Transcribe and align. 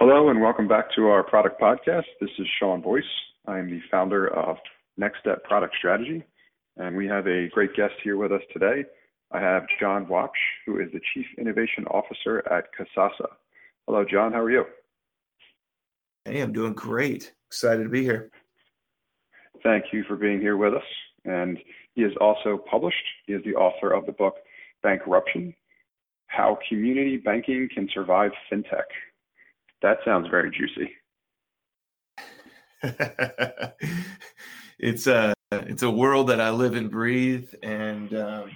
Hello 0.00 0.28
and 0.28 0.40
welcome 0.40 0.68
back 0.68 0.92
to 0.94 1.08
our 1.08 1.24
product 1.24 1.60
podcast. 1.60 2.04
This 2.20 2.30
is 2.38 2.46
Sean 2.60 2.80
Boyce. 2.80 3.02
I 3.48 3.58
am 3.58 3.68
the 3.68 3.80
founder 3.90 4.28
of 4.28 4.56
NxtStep 4.96 5.42
Product 5.42 5.74
Strategy, 5.76 6.22
and 6.76 6.96
we 6.96 7.08
have 7.08 7.26
a 7.26 7.48
great 7.48 7.74
guest 7.74 7.94
here 8.04 8.16
with 8.16 8.30
us 8.30 8.42
today. 8.52 8.84
I 9.32 9.40
have 9.40 9.64
John 9.80 10.06
Waupsh, 10.06 10.30
who 10.64 10.78
is 10.78 10.86
the 10.92 11.00
Chief 11.12 11.26
Innovation 11.36 11.84
Officer 11.90 12.44
at 12.48 12.66
Kasasa. 12.78 13.26
Hello, 13.88 14.04
John. 14.08 14.32
How 14.32 14.38
are 14.38 14.50
you? 14.52 14.66
Hey, 16.24 16.42
I'm 16.42 16.52
doing 16.52 16.74
great. 16.74 17.32
Excited 17.48 17.82
to 17.82 17.88
be 17.88 18.04
here. 18.04 18.30
Thank 19.64 19.86
you 19.92 20.04
for 20.04 20.14
being 20.14 20.40
here 20.40 20.56
with 20.56 20.74
us. 20.74 20.88
And 21.24 21.58
he 21.96 22.02
is 22.02 22.12
also 22.20 22.56
published. 22.70 23.04
He 23.26 23.32
is 23.32 23.42
the 23.44 23.56
author 23.56 23.90
of 23.90 24.06
the 24.06 24.12
book 24.12 24.36
Bankruption 24.80 25.56
How 26.28 26.56
Community 26.68 27.16
Banking 27.16 27.68
Can 27.74 27.88
Survive 27.92 28.30
FinTech. 28.48 28.84
That 29.82 29.98
sounds 30.04 30.28
very 30.28 30.50
juicy. 30.50 30.92
it's 34.78 35.06
a 35.06 35.34
it's 35.50 35.82
a 35.82 35.90
world 35.90 36.28
that 36.28 36.40
I 36.40 36.50
live 36.50 36.74
and 36.74 36.90
breathe, 36.90 37.52
and 37.62 38.14
um, 38.14 38.50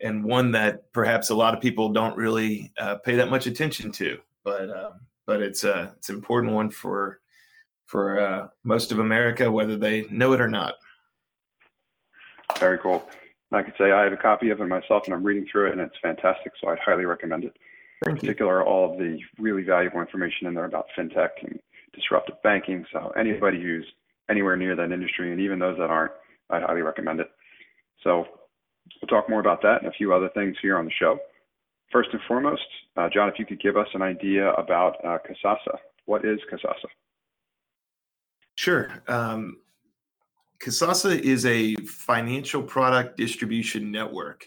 and 0.00 0.24
one 0.24 0.52
that 0.52 0.92
perhaps 0.92 1.30
a 1.30 1.34
lot 1.34 1.54
of 1.54 1.60
people 1.60 1.90
don't 1.90 2.16
really 2.16 2.72
uh, 2.78 2.96
pay 2.96 3.16
that 3.16 3.30
much 3.30 3.46
attention 3.46 3.92
to. 3.92 4.18
But 4.44 4.70
um, 4.70 5.00
but 5.26 5.42
it's 5.42 5.64
a 5.64 5.94
it's 5.96 6.08
an 6.08 6.16
important 6.16 6.52
one 6.54 6.70
for 6.70 7.20
for 7.86 8.20
uh, 8.20 8.48
most 8.64 8.92
of 8.92 8.98
America, 8.98 9.50
whether 9.50 9.76
they 9.76 10.06
know 10.10 10.32
it 10.32 10.40
or 10.40 10.48
not. 10.48 10.74
Very 12.58 12.78
cool. 12.78 13.08
I 13.52 13.62
could 13.62 13.74
say 13.78 13.90
I 13.90 14.04
have 14.04 14.12
a 14.12 14.16
copy 14.16 14.50
of 14.50 14.60
it 14.60 14.66
myself, 14.66 15.04
and 15.06 15.14
I'm 15.14 15.24
reading 15.24 15.46
through 15.50 15.68
it, 15.68 15.72
and 15.72 15.80
it's 15.80 15.96
fantastic. 16.00 16.52
So 16.60 16.68
I'd 16.68 16.78
highly 16.78 17.04
recommend 17.04 17.44
it. 17.44 17.56
Thank 18.04 18.16
in 18.16 18.20
particular, 18.20 18.60
you. 18.60 18.66
all 18.66 18.92
of 18.92 18.98
the 18.98 19.18
really 19.38 19.62
valuable 19.62 20.00
information 20.00 20.46
in 20.46 20.54
there 20.54 20.64
about 20.64 20.86
fintech 20.98 21.30
and 21.42 21.58
disruptive 21.94 22.36
banking. 22.42 22.84
So 22.92 23.12
anybody 23.18 23.60
who's 23.62 23.86
anywhere 24.30 24.56
near 24.56 24.76
that 24.76 24.92
industry, 24.92 25.32
and 25.32 25.40
even 25.40 25.58
those 25.58 25.76
that 25.78 25.90
aren't, 25.90 26.12
I'd 26.48 26.62
highly 26.62 26.82
recommend 26.82 27.20
it. 27.20 27.30
So 28.02 28.24
we'll 29.00 29.08
talk 29.08 29.28
more 29.28 29.40
about 29.40 29.62
that 29.62 29.82
and 29.82 29.88
a 29.88 29.92
few 29.92 30.14
other 30.14 30.30
things 30.34 30.56
here 30.62 30.78
on 30.78 30.84
the 30.84 30.92
show. 30.98 31.18
First 31.92 32.10
and 32.12 32.20
foremost, 32.26 32.62
uh, 32.96 33.08
John, 33.12 33.28
if 33.28 33.38
you 33.38 33.44
could 33.44 33.60
give 33.60 33.76
us 33.76 33.88
an 33.94 34.02
idea 34.02 34.52
about 34.52 35.04
uh, 35.04 35.18
Kasasa. 35.18 35.76
What 36.06 36.24
is 36.24 36.38
Kasasa? 36.50 36.86
Sure. 38.54 39.02
Um, 39.08 39.58
Kasasa 40.62 41.18
is 41.18 41.46
a 41.46 41.74
financial 41.76 42.62
product 42.62 43.16
distribution 43.16 43.90
network. 43.90 44.46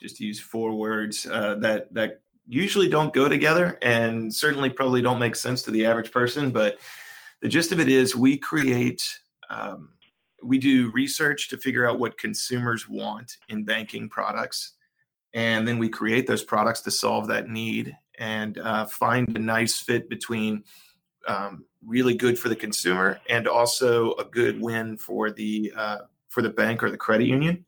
Just 0.00 0.16
to 0.16 0.24
use 0.24 0.40
four 0.40 0.74
words 0.74 1.26
uh, 1.26 1.56
that 1.56 1.92
that 1.92 2.20
usually 2.50 2.88
don't 2.88 3.14
go 3.14 3.28
together, 3.28 3.78
and 3.80 4.34
certainly 4.34 4.68
probably 4.68 5.00
don't 5.00 5.20
make 5.20 5.36
sense 5.36 5.62
to 5.62 5.70
the 5.70 5.86
average 5.86 6.10
person. 6.10 6.50
But 6.50 6.78
the 7.40 7.48
gist 7.48 7.70
of 7.70 7.78
it 7.78 7.88
is, 7.88 8.16
we 8.16 8.36
create, 8.36 9.08
um, 9.48 9.90
we 10.42 10.58
do 10.58 10.90
research 10.90 11.48
to 11.50 11.56
figure 11.56 11.88
out 11.88 12.00
what 12.00 12.18
consumers 12.18 12.88
want 12.88 13.36
in 13.48 13.64
banking 13.64 14.08
products, 14.08 14.72
and 15.32 15.66
then 15.66 15.78
we 15.78 15.88
create 15.88 16.26
those 16.26 16.42
products 16.42 16.80
to 16.82 16.90
solve 16.90 17.28
that 17.28 17.48
need 17.48 17.96
and 18.18 18.58
uh, 18.58 18.84
find 18.84 19.36
a 19.36 19.40
nice 19.40 19.80
fit 19.80 20.08
between 20.08 20.64
um, 21.28 21.64
really 21.86 22.14
good 22.14 22.36
for 22.36 22.48
the 22.48 22.56
consumer 22.56 23.20
and 23.28 23.46
also 23.46 24.14
a 24.14 24.24
good 24.24 24.60
win 24.60 24.96
for 24.96 25.30
the 25.30 25.72
uh, 25.76 25.98
for 26.28 26.42
the 26.42 26.50
bank 26.50 26.82
or 26.82 26.90
the 26.90 26.96
credit 26.96 27.26
union. 27.26 27.64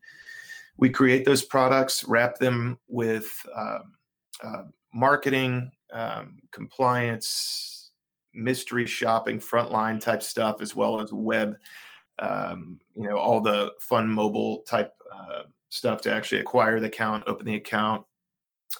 We 0.75 0.89
create 0.89 1.23
those 1.23 1.43
products, 1.43 2.03
wrap 2.03 2.37
them 2.37 2.79
with 2.87 3.45
um, 3.55 3.93
uh, 4.43 4.63
marketing, 4.93 5.71
um, 5.91 6.37
compliance, 6.51 7.91
mystery 8.33 8.85
shopping, 8.85 9.39
frontline 9.39 9.99
type 9.99 10.23
stuff, 10.23 10.61
as 10.61 10.75
well 10.75 10.99
as 10.99 11.11
web. 11.13 11.55
Um, 12.19 12.79
you 12.95 13.07
know 13.07 13.17
all 13.17 13.41
the 13.41 13.71
fun 13.79 14.07
mobile 14.07 14.63
type 14.67 14.93
uh, 15.11 15.43
stuff 15.69 16.01
to 16.01 16.13
actually 16.13 16.41
acquire 16.41 16.79
the 16.79 16.87
account, 16.87 17.23
open 17.25 17.45
the 17.45 17.55
account, 17.55 18.05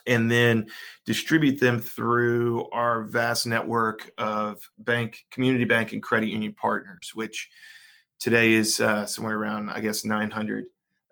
and 0.06 0.30
then 0.30 0.68
distribute 1.06 1.60
them 1.60 1.80
through 1.80 2.70
our 2.72 3.04
vast 3.04 3.48
network 3.48 4.12
of 4.18 4.70
bank, 4.80 5.26
community 5.32 5.66
bank, 5.66 5.94
and 5.94 6.04
credit 6.04 6.30
union 6.30 6.54
partners, 6.54 7.12
which 7.14 7.50
today 8.20 8.54
is 8.54 8.80
uh, 8.80 9.06
somewhere 9.06 9.38
around, 9.38 9.70
I 9.70 9.80
guess, 9.80 10.06
900 10.06 10.66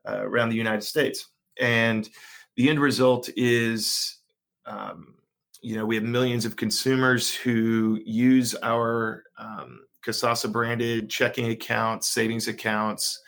uh, 0.07 0.21
around 0.21 0.49
the 0.49 0.55
United 0.55 0.83
States. 0.83 1.29
And 1.59 2.07
the 2.55 2.69
end 2.69 2.79
result 2.79 3.29
is, 3.35 4.17
um, 4.65 5.15
you 5.61 5.75
know, 5.75 5.85
we 5.85 5.95
have 5.95 6.03
millions 6.03 6.45
of 6.45 6.55
consumers 6.55 7.33
who 7.33 7.99
use 8.05 8.55
our 8.63 9.23
um, 9.37 9.81
Kasasa 10.05 10.51
branded 10.51 11.09
checking 11.09 11.51
accounts, 11.51 12.09
savings 12.09 12.47
accounts, 12.47 13.21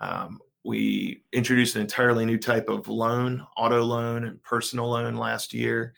um, 0.00 0.38
we 0.64 1.22
introduced 1.32 1.76
an 1.76 1.82
entirely 1.82 2.24
new 2.24 2.38
type 2.38 2.68
of 2.68 2.88
loan, 2.88 3.46
auto 3.56 3.82
loan 3.82 4.24
and 4.24 4.42
personal 4.42 4.88
loan 4.90 5.16
last 5.16 5.52
year. 5.52 5.94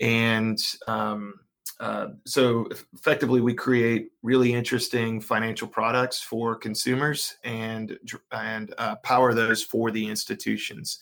And 0.00 0.58
um, 0.86 1.34
uh, 1.80 2.08
so 2.26 2.68
effectively, 2.94 3.40
we 3.40 3.54
create 3.54 4.10
really 4.22 4.52
interesting 4.52 5.20
financial 5.20 5.66
products 5.66 6.20
for 6.20 6.54
consumers 6.54 7.36
and 7.44 7.98
and 8.30 8.74
uh, 8.78 8.96
power 8.96 9.32
those 9.32 9.62
for 9.62 9.90
the 9.90 10.06
institutions. 10.06 10.98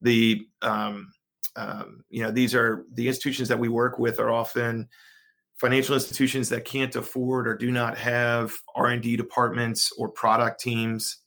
The 0.00 0.46
um, 0.62 1.12
um, 1.56 2.04
you 2.08 2.22
know 2.22 2.30
these 2.30 2.54
are 2.54 2.84
the 2.94 3.06
institutions 3.08 3.48
that 3.48 3.58
we 3.58 3.68
work 3.68 3.98
with 3.98 4.18
are 4.18 4.30
often 4.30 4.88
financial 5.56 5.94
institutions 5.94 6.48
that 6.48 6.64
can't 6.64 6.96
afford 6.96 7.46
or 7.46 7.56
do 7.56 7.70
not 7.70 7.96
have 7.96 8.52
r&d 8.74 9.16
departments 9.16 9.92
or 9.96 10.08
product 10.08 10.60
teams 10.60 11.18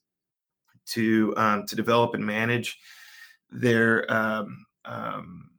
to 0.86 1.34
um, 1.38 1.66
to 1.66 1.76
develop 1.76 2.14
and 2.14 2.26
manage 2.26 2.78
their 3.50 4.12
um, 4.12 4.66
um, 4.86 5.50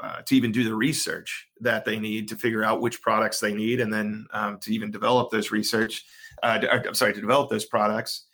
uh, 0.00 0.20
to 0.22 0.34
even 0.34 0.50
do 0.50 0.64
the 0.64 0.74
research 0.74 1.46
that 1.60 1.84
they 1.84 1.98
need 1.98 2.28
to 2.28 2.36
figure 2.36 2.64
out 2.64 2.80
which 2.80 3.00
products 3.00 3.38
they 3.38 3.54
need, 3.54 3.80
and 3.80 3.92
then 3.92 4.26
um, 4.32 4.58
to 4.58 4.74
even 4.74 4.90
develop 4.90 5.30
those 5.30 5.50
research. 5.50 6.04
Uh, 6.42 6.58
to, 6.58 6.88
I'm 6.88 6.94
sorry, 6.94 7.12
to 7.12 7.20
develop 7.20 7.50
those 7.50 7.66
products, 7.66 8.26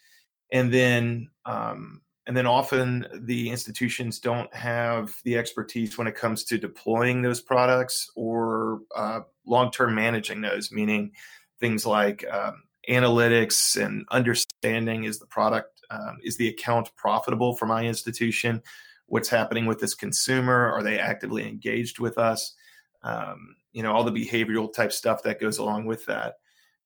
and 0.51 0.73
then 0.73 1.29
um, 1.45 2.01
and 2.29 2.37
then 2.37 2.47
often 2.47 3.07
the 3.15 3.49
institutions 3.49 4.21
don't 4.21 4.55
have 4.55 5.17
the 5.25 5.39
expertise 5.39 5.97
when 5.97 6.07
it 6.07 6.15
comes 6.15 6.45
to 6.45 6.59
deploying 6.59 7.23
those 7.23 7.41
products 7.41 8.11
or 8.15 8.83
uh, 8.95 9.21
long-term 9.47 9.95
managing 9.95 10.43
those, 10.43 10.71
meaning 10.71 11.13
things 11.59 11.87
like 11.87 12.27
um, 12.31 12.65
analytics 12.87 13.83
and 13.83 14.05
understanding 14.11 15.05
is 15.05 15.19
the 15.19 15.27
product 15.27 15.81
um, 15.91 16.19
is 16.23 16.37
the 16.37 16.49
account 16.49 16.95
profitable 16.97 17.57
for 17.57 17.65
my 17.65 17.85
institution? 17.85 18.63
What's 19.07 19.31
happening 19.31 19.65
with 19.65 19.81
this 19.81 19.95
consumer? 19.95 20.71
Are 20.71 20.83
they 20.83 20.99
actively 20.99 21.49
engaged 21.49 21.99
with 21.99 22.19
us? 22.19 22.55
Um, 23.03 23.57
you 23.73 23.83
know, 23.83 23.95
all 23.95 24.05
the 24.05 24.13
behavioral 24.13 24.71
type 24.71 24.93
stuff 24.93 25.23
that 25.23 25.41
goes 25.41 25.57
along 25.57 25.87
with 25.87 26.05
that. 26.05 26.35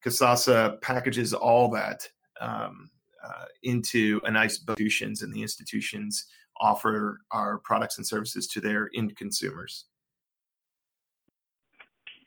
Kasasa 0.05 0.81
packages 0.83 1.35
all 1.35 1.69
that 1.73 2.09
um, 2.41 2.91
uh, 3.25 3.45
into 3.63 4.21
a 4.25 4.31
nice 4.31 4.59
institutions, 4.59 5.23
and 5.23 5.33
the 5.33 5.43
institutions 5.43 6.27
offer 6.61 7.21
our 7.31 7.59
products 7.59 7.99
and 7.99 8.07
services 8.07 8.47
to 8.49 8.61
their 8.61 8.91
end 8.95 9.17
consumers. 9.17 9.87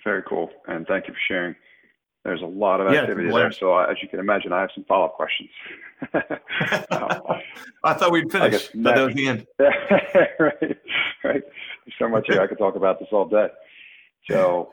Very 0.04 0.24
cool, 0.24 0.50
and 0.68 0.86
thank 0.88 1.08
you 1.08 1.14
for 1.14 1.20
sharing. 1.28 1.56
There's 2.24 2.42
a 2.42 2.46
lot 2.46 2.82
of 2.82 2.88
activity 2.88 3.28
yeah, 3.28 3.36
there, 3.36 3.52
so 3.52 3.78
as 3.78 3.98
you 4.02 4.08
can 4.08 4.20
imagine, 4.20 4.52
I 4.52 4.62
have 4.62 4.72
some 4.74 4.84
follow-up 4.86 5.14
questions. 5.14 5.50
I 7.84 7.94
thought 7.94 8.12
we'd 8.12 8.32
finish. 8.32 8.70
but 8.74 8.96
That 8.96 9.06
was 9.06 9.16
the 9.16 9.28
end. 9.28 9.48
right, 9.60 10.78
right. 11.24 11.44
There's 11.44 11.96
so 12.00 12.10
much 12.10 12.26
here 12.28 12.42
I 12.42 12.48
could 12.48 12.58
talk 12.58 12.76
about 12.76 13.00
this 13.00 13.10
all 13.12 13.28
day. 13.28 13.48
So, 14.30 14.70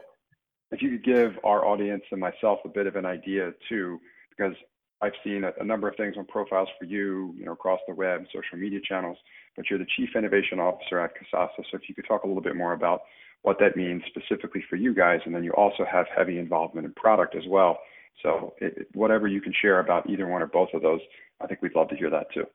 if 0.71 0.81
you 0.81 0.91
could 0.93 1.05
give 1.05 1.39
our 1.45 1.67
audience 1.67 2.05
and 2.11 2.21
myself 2.21 2.61
a 2.65 2.69
bit 2.69 2.87
of 2.87 2.97
an 2.97 3.05
idea 3.05 3.53
too, 3.69 4.01
because 4.31 4.55
I've 5.03 5.13
seen 5.25 5.43
a, 5.43 5.53
a, 5.61 5.65
number 5.65 5.89
of 5.89 5.97
things 5.97 6.15
on 6.17 6.25
profiles 6.27 6.69
for 6.79 6.85
you, 6.85 7.35
you 7.37 7.45
know, 7.45 7.53
across 7.53 7.81
the 7.89 7.95
web, 7.95 8.25
social 8.33 8.57
media 8.57 8.79
channels, 8.89 9.19
but 9.57 9.69
you're 9.69 9.79
the 9.79 9.87
chief 9.97 10.11
innovation 10.17 10.61
officer 10.61 11.01
at 11.01 11.11
Kasasa. 11.17 11.49
So 11.57 11.77
if 11.77 11.89
you 11.89 11.95
could 11.95 12.07
talk 12.07 12.23
a 12.23 12.27
little 12.27 12.43
bit 12.43 12.55
more 12.55 12.73
about 12.73 13.03
what 13.43 13.59
that 13.59 13.77
means 13.77 14.03
specifically 14.07 14.65
for 14.71 14.77
you 14.77 14.95
guys, 14.95 15.21
and 15.27 15.35
then 15.35 15.43
you 15.43 15.51
also 15.53 15.85
have 15.91 16.07
heavy 16.17 16.39
involvement 16.39 16.87
in 16.87 16.93
product 16.95 17.35
as 17.35 17.43
well. 17.49 17.79
So 18.23 18.55
it, 18.59 18.87
whatever 18.95 19.27
you 19.27 19.41
can 19.41 19.53
share 19.61 19.81
about 19.81 20.09
either 20.09 20.29
one 20.29 20.43
or 20.43 20.47
both 20.47 20.69
of 20.73 20.83
those, 20.83 21.01
I 21.41 21.49
think 21.49 21.63
we'd 21.63 21.75
love 21.75 21.89
to 21.89 21.97
hear 21.97 22.11
that 22.11 22.33
too. 22.33 22.47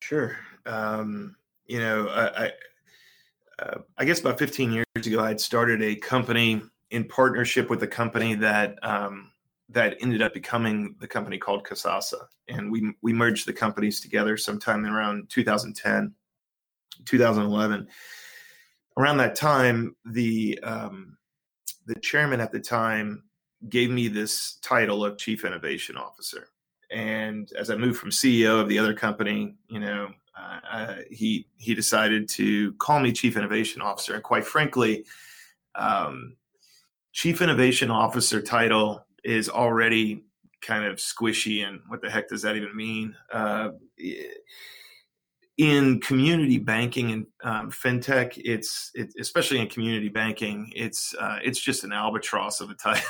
Sure. 0.00 0.36
Um, 0.66 1.36
you 1.66 1.78
know, 1.78 2.08
I, 2.08 2.44
I, 2.44 2.52
uh, 3.60 3.78
I, 3.96 4.04
guess 4.04 4.20
about 4.20 4.38
15 4.38 4.72
years 4.72 5.06
ago, 5.06 5.20
I 5.20 5.28
had 5.28 5.40
started 5.40 5.80
a 5.80 5.94
company 5.94 6.62
in 6.90 7.04
partnership 7.04 7.70
with 7.70 7.82
a 7.84 7.86
company 7.86 8.34
that 8.34 8.78
um, 8.82 9.31
that 9.72 9.96
ended 10.00 10.22
up 10.22 10.34
becoming 10.34 10.94
the 11.00 11.08
company 11.08 11.38
called 11.38 11.64
Kasasa. 11.64 12.26
and 12.48 12.70
we 12.70 12.92
we 13.02 13.12
merged 13.12 13.46
the 13.46 13.52
companies 13.52 14.00
together 14.00 14.36
sometime 14.36 14.84
around 14.84 15.28
2010, 15.30 16.12
2011. 17.04 17.88
Around 18.98 19.16
that 19.18 19.34
time, 19.34 19.96
the 20.04 20.58
um, 20.62 21.16
the 21.86 21.94
chairman 21.96 22.40
at 22.40 22.52
the 22.52 22.60
time 22.60 23.24
gave 23.68 23.90
me 23.90 24.08
this 24.08 24.58
title 24.62 25.04
of 25.04 25.18
chief 25.18 25.44
innovation 25.44 25.96
officer. 25.96 26.48
And 26.90 27.50
as 27.58 27.70
I 27.70 27.76
moved 27.76 27.98
from 27.98 28.10
CEO 28.10 28.60
of 28.60 28.68
the 28.68 28.78
other 28.78 28.92
company, 28.92 29.54
you 29.68 29.80
know, 29.80 30.10
uh, 30.70 30.96
he 31.10 31.46
he 31.56 31.74
decided 31.74 32.28
to 32.30 32.72
call 32.74 33.00
me 33.00 33.12
chief 33.12 33.36
innovation 33.36 33.80
officer. 33.80 34.14
And 34.14 34.22
quite 34.22 34.44
frankly, 34.44 35.06
um, 35.74 36.36
chief 37.12 37.40
innovation 37.40 37.90
officer 37.90 38.42
title 38.42 39.06
is 39.24 39.48
already 39.48 40.24
kind 40.60 40.84
of 40.84 40.96
squishy. 40.96 41.66
And 41.66 41.80
what 41.88 42.02
the 42.02 42.10
heck 42.10 42.28
does 42.28 42.42
that 42.42 42.56
even 42.56 42.74
mean? 42.74 43.16
Uh, 43.32 43.70
in 45.58 46.00
community 46.00 46.58
banking 46.58 47.12
and 47.12 47.26
um, 47.44 47.70
fintech, 47.70 48.40
it's 48.42 48.90
it, 48.94 49.12
especially 49.20 49.60
in 49.60 49.68
community 49.68 50.08
banking, 50.08 50.72
it's 50.74 51.14
uh, 51.20 51.38
it's 51.42 51.60
just 51.60 51.84
an 51.84 51.92
albatross 51.92 52.60
of 52.60 52.70
a 52.70 52.74
title. 52.74 53.04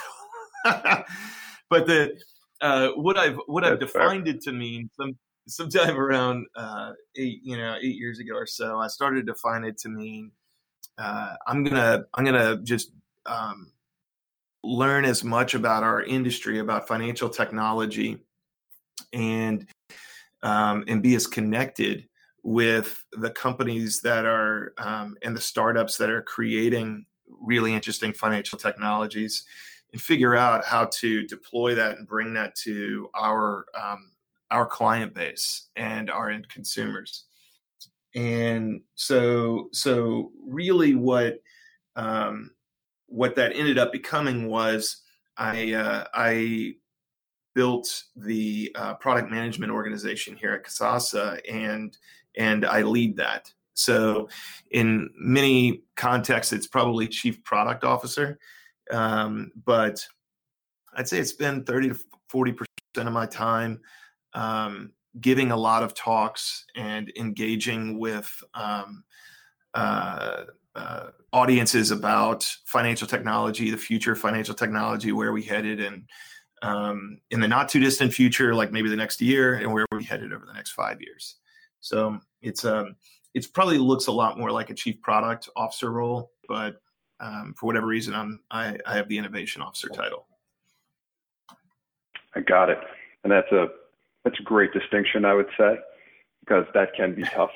but 0.65 1.87
the 1.87 2.19
uh, 2.61 2.89
what 2.91 3.17
I've 3.17 3.39
what 3.47 3.63
That's 3.63 3.75
I've 3.75 3.81
defined 3.81 4.27
fair. 4.27 4.35
it 4.35 4.43
to 4.43 4.53
mean 4.53 4.91
some 4.97 5.17
sometime 5.49 5.99
around 5.99 6.47
uh, 6.57 6.93
eight 7.17 7.41
you 7.43 7.57
know 7.57 7.77
eight 7.81 7.97
years 7.97 8.19
ago 8.19 8.35
or 8.35 8.47
so, 8.47 8.79
I 8.79 8.89
started 8.89 9.27
to 9.27 9.33
define 9.33 9.65
it 9.65 9.79
to 9.79 9.89
mean 9.89 10.33
uh, 10.99 11.35
I'm 11.47 11.65
gonna 11.65 12.05
I'm 12.15 12.25
gonna 12.25 12.59
just 12.59 12.93
um, 13.27 13.72
learn 14.65 15.05
as 15.05 15.25
much 15.25 15.55
about 15.55 15.83
our 15.83 16.03
industry, 16.03 16.59
about 16.59 16.89
financial 16.89 17.29
technology, 17.29 18.19
and 19.13 19.67
um, 20.43 20.85
and 20.89 21.03
be 21.03 21.15
as 21.15 21.27
connected 21.27 22.09
with 22.43 23.05
the 23.13 23.31
companies 23.31 24.01
that 24.01 24.25
are 24.25 24.75
um, 24.79 25.17
and 25.23 25.37
the 25.37 25.41
startups 25.41 25.97
that 25.97 26.11
are 26.11 26.23
creating 26.23 27.07
really 27.41 27.75
interesting 27.75 28.13
financial 28.13 28.59
technologies 28.59 29.45
and 29.93 30.01
figure 30.01 30.35
out 30.35 30.65
how 30.65 30.87
to 30.87 31.27
deploy 31.27 31.75
that 31.75 31.99
and 31.99 32.09
bring 32.09 32.35
that 32.35 32.55
to 32.57 33.09
our 33.15 33.67
um, 33.81 34.11
our 34.51 34.67
client 34.67 35.15
base 35.15 35.69
and 35.77 36.11
our 36.11 36.31
end 36.31 36.49
consumers. 36.49 37.25
And 38.15 38.83
so 38.95 39.69
so 39.73 40.33
really 40.45 40.95
what 40.95 41.41
um, 41.97 42.51
what 43.13 43.37
that 43.37 43.55
ended 43.55 43.79
up 43.79 43.93
becoming 43.93 44.49
was 44.49 45.03
I 45.37 45.75
uh, 45.75 46.05
I 46.15 46.75
built 47.55 48.05
the 48.17 48.75
uh, 48.75 48.95
product 48.95 49.31
management 49.31 49.71
organization 49.71 50.35
here 50.37 50.53
at 50.53 50.65
Kasasa 50.65 51.41
and 51.51 51.97
and 52.37 52.65
I 52.65 52.83
lead 52.83 53.17
that. 53.19 53.53
So, 53.75 54.29
in 54.71 55.11
many 55.17 55.83
contexts, 55.97 56.53
it's 56.53 56.67
probably 56.67 57.09
chief 57.09 57.43
product 57.45 57.85
officer, 57.85 58.39
um, 58.91 59.51
but 59.65 60.07
I'd 60.95 61.09
say 61.09 61.19
it's 61.19 61.33
been 61.33 61.65
30 61.65 61.91
to 61.91 61.99
40 62.29 62.53
percent 62.53 63.09
of 63.09 63.13
my 63.13 63.27
time 63.27 63.81
um, 64.35 64.93
giving 65.21 65.51
a 65.51 65.57
lot 65.57 65.83
of 65.83 65.95
talks 65.95 66.65
and 66.77 67.13
engaging 67.19 67.99
with 67.99 68.31
um, 68.55 69.05
uh, 69.75 70.45
uh, 70.75 71.09
audiences 71.33 71.91
about 71.91 72.49
financial 72.65 73.07
technology, 73.07 73.71
the 73.71 73.77
future 73.77 74.13
of 74.13 74.19
financial 74.19 74.55
technology, 74.55 75.13
where 75.13 75.33
we 75.33 75.43
headed, 75.43 75.81
and 75.81 76.09
um, 76.63 77.19
in 77.31 77.41
the 77.41 77.49
not 77.49 77.69
too 77.69 77.81
distant 77.81 78.13
future, 78.13 78.55
like 78.55 78.73
maybe 78.73 78.89
the 78.89 78.97
next 78.97 79.21
year, 79.21 79.55
and 79.55 79.73
where 79.73 79.87
we 79.93 80.05
headed 80.05 80.33
over 80.33 80.47
the 80.47 80.55
next 80.55 80.71
five 80.73 81.01
years. 81.01 81.37
So 81.81 82.19
it's 82.41 82.65
um 82.65 82.97
it's 83.35 83.47
probably 83.47 83.79
looks 83.79 84.07
a 84.07 84.13
lot 84.13 84.39
more 84.39 84.51
like 84.51 84.71
a 84.71 84.75
chief 84.75 85.01
product 85.01 85.49
officer 85.57 85.91
role, 85.91 86.31
but 86.49 86.81
um, 87.21 87.55
for 87.57 87.67
whatever 87.67 87.87
reason, 87.87 88.15
I'm 88.15 88.41
I, 88.51 88.79
I 88.87 88.97
have 88.97 89.09
the 89.09 89.19
innovation 89.19 89.63
officer 89.63 89.89
title. 89.89 90.27
I 92.35 92.41
got 92.41 92.71
it, 92.71 92.79
and 93.25 93.33
that's 93.33 93.51
a 93.53 93.69
that's 94.25 94.39
a 94.39 94.43
great 94.43 94.73
distinction, 94.73 95.25
I 95.25 95.35
would 95.35 95.49
say, 95.59 95.79
because 96.41 96.65
that 96.75 96.95
can 96.95 97.15
be 97.15 97.23
tough. 97.23 97.51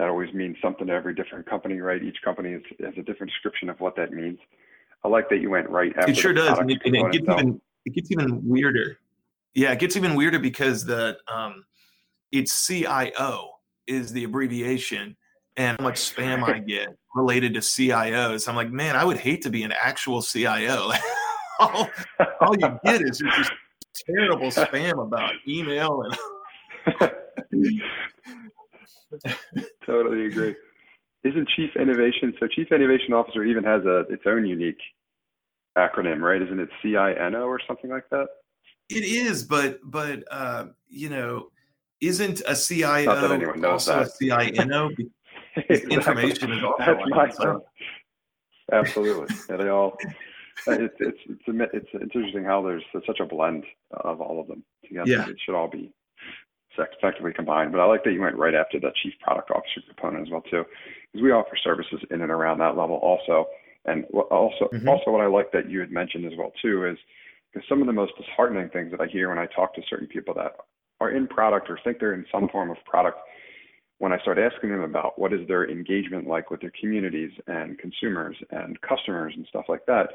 That 0.00 0.08
always 0.08 0.32
means 0.32 0.56
something 0.62 0.86
to 0.86 0.92
every 0.94 1.14
different 1.14 1.44
company, 1.44 1.78
right? 1.78 2.02
Each 2.02 2.16
company 2.24 2.52
is, 2.52 2.62
has 2.82 2.94
a 2.96 3.02
different 3.02 3.30
description 3.30 3.68
of 3.68 3.78
what 3.80 3.96
that 3.96 4.14
means. 4.14 4.38
I 5.04 5.08
like 5.08 5.28
that 5.28 5.42
you 5.42 5.50
went 5.50 5.68
right 5.68 5.92
after. 5.94 6.10
It 6.10 6.16
sure 6.16 6.32
does, 6.32 6.58
and 6.58 6.70
it, 6.70 6.80
and 6.86 6.96
it 6.96 7.12
gets 7.12 7.28
even 7.28 7.60
it 7.84 7.92
gets 7.92 8.10
even 8.10 8.40
weirder. 8.42 8.96
Yeah, 9.52 9.72
it 9.72 9.78
gets 9.78 9.98
even 9.98 10.14
weirder 10.14 10.38
because 10.38 10.86
the 10.86 11.18
um, 11.28 11.66
it's 12.32 12.66
CIO 12.66 13.50
is 13.86 14.10
the 14.10 14.24
abbreviation 14.24 15.18
and 15.58 15.76
how 15.78 15.84
much 15.84 15.96
spam 15.96 16.44
I 16.44 16.60
get 16.60 16.96
related 17.14 17.52
to 17.52 17.60
CIOs. 17.60 18.48
I'm 18.48 18.56
like, 18.56 18.70
man, 18.72 18.96
I 18.96 19.04
would 19.04 19.18
hate 19.18 19.42
to 19.42 19.50
be 19.50 19.64
an 19.64 19.72
actual 19.72 20.22
CIO. 20.22 20.92
all, 21.60 21.90
all, 22.40 22.56
you 22.58 22.80
get 22.86 23.02
is 23.02 23.18
just 23.18 23.52
terrible 24.06 24.48
spam 24.48 25.04
about 25.04 25.32
email 25.46 26.04
and. 26.04 27.12
totally 29.86 30.26
agree. 30.26 30.54
Isn't 31.24 31.48
Chief 31.50 31.70
Innovation 31.76 32.34
so? 32.40 32.46
Chief 32.46 32.72
Innovation 32.72 33.12
Officer 33.12 33.44
even 33.44 33.64
has 33.64 33.84
a 33.84 34.00
its 34.10 34.22
own 34.26 34.46
unique 34.46 34.80
acronym, 35.76 36.20
right? 36.20 36.40
Isn't 36.40 36.58
it 36.60 36.68
CINO 36.82 37.46
or 37.46 37.60
something 37.66 37.90
like 37.90 38.08
that? 38.10 38.26
It 38.88 39.04
is, 39.04 39.44
but 39.44 39.78
but 39.84 40.24
uh, 40.30 40.66
you 40.88 41.08
know, 41.08 41.50
isn't 42.00 42.42
a 42.46 42.56
CIO 42.56 43.04
Not 43.04 43.20
that 43.20 43.32
anyone 43.32 43.60
knows 43.60 43.88
also 43.88 44.04
that. 44.04 44.40
a 44.48 44.52
CINO? 44.52 44.90
exactly. 45.56 45.94
Information 45.94 46.52
is 46.52 46.64
also 46.64 46.76
That's 46.78 47.00
my 47.08 47.30
so. 47.30 47.64
Absolutely. 48.72 49.34
yeah, 49.48 49.56
they 49.56 49.68
all. 49.68 49.96
It's 50.66 50.94
it's 51.00 51.18
it's 51.28 51.42
it's 51.46 51.88
it's 51.92 52.14
interesting 52.14 52.44
how 52.44 52.62
there's 52.62 52.84
such 53.06 53.20
a 53.20 53.24
blend 53.26 53.64
of 53.92 54.20
all 54.20 54.40
of 54.40 54.48
them 54.48 54.62
together. 54.86 55.10
Yeah. 55.10 55.28
It 55.28 55.36
should 55.44 55.54
all 55.54 55.68
be 55.68 55.92
effectively 56.78 57.32
combined. 57.32 57.72
But 57.72 57.80
I 57.80 57.84
like 57.86 58.04
that 58.04 58.12
you 58.12 58.20
went 58.20 58.36
right 58.36 58.54
after 58.54 58.78
that 58.80 58.94
chief 59.02 59.14
product 59.20 59.50
officer 59.50 59.80
component 59.86 60.26
as 60.26 60.30
well 60.30 60.42
too, 60.42 60.64
because 61.12 61.22
we 61.22 61.32
offer 61.32 61.56
services 61.62 62.00
in 62.10 62.22
and 62.22 62.30
around 62.30 62.58
that 62.58 62.76
level 62.76 62.96
also. 62.96 63.46
And 63.86 64.04
also 64.30 64.68
mm-hmm. 64.72 64.88
also 64.88 65.10
what 65.10 65.22
I 65.22 65.26
like 65.26 65.52
that 65.52 65.70
you 65.70 65.80
had 65.80 65.90
mentioned 65.90 66.26
as 66.26 66.36
well 66.36 66.52
too 66.60 66.86
is 66.86 66.98
because 67.52 67.66
some 67.68 67.80
of 67.80 67.86
the 67.86 67.92
most 67.92 68.12
disheartening 68.16 68.68
things 68.68 68.90
that 68.90 69.00
I 69.00 69.06
hear 69.06 69.28
when 69.30 69.38
I 69.38 69.46
talk 69.46 69.74
to 69.74 69.82
certain 69.88 70.06
people 70.06 70.34
that 70.34 70.52
are 71.00 71.10
in 71.10 71.26
product 71.26 71.70
or 71.70 71.78
think 71.82 71.98
they're 71.98 72.14
in 72.14 72.26
some 72.30 72.48
form 72.48 72.70
of 72.70 72.76
product, 72.84 73.18
when 73.98 74.12
I 74.12 74.18
start 74.20 74.38
asking 74.38 74.70
them 74.70 74.82
about 74.82 75.18
what 75.18 75.32
is 75.32 75.46
their 75.48 75.68
engagement 75.68 76.26
like 76.26 76.50
with 76.50 76.60
their 76.60 76.72
communities 76.78 77.32
and 77.46 77.78
consumers 77.78 78.36
and 78.50 78.80
customers 78.80 79.34
and 79.36 79.46
stuff 79.48 79.64
like 79.68 79.84
that, 79.86 80.10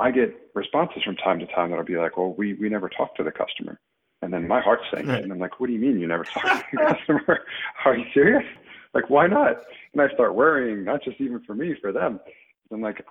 I 0.00 0.10
get 0.10 0.34
responses 0.54 1.02
from 1.04 1.16
time 1.16 1.38
to 1.38 1.46
time 1.46 1.70
that'll 1.70 1.84
be 1.84 1.96
like, 1.96 2.16
"Well, 2.16 2.34
we 2.36 2.54
we 2.54 2.68
never 2.68 2.88
talk 2.88 3.14
to 3.16 3.22
the 3.22 3.30
customer," 3.30 3.78
and 4.22 4.32
then 4.32 4.48
my 4.48 4.60
heart 4.60 4.80
sank. 4.90 5.08
right. 5.08 5.22
and 5.22 5.32
I'm 5.32 5.38
like, 5.38 5.60
"What 5.60 5.66
do 5.66 5.72
you 5.72 5.78
mean 5.80 6.00
you 6.00 6.06
never 6.06 6.24
talk 6.24 6.42
to 6.42 6.64
the 6.72 6.78
customer? 6.94 7.40
Are 7.84 7.96
you 7.96 8.04
serious? 8.14 8.44
Like, 8.94 9.10
why 9.10 9.26
not?" 9.26 9.56
And 9.92 10.00
I 10.02 10.08
start 10.14 10.34
worrying, 10.34 10.84
not 10.84 11.02
just 11.02 11.20
even 11.20 11.42
for 11.44 11.54
me, 11.54 11.74
for 11.80 11.92
them. 11.92 12.20
I'm 12.72 12.80
like, 12.80 13.04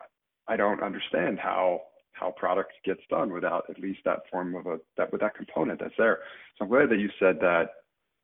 I 0.48 0.56
don't 0.56 0.82
understand 0.82 1.39
how 1.39 1.82
how 2.13 2.32
product 2.32 2.74
gets 2.86 3.01
done 3.10 3.34
without 3.34 3.65
at 3.70 3.80
least 3.80 4.00
that 4.06 4.20
form 4.30 4.56
of 4.56 4.65
a 4.68 4.80
that 4.98 5.12
with 5.12 5.22
that 5.22 5.36
component 5.36 5.80
that's 5.80 5.94
there. 5.98 6.20
So 6.58 6.65
I'm 6.65 6.70
glad 6.70 6.89
that 6.89 7.00
you 7.00 7.10
said 7.20 7.39
that 7.41 7.70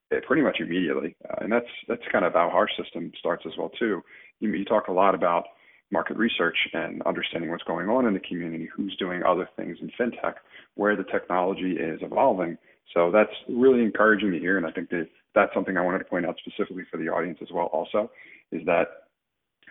it 0.09 0.25
pretty 0.25 0.41
much 0.41 0.57
immediately, 0.59 1.15
uh, 1.29 1.35
and 1.41 1.51
that's 1.51 1.67
that's 1.87 2.01
kind 2.11 2.25
of 2.25 2.33
how 2.33 2.49
our 2.49 2.69
system 2.81 3.11
starts 3.19 3.43
as 3.45 3.53
well 3.57 3.69
too. 3.69 4.01
You, 4.39 4.53
you 4.53 4.65
talk 4.65 4.87
a 4.87 4.93
lot 4.93 5.15
about 5.15 5.45
market 5.91 6.17
research 6.17 6.57
and 6.73 7.01
understanding 7.03 7.49
what's 7.49 7.63
going 7.63 7.89
on 7.89 8.05
in 8.05 8.13
the 8.13 8.19
community, 8.19 8.69
who's 8.75 8.95
doing 8.97 9.23
other 9.23 9.49
things 9.55 9.77
in 9.81 9.89
fintech, 9.99 10.35
where 10.75 10.95
the 10.95 11.03
technology 11.05 11.73
is 11.73 11.99
evolving. 12.01 12.57
So 12.93 13.11
that's 13.11 13.33
really 13.49 13.81
encouraging 13.83 14.31
to 14.31 14.39
hear, 14.39 14.57
and 14.57 14.65
I 14.65 14.71
think 14.71 14.89
that 14.89 15.07
that's 15.35 15.53
something 15.53 15.77
I 15.77 15.81
wanted 15.81 15.99
to 15.99 16.05
point 16.05 16.25
out 16.25 16.37
specifically 16.37 16.83
for 16.89 16.97
the 16.97 17.09
audience 17.09 17.39
as 17.41 17.49
well. 17.51 17.65
Also, 17.67 18.09
is 18.51 18.65
that 18.65 18.87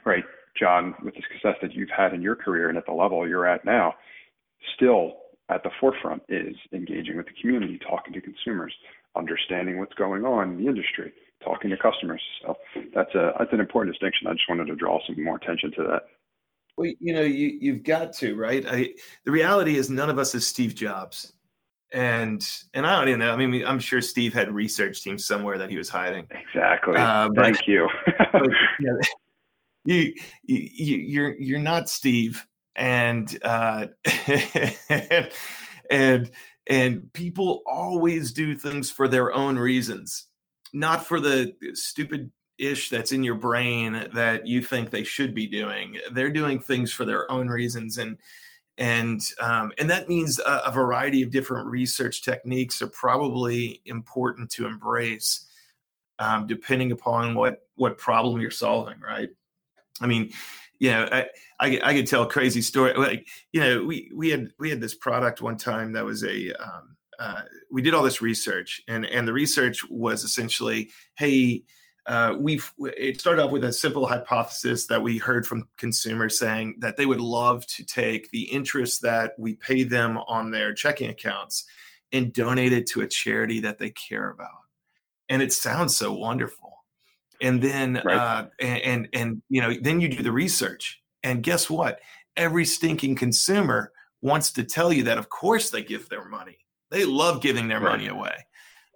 right, 0.05 0.25
John, 0.59 0.95
with 1.03 1.15
the 1.15 1.23
success 1.33 1.57
that 1.63 1.75
you've 1.75 1.91
had 1.91 2.13
in 2.15 2.23
your 2.23 2.37
career 2.37 2.69
and 2.69 2.79
at 2.79 2.87
the 2.87 2.93
level 2.93 3.27
you're 3.27 3.47
at 3.47 3.65
now, 3.65 3.95
still 4.77 5.15
at 5.49 5.63
the 5.63 5.71
forefront 5.81 6.23
is 6.29 6.57
engaging 6.73 7.17
with 7.17 7.27
the 7.27 7.33
community, 7.41 7.79
talking 7.79 8.13
to 8.13 8.21
consumers, 8.21 8.75
understanding 9.17 9.79
what's 9.79 9.95
going 9.95 10.25
on 10.25 10.51
in 10.51 10.57
the 10.59 10.69
industry, 10.69 11.13
talking 11.43 11.71
to 11.71 11.77
customers. 11.77 12.23
So 12.43 12.57
that's 12.95 13.15
a 13.15 13.33
that's 13.39 13.53
an 13.53 13.61
important 13.61 13.95
distinction. 13.95 14.27
I 14.27 14.33
just 14.33 14.49
wanted 14.49 14.67
to 14.67 14.77
draw 14.77 14.99
some 15.07 15.23
more 15.23 15.37
attention 15.37 15.73
to 15.73 15.83
that. 15.85 16.03
Well, 16.77 16.93
you 17.01 17.15
know, 17.15 17.23
you 17.23 17.59
you've 17.61 17.85
got 17.85 18.13
to 18.15 18.35
right. 18.35 18.65
I, 18.69 18.91
the 19.25 19.31
reality 19.31 19.77
is, 19.77 19.89
none 19.89 20.11
of 20.11 20.19
us 20.19 20.35
is 20.35 20.47
Steve 20.47 20.75
Jobs, 20.75 21.33
and 21.97 22.47
and 22.75 22.87
I 22.87 22.99
don't 22.99 23.09
even 23.09 23.21
know. 23.21 23.33
I 23.33 23.37
mean, 23.37 23.65
I'm 23.65 23.79
sure 23.79 24.03
Steve 24.03 24.35
had 24.35 24.53
research 24.53 25.03
teams 25.03 25.25
somewhere 25.25 25.57
that 25.57 25.71
he 25.71 25.79
was 25.79 25.89
hiding. 25.89 26.27
Exactly. 26.31 26.95
Uh, 26.97 27.31
but, 27.35 27.43
Thank 27.43 27.67
you. 27.67 27.89
but, 28.33 28.51
you, 29.87 30.13
you 30.45 30.69
you 30.75 30.97
you're 30.99 31.35
you're 31.41 31.59
not 31.59 31.89
Steve 31.89 32.47
and 32.77 33.39
uh, 33.43 33.87
and 35.91 36.31
and 36.67 37.13
people 37.15 37.63
always 37.67 38.31
do 38.33 38.55
things 38.55 38.91
for 38.91 39.09
their 39.09 39.33
own 39.33 39.59
reasons, 39.59 40.27
not 40.75 41.07
for 41.07 41.19
the 41.19 41.55
stupid 41.73 42.31
ish 42.59 42.91
that's 42.91 43.13
in 43.13 43.25
your 43.25 43.37
brain 43.37 44.11
that 44.13 44.47
you 44.47 44.61
think 44.61 44.91
they 44.91 45.05
should 45.05 45.35
be 45.35 45.47
doing. 45.47 45.97
They're 46.13 46.29
doing 46.29 46.59
things 46.59 46.93
for 46.93 47.07
their 47.07 47.31
own 47.33 47.49
reasons, 47.49 47.97
and 47.97 48.19
and 48.79 49.23
um, 49.41 49.73
and 49.79 49.89
that 49.91 50.09
means 50.09 50.39
a, 50.39 50.63
a, 50.67 50.71
variety 50.71 51.23
of 51.23 51.31
different 51.31 51.67
research 51.67 52.23
techniques 52.23 52.83
are 52.83 52.89
probably 52.89 53.81
important 53.87 54.51
to 54.51 54.67
embrace 54.67 55.49
um, 56.19 56.47
depending 56.47 56.93
upon 56.93 57.35
what 57.35 57.67
what 57.77 57.99
problem 57.99 58.41
you're 58.41 58.51
solving 58.51 59.01
right? 59.01 59.31
I 60.01 60.07
mean 60.07 60.33
you 60.79 60.91
know 60.91 61.09
i 61.11 61.27
i, 61.61 61.81
I 61.83 61.95
could 61.95 62.07
tell 62.07 62.23
a 62.23 62.29
crazy 62.29 62.61
story 62.61 62.93
like 62.95 63.27
you 63.53 63.61
know 63.61 63.85
we 63.85 64.11
we 64.15 64.31
had 64.31 64.51
we 64.59 64.71
had 64.71 64.81
this 64.81 64.95
product 64.95 65.41
one 65.41 65.57
time 65.57 65.93
that 65.93 66.05
was 66.05 66.23
a 66.23 66.53
um, 66.53 66.97
uh, 67.19 67.43
we 67.71 67.81
did 67.81 67.95
all 67.95 68.03
this 68.03 68.21
research 68.21 68.83
and 68.89 69.07
and 69.07 69.27
the 69.27 69.33
research 69.33 69.89
was 69.89 70.23
essentially 70.23 70.91
hey 71.17 71.63
uh, 72.07 72.35
we've 72.39 72.73
it 72.79 73.21
started 73.21 73.43
off 73.43 73.51
with 73.51 73.65
a 73.65 73.73
simple 73.73 74.07
hypothesis 74.07 74.87
that 74.87 75.03
we 75.03 75.19
heard 75.19 75.47
from 75.47 75.69
consumers 75.77 76.39
saying 76.39 76.77
that 76.79 76.97
they 76.97 77.07
would 77.07 77.21
love 77.21 77.67
to 77.67 77.85
take 77.85 78.31
the 78.31 78.43
interest 78.43 79.03
that 79.03 79.33
we 79.39 79.55
pay 79.55 79.83
them 79.83 80.19
on 80.29 80.51
their 80.51 80.73
checking 80.73 81.11
accounts 81.11 81.65
and 82.13 82.33
donate 82.33 82.73
it 82.73 82.87
to 82.87 83.01
a 83.01 83.09
charity 83.09 83.61
that 83.61 83.79
they 83.79 83.91
care 83.91 84.31
about. 84.31 84.51
And 85.29 85.43
it 85.43 85.53
sounds 85.53 85.97
so 85.97 86.13
wonderful. 86.13 86.85
And 87.43 87.61
then 87.61 88.01
right. 88.05 88.17
uh, 88.17 88.47
and, 88.61 88.83
and 88.83 89.09
and 89.13 89.43
you 89.49 89.61
know 89.61 89.75
then 89.81 90.01
you 90.01 90.09
do 90.09 90.23
the 90.23 90.33
research. 90.33 91.03
And 91.25 91.43
guess 91.43 91.69
what? 91.69 92.01
Every 92.37 92.65
stinking 92.65 93.17
consumer 93.17 93.93
wants 94.23 94.53
to 94.53 94.65
tell 94.65 94.93
you 94.93 95.03
that 95.05 95.19
of 95.19 95.29
course 95.29 95.71
they 95.71 95.83
give 95.83 96.09
their 96.09 96.25
money. 96.25 96.59
They 96.91 97.05
love 97.05 97.43
giving 97.43 97.67
their 97.67 97.81
right. 97.81 97.93
money 97.93 98.07
away 98.07 98.47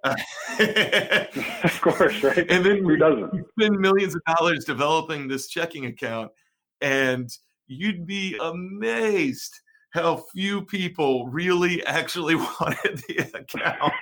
of 1.64 1.80
course, 1.80 2.22
right? 2.22 2.46
And 2.50 2.64
then 2.64 2.82
who 2.82 2.96
doesn't 2.96 3.46
spend 3.58 3.78
millions 3.78 4.14
of 4.14 4.22
dollars 4.36 4.64
developing 4.64 5.28
this 5.28 5.48
checking 5.48 5.86
account, 5.86 6.30
and 6.80 7.30
you'd 7.66 8.06
be 8.06 8.36
amazed 8.40 9.54
how 9.92 10.24
few 10.32 10.64
people 10.64 11.26
really 11.28 11.84
actually 11.84 12.34
wanted 12.60 13.02
the 13.08 13.30
account. 13.34 13.92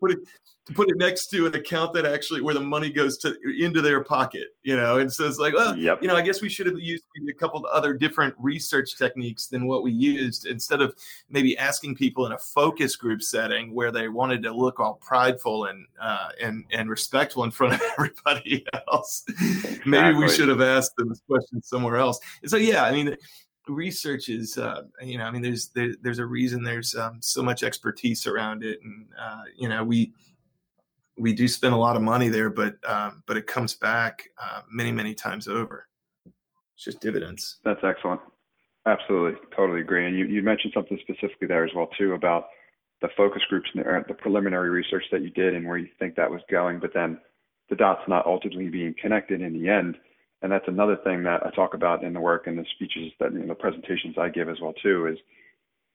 Put 0.00 0.12
it 0.12 0.18
to 0.66 0.72
put 0.72 0.90
it 0.90 0.96
next 0.96 1.28
to 1.28 1.46
an 1.46 1.54
account 1.54 1.92
that 1.92 2.04
actually 2.04 2.40
where 2.40 2.54
the 2.54 2.60
money 2.60 2.90
goes 2.90 3.16
to 3.18 3.36
into 3.58 3.80
their 3.80 4.02
pocket, 4.02 4.48
you 4.64 4.76
know, 4.76 4.98
and 4.98 5.12
says 5.12 5.38
like, 5.38 5.54
well, 5.54 5.76
yep. 5.76 6.02
you 6.02 6.08
know, 6.08 6.16
I 6.16 6.22
guess 6.22 6.42
we 6.42 6.48
should 6.48 6.66
have 6.66 6.78
used 6.78 7.04
a 7.28 7.32
couple 7.32 7.64
of 7.64 7.66
other 7.66 7.94
different 7.94 8.34
research 8.36 8.96
techniques 8.96 9.46
than 9.46 9.66
what 9.66 9.84
we 9.84 9.92
used 9.92 10.46
instead 10.46 10.82
of 10.82 10.92
maybe 11.30 11.56
asking 11.56 11.94
people 11.94 12.26
in 12.26 12.32
a 12.32 12.38
focus 12.38 12.96
group 12.96 13.22
setting 13.22 13.72
where 13.74 13.92
they 13.92 14.08
wanted 14.08 14.42
to 14.42 14.52
look 14.52 14.80
all 14.80 14.94
prideful 14.94 15.66
and 15.66 15.86
uh, 16.00 16.30
and 16.40 16.64
and 16.72 16.90
respectful 16.90 17.44
in 17.44 17.52
front 17.52 17.74
of 17.74 17.82
everybody 17.92 18.66
else. 18.88 19.22
Exactly. 19.28 19.80
maybe 19.86 20.18
we 20.18 20.28
should 20.28 20.48
have 20.48 20.60
asked 20.60 20.96
them 20.96 21.08
this 21.08 21.22
question 21.28 21.62
somewhere 21.62 21.96
else. 21.96 22.18
And 22.42 22.50
so, 22.50 22.56
yeah, 22.56 22.82
I 22.82 22.90
mean 22.90 23.16
research 23.68 24.28
is 24.28 24.58
uh, 24.58 24.82
you 25.02 25.18
know 25.18 25.24
i 25.24 25.30
mean 25.30 25.42
there's 25.42 25.68
there, 25.68 25.94
there's 26.02 26.18
a 26.18 26.26
reason 26.26 26.62
there's 26.62 26.94
um, 26.94 27.18
so 27.20 27.42
much 27.42 27.62
expertise 27.62 28.26
around 28.26 28.62
it 28.62 28.78
and 28.84 29.06
uh, 29.18 29.42
you 29.56 29.68
know 29.68 29.82
we 29.82 30.12
we 31.18 31.32
do 31.32 31.48
spend 31.48 31.74
a 31.74 31.76
lot 31.76 31.96
of 31.96 32.02
money 32.02 32.28
there, 32.28 32.50
but 32.50 32.76
um, 32.88 33.22
but 33.26 33.36
it 33.36 33.46
comes 33.46 33.74
back 33.74 34.28
uh, 34.42 34.62
many 34.70 34.92
many 34.92 35.14
times 35.14 35.48
over. 35.48 35.86
It's 36.74 36.84
just 36.84 37.00
dividends. 37.00 37.58
That's 37.64 37.82
excellent. 37.82 38.20
Absolutely, 38.84 39.40
totally 39.56 39.80
agree. 39.80 40.06
And 40.06 40.16
you, 40.16 40.26
you 40.26 40.42
mentioned 40.42 40.72
something 40.74 40.98
specifically 41.02 41.48
there 41.48 41.64
as 41.64 41.72
well 41.74 41.88
too 41.98 42.12
about 42.12 42.46
the 43.00 43.08
focus 43.16 43.42
groups 43.48 43.68
and 43.74 43.84
the, 43.84 44.04
the 44.06 44.14
preliminary 44.14 44.70
research 44.70 45.04
that 45.10 45.22
you 45.22 45.30
did 45.30 45.54
and 45.54 45.66
where 45.66 45.78
you 45.78 45.88
think 45.98 46.14
that 46.14 46.30
was 46.30 46.40
going, 46.50 46.78
but 46.78 46.92
then 46.94 47.18
the 47.68 47.76
dots 47.76 48.02
not 48.06 48.26
ultimately 48.26 48.68
being 48.68 48.94
connected 49.00 49.40
in 49.40 49.52
the 49.52 49.68
end. 49.68 49.96
And 50.42 50.52
that's 50.52 50.68
another 50.68 50.96
thing 51.02 51.22
that 51.24 51.44
I 51.46 51.50
talk 51.50 51.74
about 51.74 52.04
in 52.04 52.12
the 52.12 52.20
work 52.20 52.46
and 52.46 52.58
the 52.58 52.64
speeches 52.74 53.12
that 53.20 53.32
you 53.32 53.40
know, 53.40 53.48
the 53.48 53.54
presentations 53.54 54.16
I 54.18 54.28
give 54.28 54.48
as 54.48 54.60
well 54.60 54.74
too 54.74 55.06
is 55.06 55.18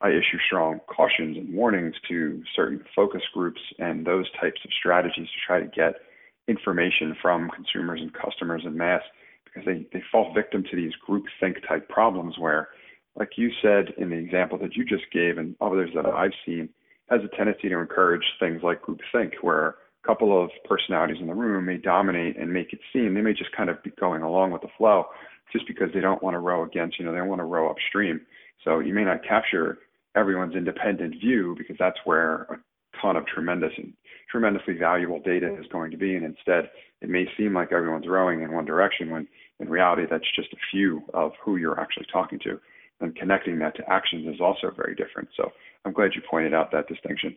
I 0.02 0.10
issue 0.10 0.40
strong 0.48 0.80
cautions 0.88 1.38
and 1.38 1.54
warnings 1.54 1.94
to 2.10 2.42
certain 2.56 2.84
focus 2.96 3.22
groups 3.34 3.62
and 3.78 4.06
those 4.06 4.26
types 4.40 4.60
of 4.66 4.72
strategies 4.78 5.28
to 5.28 5.46
try 5.46 5.60
to 5.60 5.68
get 5.68 6.02
information 6.48 7.16
from 7.22 7.50
consumers 7.52 8.02
and 8.02 8.12
customers 8.14 8.64
in 8.66 8.76
mass 8.76 9.04
because 9.46 9.66
they, 9.66 9.86
they 9.94 10.04
fall 10.12 10.34
victim 10.34 10.64
to 10.70 10.76
these 10.76 10.94
group 11.06 11.26
think 11.40 11.58
type 11.68 11.88
problems 11.88 12.36
where, 12.40 12.70
like 13.16 13.38
you 13.38 13.52
said 13.62 13.94
in 13.98 14.10
the 14.10 14.16
example 14.16 14.58
that 14.58 14.76
you 14.76 14.84
just 14.84 15.04
gave 15.14 15.38
and 15.38 15.56
others 15.62 15.92
that 15.94 16.06
I've 16.06 16.34
seen, 16.46 16.70
has 17.10 17.22
a 17.24 17.36
tendency 17.36 17.70
to 17.70 17.78
encourage 17.78 18.24
things 18.40 18.64
like 18.64 18.82
group 18.82 19.02
think 19.12 19.34
where 19.42 19.76
couple 20.06 20.44
of 20.44 20.50
personalities 20.66 21.18
in 21.20 21.28
the 21.28 21.34
room 21.34 21.66
may 21.66 21.78
dominate 21.78 22.38
and 22.38 22.52
make 22.52 22.74
it 22.74 22.80
seem 22.92 23.14
they 23.14 23.22
may 23.22 23.34
just 23.34 23.52
kind 23.56 23.70
of 23.70 23.82
be 23.84 23.92
going 24.00 24.24
along 24.24 24.52
with 24.52 24.62
the 24.62 24.68
flow 24.78 25.06
just 25.52 25.68
because 25.68 25.90
they 25.94 26.00
don't 26.00 26.24
want 26.24 26.34
to 26.34 26.40
row 26.40 26.64
against, 26.64 26.98
you 26.98 27.06
know, 27.06 27.12
they 27.12 27.20
don't 27.20 27.28
want 27.28 27.40
to 27.40 27.46
row 27.46 27.70
upstream. 27.70 28.22
So 28.64 28.80
you 28.80 28.94
may 28.94 29.04
not 29.04 29.24
capture 29.24 29.80
everyone's 30.16 30.56
independent 30.56 31.16
view 31.20 31.56
because 31.58 31.76
that's 31.78 32.00
where 32.06 32.44
a 32.44 32.58
ton 33.02 33.16
of 33.16 33.26
tremendous 33.28 33.72
and 33.78 33.94
tremendously 34.30 34.76
valuable 34.76 35.20
data 35.20 35.54
is 35.60 35.66
going 35.72 35.92
to 35.92 35.98
be. 35.98 36.16
And 36.16 36.26
instead, 36.26 36.70
it 37.02 37.10
may 37.10 37.26
seem 37.38 37.54
like 37.54 37.72
everyone's 37.72 38.08
rowing 38.08 38.42
in 38.42 38.52
one 38.52 38.66
direction 38.66 39.12
when 39.12 39.28
in 39.62 39.70
reality, 39.70 40.04
that's 40.10 40.26
just 40.36 40.52
a 40.54 40.58
few 40.72 41.04
of 41.14 41.34
who 41.44 41.58
you're 41.58 41.80
actually 41.80 42.08
talking 42.12 42.40
to. 42.40 42.60
And 43.00 43.16
connecting 43.16 43.60
that 43.60 43.76
to 43.78 43.90
actions 43.90 44.28
is 44.34 44.42
also 44.42 44.72
very 44.76 44.96
different. 44.96 45.30
So 45.38 45.52
I'm 45.86 45.94
glad 45.94 46.12
you 46.16 46.22
pointed 46.30 46.54
out 46.54 46.72
that 46.72 46.88
distinction. 46.88 47.36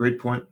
Great 0.00 0.18
point. 0.18 0.44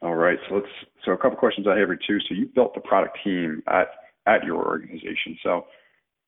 All 0.00 0.14
right. 0.14 0.38
So 0.48 0.56
let's, 0.56 0.66
so 1.04 1.12
a 1.12 1.18
couple 1.18 1.38
questions 1.38 1.66
I 1.66 1.78
have 1.78 1.88
here 1.88 1.98
too. 2.06 2.18
So 2.28 2.34
you 2.34 2.46
built 2.54 2.74
the 2.74 2.80
product 2.80 3.18
team 3.24 3.62
at, 3.66 3.88
at 4.26 4.44
your 4.44 4.64
organization. 4.64 5.36
So 5.42 5.66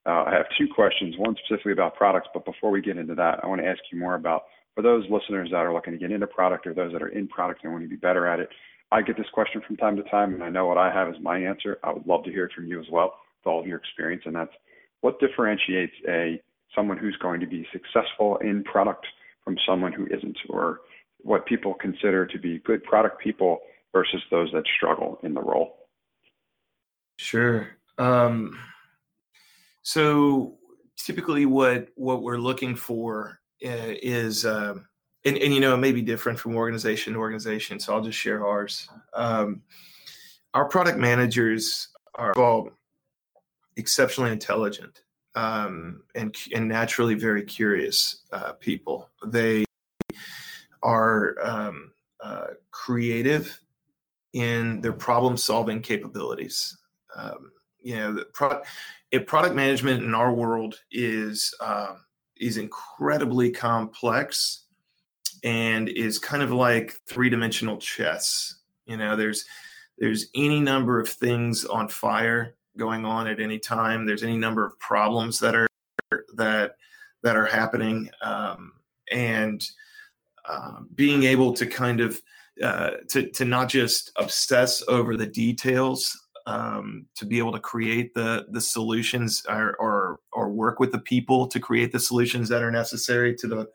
uh, 0.05 0.23
I 0.27 0.33
have 0.33 0.45
two 0.57 0.67
questions, 0.73 1.15
one 1.17 1.35
specifically 1.45 1.71
about 1.71 1.95
products, 1.95 2.27
but 2.33 2.43
before 2.43 2.71
we 2.71 2.81
get 2.81 2.97
into 2.97 3.15
that, 3.15 3.39
I 3.43 3.47
want 3.47 3.61
to 3.61 3.67
ask 3.67 3.79
you 3.91 3.99
more 3.99 4.15
about 4.15 4.43
for 4.75 4.81
those 4.81 5.05
listeners 5.09 5.49
that 5.51 5.57
are 5.57 5.73
looking 5.73 5.93
to 5.93 5.99
get 5.99 6.11
into 6.11 6.27
product 6.27 6.65
or 6.65 6.73
those 6.73 6.91
that 6.93 7.03
are 7.03 7.09
in 7.09 7.27
product 7.27 7.63
and 7.63 7.71
want 7.71 7.83
to 7.83 7.89
be 7.89 7.95
better 7.95 8.25
at 8.27 8.39
it. 8.39 8.49
I 8.91 9.01
get 9.01 9.15
this 9.15 9.29
question 9.33 9.61
from 9.65 9.77
time 9.77 9.95
to 9.95 10.03
time, 10.03 10.33
and 10.33 10.43
I 10.43 10.49
know 10.49 10.65
what 10.65 10.77
I 10.77 10.91
have 10.91 11.07
is 11.07 11.15
my 11.21 11.37
answer. 11.37 11.77
I 11.83 11.93
would 11.93 12.05
love 12.05 12.23
to 12.25 12.31
hear 12.31 12.45
it 12.45 12.51
from 12.53 12.67
you 12.67 12.79
as 12.79 12.87
well, 12.91 13.15
with 13.39 13.51
all 13.51 13.59
of 13.59 13.67
your 13.67 13.77
experience, 13.77 14.23
and 14.25 14.35
that's 14.35 14.51
what 15.01 15.19
differentiates 15.19 15.93
a 16.09 16.41
someone 16.75 16.97
who's 16.97 17.17
going 17.21 17.39
to 17.39 17.47
be 17.47 17.67
successful 17.71 18.37
in 18.37 18.63
product 18.63 19.05
from 19.43 19.57
someone 19.67 19.93
who 19.93 20.05
isn't, 20.05 20.37
or 20.49 20.79
what 21.23 21.45
people 21.45 21.73
consider 21.73 22.25
to 22.25 22.37
be 22.39 22.59
good 22.59 22.83
product 22.83 23.19
people 23.19 23.59
versus 23.93 24.21
those 24.31 24.51
that 24.53 24.63
struggle 24.75 25.19
in 25.23 25.33
the 25.33 25.41
role. 25.41 25.77
Sure. 27.17 27.69
Um, 27.97 28.57
so 29.83 30.57
typically, 30.97 31.45
what 31.45 31.89
what 31.95 32.23
we're 32.23 32.37
looking 32.37 32.75
for 32.75 33.39
uh, 33.65 33.93
is, 34.01 34.45
uh, 34.45 34.75
and, 35.25 35.37
and 35.37 35.53
you 35.53 35.59
know, 35.59 35.73
it 35.73 35.77
may 35.77 35.91
be 35.91 36.01
different 36.01 36.39
from 36.39 36.55
organization 36.55 37.13
to 37.13 37.19
organization. 37.19 37.79
So 37.79 37.93
I'll 37.93 38.01
just 38.01 38.17
share 38.17 38.45
ours. 38.45 38.89
Um, 39.13 39.61
our 40.53 40.65
product 40.65 40.97
managers 40.97 41.89
are 42.15 42.37
all 42.37 42.71
exceptionally 43.77 44.31
intelligent 44.31 45.03
um, 45.35 46.03
and 46.15 46.35
and 46.53 46.67
naturally 46.67 47.15
very 47.15 47.43
curious 47.43 48.23
uh, 48.31 48.53
people. 48.53 49.09
They 49.25 49.65
are 50.83 51.35
um, 51.41 51.91
uh, 52.23 52.47
creative 52.71 53.59
in 54.33 54.81
their 54.81 54.93
problem 54.93 55.37
solving 55.37 55.81
capabilities. 55.81 56.77
Um, 57.15 57.51
you 57.81 57.95
know, 57.95 58.23
product 58.33 58.67
product 59.25 59.55
management 59.55 60.03
in 60.03 60.15
our 60.15 60.33
world 60.33 60.79
is 60.91 61.53
uh, 61.59 61.95
is 62.39 62.57
incredibly 62.57 63.51
complex 63.51 64.65
and 65.43 65.89
is 65.89 66.19
kind 66.19 66.43
of 66.43 66.51
like 66.51 66.93
three 67.07 67.29
dimensional 67.29 67.77
chess. 67.77 68.55
You 68.85 68.97
know, 68.97 69.15
there's 69.15 69.45
there's 69.97 70.27
any 70.35 70.59
number 70.59 70.99
of 70.99 71.09
things 71.09 71.65
on 71.65 71.87
fire 71.87 72.55
going 72.77 73.05
on 73.05 73.27
at 73.27 73.39
any 73.39 73.59
time. 73.59 74.05
There's 74.05 74.23
any 74.23 74.37
number 74.37 74.65
of 74.65 74.79
problems 74.79 75.39
that 75.39 75.55
are 75.55 75.67
that 76.35 76.75
that 77.23 77.35
are 77.35 77.45
happening, 77.45 78.09
um, 78.21 78.73
and 79.11 79.63
uh, 80.45 80.79
being 80.95 81.23
able 81.23 81.53
to 81.53 81.65
kind 81.65 82.01
of 82.01 82.21
uh, 82.63 82.91
to 83.09 83.29
to 83.29 83.45
not 83.45 83.69
just 83.69 84.11
obsess 84.17 84.83
over 84.87 85.17
the 85.17 85.25
details 85.25 86.27
um, 86.45 87.05
to 87.15 87.25
be 87.25 87.37
able 87.37 87.51
to 87.51 87.59
create 87.59 88.13
the 88.13 88.45
the 88.49 88.61
solutions 88.61 89.43
or, 89.47 89.75
or, 89.77 90.19
or 90.33 90.49
work 90.49 90.79
with 90.79 90.91
the 90.91 90.99
people 90.99 91.47
to 91.47 91.59
create 91.59 91.91
the 91.91 91.99
solutions 91.99 92.49
that 92.49 92.63
are 92.63 92.71
necessary 92.71 93.35
to 93.35 93.47
the 93.47 93.69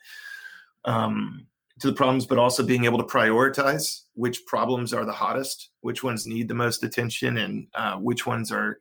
um, 0.84 1.46
to 1.80 1.88
the 1.88 1.92
problems, 1.92 2.26
but 2.26 2.38
also 2.38 2.62
being 2.62 2.84
able 2.84 2.98
to 2.98 3.04
prioritize 3.04 4.02
which 4.14 4.46
problems 4.46 4.94
are 4.94 5.04
the 5.04 5.12
hottest, 5.12 5.70
which 5.80 6.02
ones 6.02 6.26
need 6.26 6.48
the 6.48 6.54
most 6.54 6.82
attention, 6.82 7.38
and 7.38 7.66
uh, 7.74 7.96
which 7.96 8.26
ones 8.26 8.50
are 8.50 8.78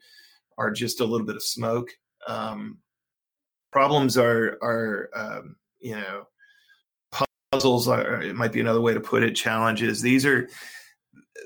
are 0.58 0.72
just 0.72 1.02
a 1.02 1.06
little 1.06 1.26
bit 1.26 1.36
of 1.36 1.44
smoke. 1.44 1.90
Um, 2.28 2.78
problems 3.72 4.18
are 4.18 4.58
are 4.62 5.10
um, 5.16 5.56
you 5.80 5.96
know 5.96 6.28
puzzles 7.52 7.88
are 7.88 8.22
it 8.22 8.36
might 8.36 8.52
be 8.52 8.60
another 8.60 8.82
way 8.82 8.94
to 8.94 9.00
put 9.00 9.24
it 9.24 9.34
challenges 9.34 10.02
these 10.02 10.26
are 10.26 10.50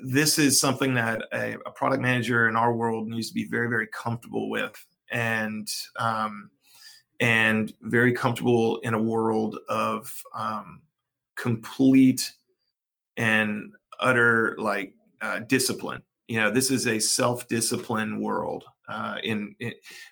this 0.04 0.40
is 0.40 0.60
something 0.60 0.94
that 0.94 1.22
a, 1.34 1.56
a, 1.66 1.72
product 1.72 2.02
manager 2.02 2.48
in 2.48 2.56
our 2.56 2.74
world 2.74 3.08
needs 3.08 3.28
to 3.28 3.34
be 3.34 3.46
very 3.46 3.68
very 3.68 3.88
comfortable 3.88 4.50
with 4.50 4.74
and 5.12 5.68
um, 5.98 6.50
and 7.20 7.74
very 7.82 8.14
comfortable 8.14 8.78
in 8.80 8.94
a 8.94 9.02
world 9.02 9.58
of 9.68 10.24
um, 10.34 10.82
complete 11.36 12.32
and 13.18 13.74
utter 14.00 14.56
like 14.58 14.94
uh, 15.22 15.40
discipline. 15.40 16.02
You 16.28 16.40
know, 16.40 16.52
this 16.52 16.72
is 16.72 16.88
a 16.88 17.00
self-discipline 17.00 18.22
world. 18.22 18.64
Uh, 18.88 19.18
in, 19.24 19.56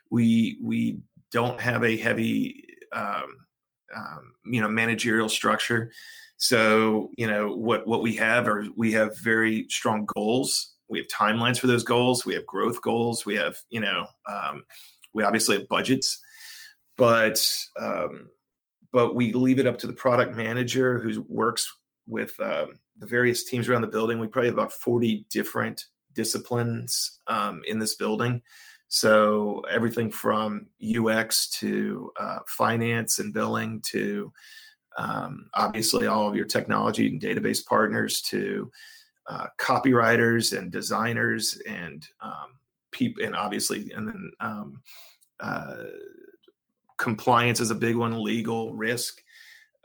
we 0.09 0.57
we 0.61 0.99
don't 1.31 1.59
have 1.61 1.83
a 1.83 1.95
heavy 1.95 2.65
um, 2.91 3.46
um, 3.95 4.33
you 4.45 4.61
know 4.61 4.67
managerial 4.67 5.29
structure. 5.29 5.91
So 6.37 7.09
you 7.17 7.27
know 7.27 7.55
what 7.55 7.87
what 7.87 8.01
we 8.01 8.15
have 8.15 8.47
are 8.47 8.65
we 8.75 8.91
have 8.93 9.19
very 9.19 9.65
strong 9.69 10.07
goals. 10.15 10.73
We 10.89 10.99
have 10.99 11.07
timelines 11.07 11.59
for 11.59 11.67
those 11.67 11.83
goals. 11.83 12.25
We 12.25 12.33
have 12.35 12.45
growth 12.45 12.81
goals. 12.81 13.25
We 13.25 13.35
have 13.35 13.57
you 13.69 13.81
know 13.81 14.07
um, 14.27 14.63
we 15.13 15.23
obviously 15.23 15.57
have 15.57 15.67
budgets, 15.67 16.19
but 16.97 17.43
um, 17.79 18.29
but 18.91 19.15
we 19.15 19.33
leave 19.33 19.59
it 19.59 19.67
up 19.67 19.77
to 19.79 19.87
the 19.87 19.93
product 19.93 20.35
manager 20.35 20.99
who 20.99 21.25
works 21.27 21.71
with 22.07 22.39
um, 22.39 22.79
the 22.97 23.07
various 23.07 23.43
teams 23.43 23.67
around 23.67 23.81
the 23.81 23.87
building. 23.87 24.19
We 24.19 24.27
probably 24.27 24.49
have 24.49 24.57
about 24.57 24.73
forty 24.73 25.25
different 25.29 25.85
disciplines 26.13 27.19
um, 27.27 27.61
in 27.67 27.79
this 27.79 27.95
building. 27.95 28.41
So 28.89 29.61
everything 29.69 30.09
from 30.09 30.67
UX 30.81 31.49
to 31.59 32.11
uh, 32.19 32.39
finance 32.47 33.19
and 33.19 33.33
billing 33.33 33.81
to 33.87 34.31
um, 34.97 35.49
obviously 35.53 36.07
all 36.07 36.27
of 36.27 36.35
your 36.35 36.45
technology 36.45 37.07
and 37.07 37.21
database 37.21 37.65
partners 37.65 38.21
to 38.21 38.71
uh, 39.27 39.47
copywriters 39.59 40.57
and 40.57 40.71
designers 40.71 41.61
and 41.67 42.07
um, 42.21 42.57
people 42.91 43.23
and 43.23 43.35
obviously 43.35 43.91
and 43.91 44.07
then 44.07 44.31
um, 44.39 44.81
uh, 45.39 45.83
compliance 46.97 47.59
is 47.59 47.71
a 47.71 47.75
big 47.75 47.95
one 47.95 48.23
legal 48.23 48.73
risk. 48.73 49.21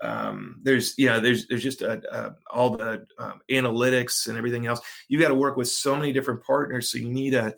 Um, 0.02 0.60
there's 0.62 0.94
yeah 0.96 1.18
there's 1.18 1.46
there's 1.46 1.62
just 1.62 1.82
a, 1.82 2.02
a, 2.10 2.34
all 2.50 2.70
the 2.70 3.06
um, 3.18 3.40
analytics 3.50 4.28
and 4.28 4.38
everything 4.38 4.66
else. 4.66 4.80
You've 5.08 5.22
got 5.22 5.28
to 5.28 5.34
work 5.34 5.56
with 5.56 5.68
so 5.68 5.96
many 5.96 6.12
different 6.12 6.42
partners 6.42 6.90
so 6.90 6.98
you 6.98 7.08
need 7.08 7.34
a 7.34 7.54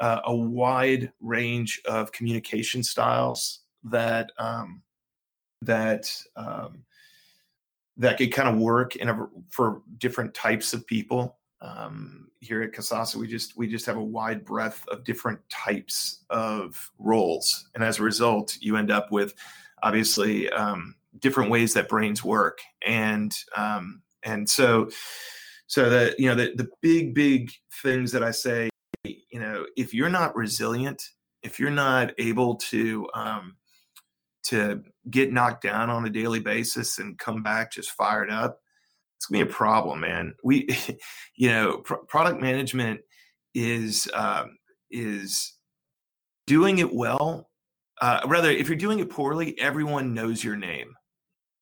uh, 0.00 0.20
a 0.24 0.34
wide 0.34 1.12
range 1.20 1.80
of 1.86 2.12
communication 2.12 2.82
styles 2.82 3.60
that 3.84 4.30
um, 4.38 4.82
that 5.62 6.14
um, 6.36 6.84
that 7.96 8.18
could 8.18 8.32
kind 8.32 8.48
of 8.48 8.56
work 8.56 8.96
in 8.96 9.08
a, 9.08 9.26
for 9.50 9.82
different 9.98 10.34
types 10.34 10.72
of 10.72 10.86
people. 10.86 11.36
Um, 11.60 12.28
here 12.40 12.62
at 12.62 12.72
Kasasa, 12.72 13.16
we 13.16 13.26
just 13.26 13.56
we 13.56 13.66
just 13.66 13.86
have 13.86 13.96
a 13.96 14.02
wide 14.02 14.44
breadth 14.44 14.86
of 14.88 15.02
different 15.02 15.40
types 15.48 16.24
of 16.30 16.90
roles, 16.98 17.68
and 17.74 17.82
as 17.82 17.98
a 17.98 18.04
result, 18.04 18.56
you 18.60 18.76
end 18.76 18.92
up 18.92 19.10
with 19.10 19.34
obviously 19.82 20.48
um, 20.50 20.94
different 21.18 21.50
ways 21.50 21.74
that 21.74 21.88
brains 21.88 22.22
work, 22.22 22.60
and 22.86 23.36
um, 23.56 24.02
and 24.22 24.48
so 24.48 24.88
so 25.66 25.90
that 25.90 26.18
you 26.20 26.28
know 26.28 26.36
the 26.36 26.52
the 26.54 26.68
big 26.80 27.12
big 27.12 27.50
things 27.82 28.12
that 28.12 28.22
I 28.22 28.30
say 28.30 28.70
if 29.76 29.94
you're 29.94 30.08
not 30.08 30.36
resilient, 30.36 31.02
if 31.42 31.58
you're 31.58 31.70
not 31.70 32.12
able 32.18 32.56
to 32.56 33.08
um, 33.14 33.56
to 34.44 34.82
get 35.10 35.32
knocked 35.32 35.62
down 35.62 35.90
on 35.90 36.04
a 36.06 36.10
daily 36.10 36.40
basis 36.40 36.98
and 36.98 37.18
come 37.18 37.42
back 37.42 37.72
just 37.72 37.90
fired 37.90 38.30
up, 38.30 38.60
it's 39.16 39.26
gonna 39.26 39.44
be 39.44 39.50
a 39.50 39.52
problem, 39.52 40.00
man. 40.00 40.34
We, 40.44 40.68
you 41.36 41.48
know, 41.48 41.78
pr- 41.78 41.94
product 42.08 42.40
management 42.40 43.00
is 43.54 44.08
um, 44.14 44.58
is 44.90 45.54
doing 46.46 46.78
it 46.78 46.92
well. 46.92 47.48
Uh, 48.00 48.20
rather, 48.26 48.50
if 48.50 48.68
you're 48.68 48.76
doing 48.76 49.00
it 49.00 49.10
poorly, 49.10 49.58
everyone 49.58 50.14
knows 50.14 50.42
your 50.42 50.56
name 50.56 50.94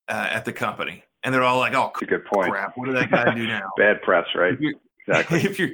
uh, 0.09 0.29
at 0.31 0.45
the 0.45 0.53
company, 0.53 1.03
and 1.23 1.35
they're 1.35 1.43
all 1.43 1.59
like, 1.59 1.75
"Oh, 1.75 1.91
good 2.07 2.25
point. 2.27 2.51
Crap, 2.51 2.77
what 2.77 2.87
did 2.87 2.97
that 2.97 3.11
guy 3.11 3.35
do 3.35 3.47
now?" 3.47 3.71
Bad 3.79 4.03
press, 4.03 4.27
right? 4.35 4.55
If 4.61 4.77
exactly. 5.07 5.41
If 5.45 5.59
you're 5.59 5.71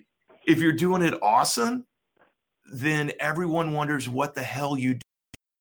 if 0.46 0.58
you're 0.58 0.72
doing 0.72 1.02
it 1.02 1.14
awesome, 1.22 1.84
then 2.72 3.12
everyone 3.20 3.72
wonders 3.72 4.08
what 4.08 4.34
the 4.34 4.42
hell 4.42 4.76
you 4.78 4.98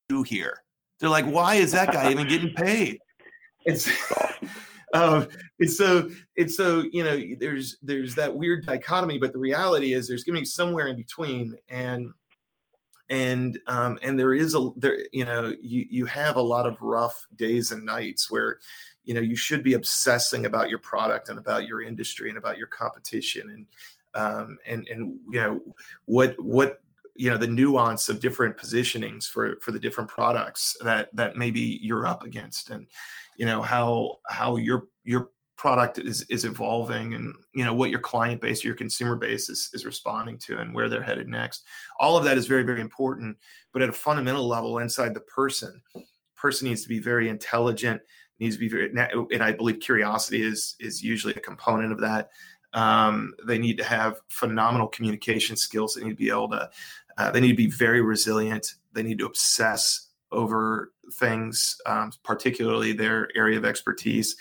do 0.10 0.24
here. 0.24 0.64
They're 1.00 1.10
like, 1.10 1.26
why 1.26 1.56
is 1.56 1.74
that 1.74 1.92
guy 1.92 2.10
even 2.10 2.28
getting 2.28 2.54
paid? 2.54 3.00
It's 3.66 3.90
um, 4.94 5.28
and 5.60 5.70
so 5.70 6.10
it's 6.36 6.56
so 6.56 6.86
you 6.92 7.04
know 7.04 7.22
there's 7.40 7.78
there's 7.82 8.16
that 8.16 8.34
weird 8.34 8.66
dichotomy, 8.66 9.18
but 9.18 9.34
the 9.34 9.40
reality 9.40 9.94
is 9.94 10.08
there's 10.08 10.24
going 10.24 10.36
to 10.36 10.42
be 10.42 10.46
somewhere 10.46 10.88
in 10.88 10.96
between, 10.96 11.56
and 11.70 12.12
and 13.10 13.60
um, 13.68 14.00
and 14.02 14.18
there 14.18 14.34
is 14.34 14.56
a 14.56 14.70
there 14.78 15.00
you 15.12 15.26
know 15.26 15.54
you 15.62 15.86
you 15.90 16.06
have 16.06 16.38
a 16.38 16.42
lot 16.42 16.66
of 16.66 16.82
rough 16.82 17.28
days 17.36 17.72
and 17.72 17.86
nights 17.86 18.32
where 18.32 18.60
you 19.04 19.14
know 19.14 19.22
you 19.22 19.36
should 19.36 19.64
be 19.64 19.74
obsessing 19.74 20.46
about 20.46 20.70
your 20.70 20.80
product 20.80 21.30
and 21.30 21.38
about 21.38 21.68
your 21.68 21.82
industry 21.82 22.30
and 22.30 22.38
about 22.38 22.58
your 22.58 22.68
competition 22.68 23.50
and 23.50 23.66
um, 24.14 24.58
and 24.66 24.88
and 24.88 25.20
you 25.32 25.40
know 25.40 25.60
what 26.06 26.36
what 26.40 26.82
you 27.16 27.30
know 27.30 27.38
the 27.38 27.48
nuance 27.48 28.10
of 28.10 28.20
different 28.20 28.58
positionings 28.58 29.26
for 29.26 29.58
for 29.62 29.72
the 29.72 29.80
different 29.80 30.10
products 30.10 30.76
that 30.82 31.10
that 31.16 31.36
maybe 31.36 31.80
you're 31.82 32.06
up 32.06 32.24
against 32.24 32.70
and 32.70 32.88
you 33.38 33.46
know 33.46 33.62
how 33.62 34.18
how 34.28 34.56
your 34.56 34.88
your 35.04 35.30
product 35.58 36.00
is 36.00 36.24
is 36.24 36.44
evolving 36.44 37.14
and 37.14 37.36
you 37.54 37.64
know 37.64 37.74
what 37.74 37.92
your 37.92 38.00
client 38.00 38.42
base 38.42 38.64
your 38.64 38.74
consumer 38.74 39.16
base 39.16 39.48
is, 39.48 39.70
is 39.74 39.86
responding 39.86 40.36
to 40.36 40.58
and 40.58 40.74
where 40.74 40.90
they're 40.90 41.04
headed 41.04 41.28
next. 41.28 41.66
All 42.00 42.18
of 42.18 42.24
that 42.24 42.38
is 42.38 42.48
very 42.48 42.64
very 42.64 42.82
important 42.82 43.38
but 43.72 43.82
at 43.82 43.90
a 43.90 43.94
fundamental 43.94 44.48
level 44.48 44.80
inside 44.80 45.14
the 45.14 45.22
person 45.22 45.82
person 46.36 46.68
needs 46.68 46.82
to 46.82 46.90
be 46.90 47.00
very 47.00 47.30
intelligent 47.30 48.02
needs 48.40 48.56
to 48.56 48.60
be 48.60 48.70
very 48.70 48.90
and 48.90 49.44
i 49.44 49.52
believe 49.52 49.80
curiosity 49.80 50.42
is 50.42 50.76
is 50.80 51.04
usually 51.04 51.34
a 51.36 51.40
component 51.40 51.94
of 51.94 52.00
that 52.00 52.30
um, 52.74 53.34
they 53.46 53.58
need 53.58 53.78
to 53.78 53.84
have 53.84 54.22
phenomenal 54.30 54.88
communication 54.88 55.56
skills. 55.56 55.96
They 55.96 56.04
need 56.04 56.12
to 56.12 56.16
be 56.16 56.30
able 56.30 56.50
to. 56.50 56.70
Uh, 57.18 57.32
they 57.32 57.42
need 57.42 57.50
to 57.50 57.56
be 57.56 57.70
very 57.70 58.02
resilient. 58.02 58.76
They 58.94 59.04
need 59.04 59.20
to 59.20 59.26
obsess 59.26 60.08
over 60.32 60.94
things, 61.14 61.76
um, 61.86 62.12
particularly 62.24 62.94
their 62.94 63.28
area 63.36 63.58
of 63.58 63.66
expertise, 63.66 64.36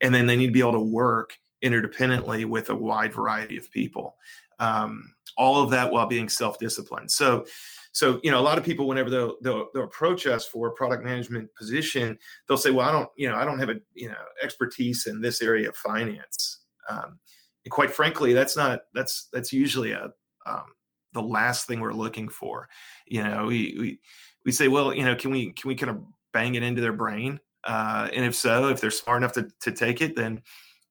and 0.00 0.14
then 0.14 0.26
they 0.26 0.36
need 0.36 0.48
to 0.48 0.52
be 0.52 0.60
able 0.60 0.72
to 0.72 0.80
work 0.80 1.38
interdependently 1.62 2.44
with 2.44 2.68
a 2.68 2.74
wide 2.74 3.14
variety 3.14 3.56
of 3.56 3.70
people. 3.70 4.16
Um, 4.58 5.14
all 5.36 5.62
of 5.62 5.70
that 5.70 5.92
while 5.92 6.06
being 6.06 6.28
self-disciplined. 6.28 7.10
So, 7.10 7.44
so 7.92 8.20
you 8.22 8.30
know, 8.30 8.40
a 8.40 8.42
lot 8.42 8.58
of 8.58 8.64
people, 8.64 8.88
whenever 8.88 9.10
they'll, 9.10 9.36
they'll, 9.42 9.68
they'll 9.72 9.84
approach 9.84 10.26
us 10.26 10.46
for 10.46 10.68
a 10.68 10.72
product 10.72 11.04
management 11.04 11.54
position, 11.54 12.18
they'll 12.48 12.56
say, 12.56 12.70
"Well, 12.70 12.88
I 12.88 12.92
don't, 12.92 13.08
you 13.16 13.28
know, 13.28 13.36
I 13.36 13.44
don't 13.44 13.58
have 13.58 13.68
a 13.68 13.76
you 13.94 14.08
know 14.08 14.14
expertise 14.42 15.06
in 15.06 15.20
this 15.20 15.42
area 15.42 15.68
of 15.68 15.76
finance." 15.76 16.60
Um, 16.88 17.18
and 17.66 17.72
quite 17.72 17.90
frankly, 17.90 18.32
that's 18.32 18.56
not 18.56 18.82
that's 18.94 19.26
that's 19.32 19.52
usually 19.52 19.90
a 19.90 20.12
um, 20.46 20.66
the 21.14 21.20
last 21.20 21.66
thing 21.66 21.80
we're 21.80 21.92
looking 21.92 22.28
for. 22.28 22.68
You 23.08 23.24
know, 23.24 23.46
we 23.46 23.76
we 23.76 24.00
we 24.44 24.52
say, 24.52 24.68
well, 24.68 24.94
you 24.94 25.04
know, 25.04 25.16
can 25.16 25.32
we 25.32 25.50
can 25.50 25.66
we 25.66 25.74
kind 25.74 25.90
of 25.90 26.00
bang 26.32 26.54
it 26.54 26.62
into 26.62 26.80
their 26.80 26.92
brain? 26.92 27.40
Uh, 27.64 28.08
and 28.14 28.24
if 28.24 28.36
so, 28.36 28.68
if 28.68 28.80
they're 28.80 28.92
smart 28.92 29.20
enough 29.20 29.32
to 29.32 29.48
to 29.62 29.72
take 29.72 30.00
it, 30.00 30.14
then 30.14 30.40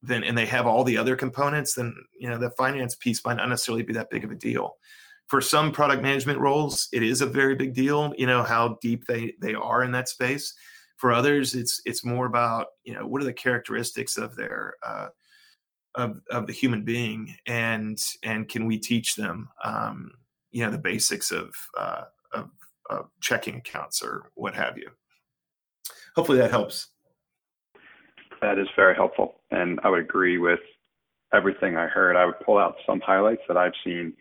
then 0.04 0.26
and 0.26 0.38
they 0.38 0.46
have 0.46 0.68
all 0.68 0.84
the 0.84 0.98
other 0.98 1.16
components, 1.16 1.76
then 1.76 1.96
you 2.20 2.30
know 2.30 2.38
the 2.38 2.50
finance 2.52 2.94
piece 2.98 3.24
might 3.24 3.38
not 3.38 3.48
necessarily 3.48 3.84
be 3.84 3.94
that 3.94 4.10
big 4.10 4.26
of 4.26 4.32
a 4.32 4.36
deal. 4.36 4.76
For 5.28 5.40
some 5.40 5.72
product 5.72 6.04
management 6.04 6.40
roles, 6.40 6.90
it 6.92 7.04
is 7.04 7.22
a 7.22 7.26
very 7.26 7.56
big 7.56 7.74
deal. 7.74 8.14
You 8.18 8.28
know 8.28 8.44
how 8.44 8.78
deep 8.82 9.06
they 9.06 9.36
they 9.40 9.54
are 9.54 9.82
in 9.82 9.94
that 9.94 10.10
space. 10.10 10.54
For 10.98 11.14
others, 11.14 11.56
it's 11.56 11.82
it's 11.86 12.04
more 12.04 12.26
about 12.26 12.68
you 12.84 12.94
know 12.94 13.08
what 13.08 13.22
are 13.22 13.26
the 13.26 13.32
characteristics 13.32 14.18
of 14.18 14.36
their 14.36 14.74
uh, 14.86 15.08
of, 15.96 16.22
of 16.30 16.48
the 16.48 16.54
human 16.54 16.84
being 16.84 17.36
and 17.48 18.00
and 18.24 18.50
can 18.50 18.66
we 18.66 18.78
teach 18.78 19.16
them 19.16 19.50
um, 19.64 20.12
you 20.52 20.64
know 20.64 20.72
the 20.72 20.78
basics 20.78 21.32
of, 21.32 21.54
uh, 21.78 22.04
of, 22.34 22.50
of 22.90 23.10
checking 23.22 23.56
accounts 23.56 24.02
or 24.02 24.32
what 24.36 24.54
have 24.54 24.78
you? 24.78 24.90
Hopefully 26.16 26.38
that 26.38 26.52
helps. 26.52 26.88
That 28.42 28.60
is 28.60 28.68
very 28.76 28.96
helpful 28.96 29.42
and 29.52 29.80
i 29.84 29.90
would 29.90 30.02
agree 30.02 30.38
with 30.38 30.60
everything 31.34 31.78
i 31.78 31.88
heard. 31.88 32.16
I 32.16 32.26
would 32.26 32.40
pull 32.46 32.58
out 32.58 32.76
some 32.86 33.00
highlights 33.02 33.42
that 33.48 33.58
i've 33.58 33.74
seen 33.84 34.14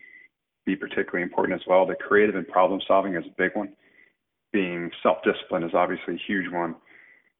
be 0.65 0.75
particularly 0.75 1.23
important 1.23 1.59
as 1.59 1.67
well. 1.67 1.85
The 1.85 1.95
creative 1.95 2.35
and 2.35 2.47
problem 2.47 2.81
solving 2.87 3.15
is 3.15 3.23
a 3.25 3.35
big 3.37 3.55
one. 3.55 3.69
Being 4.51 4.89
self-discipline 5.03 5.63
is 5.63 5.73
obviously 5.73 6.15
a 6.15 6.25
huge 6.25 6.51
one 6.51 6.75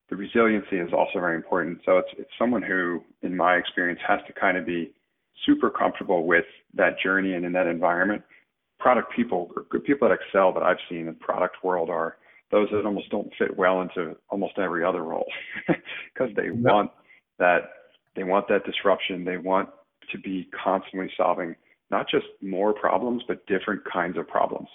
the 0.10 0.16
resiliency 0.16 0.78
is 0.78 0.94
also 0.94 1.20
very 1.20 1.36
important. 1.36 1.80
So 1.86 1.98
it's 1.98 2.10
it's 2.18 2.30
someone 2.38 2.62
who, 2.62 3.04
in 3.22 3.36
my 3.36 3.56
experience, 3.56 4.00
has 4.08 4.20
to 4.28 4.34
kind 4.34 4.58
of 4.58 4.66
be 4.66 4.92
super 5.46 5.70
comfortable 5.70 6.26
with 6.26 6.46
that 6.76 7.00
journey 7.04 7.34
and 7.34 7.46
in 7.46 7.52
that 7.54 7.68
environment. 7.68 8.22
Product 8.80 9.12
people, 9.16 9.52
good 9.70 9.84
people 9.84 10.08
that 10.08 10.16
excel 10.16 10.54
that 10.54 10.64
I've 10.64 10.78
seen 10.90 11.00
in 11.00 11.06
the 11.08 11.14
product 11.14 11.64
world 11.64 11.90
are 11.90 12.18
those 12.52 12.68
that 12.72 12.86
almost 12.86 13.10
don't 13.10 13.32
fit 13.38 13.58
well 13.58 13.82
into 13.82 14.16
almost 14.30 14.60
every 14.60 14.84
other 14.84 15.04
role 15.04 15.26
because 16.14 16.30
they 16.36 16.50
no. 16.50 16.74
want 16.74 16.92
that 17.40 17.62
they 18.16 18.24
want 18.24 18.48
that 18.50 18.66
disruption. 18.66 19.26
They 19.26 19.38
want 19.38 19.70
to 20.12 20.20
be 20.20 20.48
constantly 20.64 21.12
solving 21.18 21.56
not 21.90 22.08
just 22.10 22.26
more 22.42 22.74
problems, 22.74 23.24
but 23.28 23.46
different 23.48 23.82
kinds 23.92 24.18
of 24.18 24.28
problems. 24.28 24.68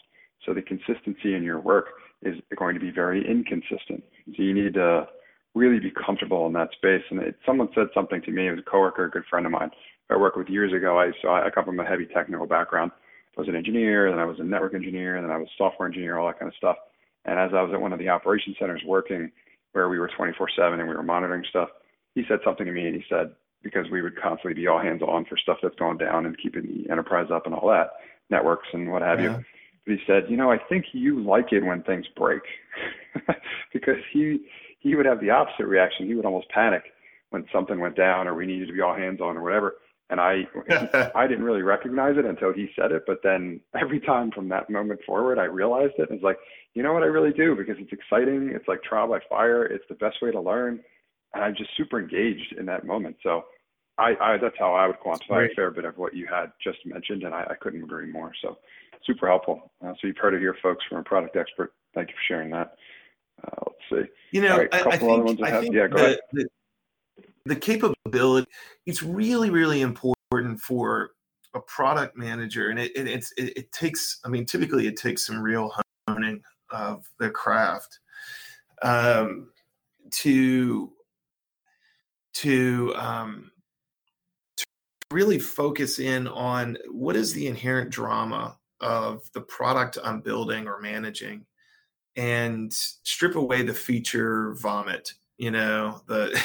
So 0.44 0.54
the 0.54 0.62
consistency 0.62 1.34
in 1.34 1.42
your 1.42 1.60
work 1.60 1.86
is 2.22 2.36
going 2.56 2.74
to 2.74 2.80
be 2.80 2.90
very 2.90 3.26
inconsistent. 3.28 4.02
So 4.36 4.42
you 4.42 4.54
need 4.54 4.74
to 4.74 5.06
really 5.54 5.80
be 5.80 5.90
comfortable 5.90 6.46
in 6.46 6.52
that 6.54 6.70
space. 6.72 7.02
And 7.10 7.20
it, 7.20 7.36
someone 7.44 7.68
said 7.74 7.88
something 7.94 8.22
to 8.22 8.30
me, 8.30 8.48
it 8.48 8.52
was 8.52 8.60
a 8.60 8.70
coworker, 8.70 9.06
a 9.06 9.10
good 9.10 9.24
friend 9.28 9.46
of 9.46 9.52
mine 9.52 9.70
I 10.10 10.16
worked 10.16 10.36
with 10.36 10.48
years 10.48 10.72
ago. 10.72 10.98
I 10.98 11.12
so 11.22 11.28
I 11.28 11.48
come 11.54 11.64
from 11.64 11.78
a 11.78 11.86
heavy 11.86 12.06
technical 12.06 12.46
background. 12.46 12.90
I 13.36 13.40
was 13.40 13.48
an 13.48 13.56
engineer, 13.56 14.10
then 14.10 14.18
I 14.18 14.24
was 14.24 14.40
a 14.40 14.44
network 14.44 14.74
engineer, 14.74 15.16
and 15.16 15.24
then 15.24 15.30
I 15.30 15.38
was 15.38 15.46
a 15.46 15.56
software 15.56 15.86
engineer, 15.86 16.18
all 16.18 16.26
that 16.26 16.38
kind 16.38 16.50
of 16.50 16.56
stuff. 16.56 16.76
And 17.24 17.38
as 17.38 17.50
I 17.54 17.62
was 17.62 17.72
at 17.72 17.80
one 17.80 17.92
of 17.92 17.98
the 17.98 18.08
operation 18.08 18.54
centers 18.58 18.82
working, 18.84 19.30
where 19.72 19.88
we 19.88 19.98
were 19.98 20.08
24/7 20.08 20.80
and 20.80 20.88
we 20.88 20.94
were 20.94 21.02
monitoring 21.02 21.44
stuff, 21.48 21.68
he 22.14 22.24
said 22.28 22.40
something 22.44 22.66
to 22.66 22.72
me, 22.72 22.86
and 22.86 22.94
he 22.94 23.04
said 23.08 23.32
because 23.62 23.88
we 23.90 24.02
would 24.02 24.20
constantly 24.20 24.54
be 24.54 24.66
all 24.66 24.80
hands 24.80 25.02
on 25.02 25.24
for 25.26 25.36
stuff 25.36 25.58
that's 25.62 25.76
going 25.76 25.98
down 25.98 26.26
and 26.26 26.36
keeping 26.38 26.62
the 26.62 26.90
enterprise 26.90 27.28
up 27.30 27.46
and 27.46 27.54
all 27.54 27.68
that, 27.68 27.90
networks 28.30 28.66
and 28.72 28.90
what 28.90 29.02
have 29.02 29.20
yeah. 29.20 29.36
you. 29.38 29.44
But 29.86 29.94
he 29.94 30.00
said, 30.06 30.24
you 30.28 30.36
know, 30.36 30.50
I 30.50 30.58
think 30.58 30.86
you 30.92 31.22
like 31.22 31.52
it 31.52 31.64
when 31.64 31.82
things 31.82 32.06
break, 32.16 32.42
because 33.72 33.98
he 34.12 34.40
he 34.80 34.94
would 34.94 35.06
have 35.06 35.20
the 35.20 35.30
opposite 35.30 35.66
reaction. 35.66 36.06
He 36.06 36.14
would 36.14 36.26
almost 36.26 36.48
panic 36.50 36.82
when 37.30 37.44
something 37.52 37.78
went 37.78 37.96
down 37.96 38.26
or 38.26 38.34
we 38.34 38.46
needed 38.46 38.66
to 38.68 38.74
be 38.74 38.80
all 38.80 38.94
hands 38.94 39.20
on 39.20 39.36
or 39.36 39.42
whatever. 39.42 39.76
And 40.10 40.20
I 40.20 40.48
I 41.14 41.26
didn't 41.26 41.44
really 41.44 41.62
recognize 41.62 42.16
it 42.18 42.24
until 42.24 42.52
he 42.52 42.68
said 42.74 42.90
it. 42.90 43.04
But 43.06 43.20
then 43.22 43.60
every 43.80 44.00
time 44.00 44.30
from 44.32 44.48
that 44.48 44.68
moment 44.68 45.00
forward, 45.06 45.38
I 45.38 45.44
realized 45.44 45.94
it. 45.98 46.10
And 46.10 46.16
it's 46.16 46.24
like, 46.24 46.38
you 46.74 46.82
know 46.82 46.92
what 46.92 47.04
I 47.04 47.06
really 47.06 47.32
do 47.32 47.54
because 47.54 47.76
it's 47.78 47.92
exciting. 47.92 48.50
It's 48.54 48.66
like 48.66 48.82
trial 48.82 49.08
by 49.08 49.20
fire. 49.28 49.64
It's 49.64 49.84
the 49.88 49.94
best 49.94 50.16
way 50.20 50.32
to 50.32 50.40
learn. 50.40 50.80
And 51.34 51.44
I'm 51.44 51.54
just 51.54 51.70
super 51.76 52.00
engaged 52.00 52.56
in 52.58 52.66
that 52.66 52.84
moment. 52.84 53.16
So 53.22 53.44
I, 53.98 54.14
I 54.20 54.36
that's 54.38 54.56
how 54.58 54.74
I 54.74 54.86
would 54.86 54.98
quantify 54.98 55.50
a 55.50 55.54
fair 55.54 55.70
bit 55.70 55.84
of 55.84 55.98
what 55.98 56.14
you 56.14 56.26
had 56.26 56.52
just 56.62 56.78
mentioned, 56.86 57.22
and 57.22 57.34
I, 57.34 57.46
I 57.50 57.54
couldn't 57.54 57.82
agree 57.82 58.06
more. 58.06 58.32
So 58.40 58.58
super 59.04 59.28
helpful. 59.28 59.70
Uh, 59.84 59.92
so 60.00 60.06
you've 60.06 60.16
heard 60.16 60.34
it 60.34 60.40
here, 60.40 60.56
folks, 60.62 60.84
from 60.88 60.98
a 60.98 61.02
product 61.02 61.36
expert. 61.36 61.72
Thank 61.94 62.08
you 62.08 62.14
for 62.14 62.34
sharing 62.34 62.50
that. 62.50 62.76
Uh, 63.44 63.64
let's 63.66 64.06
see. 64.06 64.12
You 64.32 64.42
know, 64.42 64.58
right, 64.58 64.68
I, 64.72 64.80
I, 64.80 64.96
think, 64.96 65.42
I 65.42 65.60
think 65.60 65.74
yeah, 65.74 65.88
go 65.88 65.96
the, 65.96 66.04
ahead. 66.04 66.18
The, 66.32 66.48
the 67.46 67.56
capability 67.56 68.46
it's 68.86 69.02
really 69.02 69.50
really 69.50 69.80
important 69.80 70.60
for 70.60 71.10
a 71.54 71.60
product 71.60 72.16
manager 72.16 72.70
and 72.70 72.78
it, 72.78 72.92
it 72.94 73.06
it's 73.06 73.32
it, 73.36 73.56
it, 73.56 73.72
takes 73.72 74.20
i 74.24 74.28
mean 74.28 74.44
typically 74.44 74.86
it 74.86 74.96
takes 74.96 75.26
some 75.26 75.40
real 75.40 75.72
honing 76.06 76.40
of 76.70 77.04
the 77.18 77.30
craft 77.30 77.98
um, 78.82 79.50
to 80.10 80.92
to 82.32 82.94
um, 82.96 83.50
to 84.56 84.64
really 85.10 85.38
focus 85.38 85.98
in 85.98 86.28
on 86.28 86.78
what 86.90 87.16
is 87.16 87.32
the 87.32 87.46
inherent 87.46 87.90
drama 87.90 88.56
of 88.80 89.22
the 89.32 89.40
product 89.40 89.98
i'm 90.04 90.20
building 90.20 90.66
or 90.68 90.80
managing 90.80 91.44
and 92.16 92.72
strip 92.72 93.36
away 93.36 93.62
the 93.62 93.74
feature 93.74 94.54
vomit 94.54 95.14
you 95.38 95.50
know 95.50 96.00
the 96.06 96.42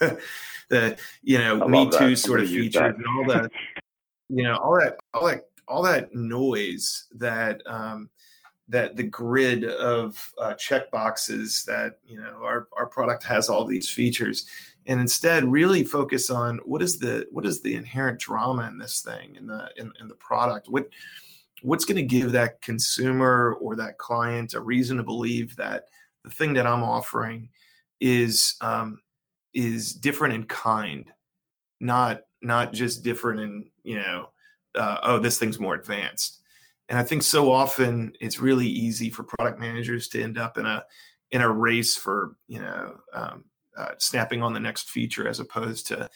the 0.68 0.96
you 1.22 1.38
know 1.38 1.68
Me 1.68 1.90
Too 1.90 2.16
sort 2.16 2.40
of 2.40 2.48
features 2.48 2.94
and 2.96 3.04
all 3.06 3.26
that. 3.26 3.50
you 4.28 4.44
know 4.44 4.56
all 4.56 4.78
that 4.78 4.96
all 5.12 5.26
that 5.26 5.48
all 5.68 5.82
that 5.82 6.14
noise 6.14 7.06
that 7.16 7.60
um, 7.66 8.08
that 8.68 8.96
the 8.96 9.02
grid 9.02 9.64
of 9.64 10.32
uh, 10.40 10.54
check 10.54 10.90
boxes 10.90 11.64
that 11.66 11.98
you 12.06 12.20
know 12.20 12.40
our 12.42 12.68
our 12.76 12.86
product 12.86 13.24
has 13.24 13.48
all 13.48 13.64
these 13.64 13.88
features 13.88 14.46
and 14.86 15.00
instead 15.00 15.44
really 15.44 15.82
focus 15.82 16.30
on 16.30 16.58
what 16.64 16.82
is 16.82 16.98
the 16.98 17.26
what 17.30 17.46
is 17.46 17.60
the 17.62 17.74
inherent 17.74 18.18
drama 18.18 18.68
in 18.68 18.78
this 18.78 19.00
thing 19.00 19.34
in 19.36 19.46
the 19.46 19.68
in, 19.76 19.92
in 20.00 20.08
the 20.08 20.14
product 20.14 20.68
what 20.68 20.88
what's 21.62 21.84
going 21.84 21.96
to 21.96 22.02
give 22.02 22.32
that 22.32 22.60
consumer 22.60 23.56
or 23.60 23.76
that 23.76 23.98
client 23.98 24.54
a 24.54 24.60
reason 24.60 24.96
to 24.96 25.02
believe 25.02 25.56
that 25.56 25.84
the 26.24 26.30
thing 26.30 26.52
that 26.54 26.66
i'm 26.66 26.82
offering 26.82 27.48
is 28.00 28.56
um, 28.60 29.00
is 29.54 29.92
different 29.92 30.34
in 30.34 30.44
kind, 30.44 31.10
not 31.80 32.20
not 32.42 32.72
just 32.72 33.02
different 33.02 33.40
in 33.40 33.64
you 33.82 33.96
know, 33.96 34.28
uh, 34.74 34.98
oh 35.02 35.18
this 35.18 35.38
thing's 35.38 35.58
more 35.58 35.74
advanced. 35.74 36.42
And 36.88 36.98
I 36.98 37.02
think 37.02 37.24
so 37.24 37.50
often 37.50 38.12
it's 38.20 38.38
really 38.38 38.66
easy 38.66 39.10
for 39.10 39.24
product 39.24 39.58
managers 39.58 40.08
to 40.08 40.22
end 40.22 40.38
up 40.38 40.58
in 40.58 40.66
a 40.66 40.84
in 41.32 41.40
a 41.40 41.50
race 41.50 41.96
for 41.96 42.36
you 42.46 42.60
know 42.60 42.96
um, 43.12 43.44
uh, 43.76 43.92
snapping 43.98 44.42
on 44.42 44.52
the 44.52 44.60
next 44.60 44.90
feature 44.90 45.26
as 45.26 45.40
opposed 45.40 45.86
to 45.88 46.08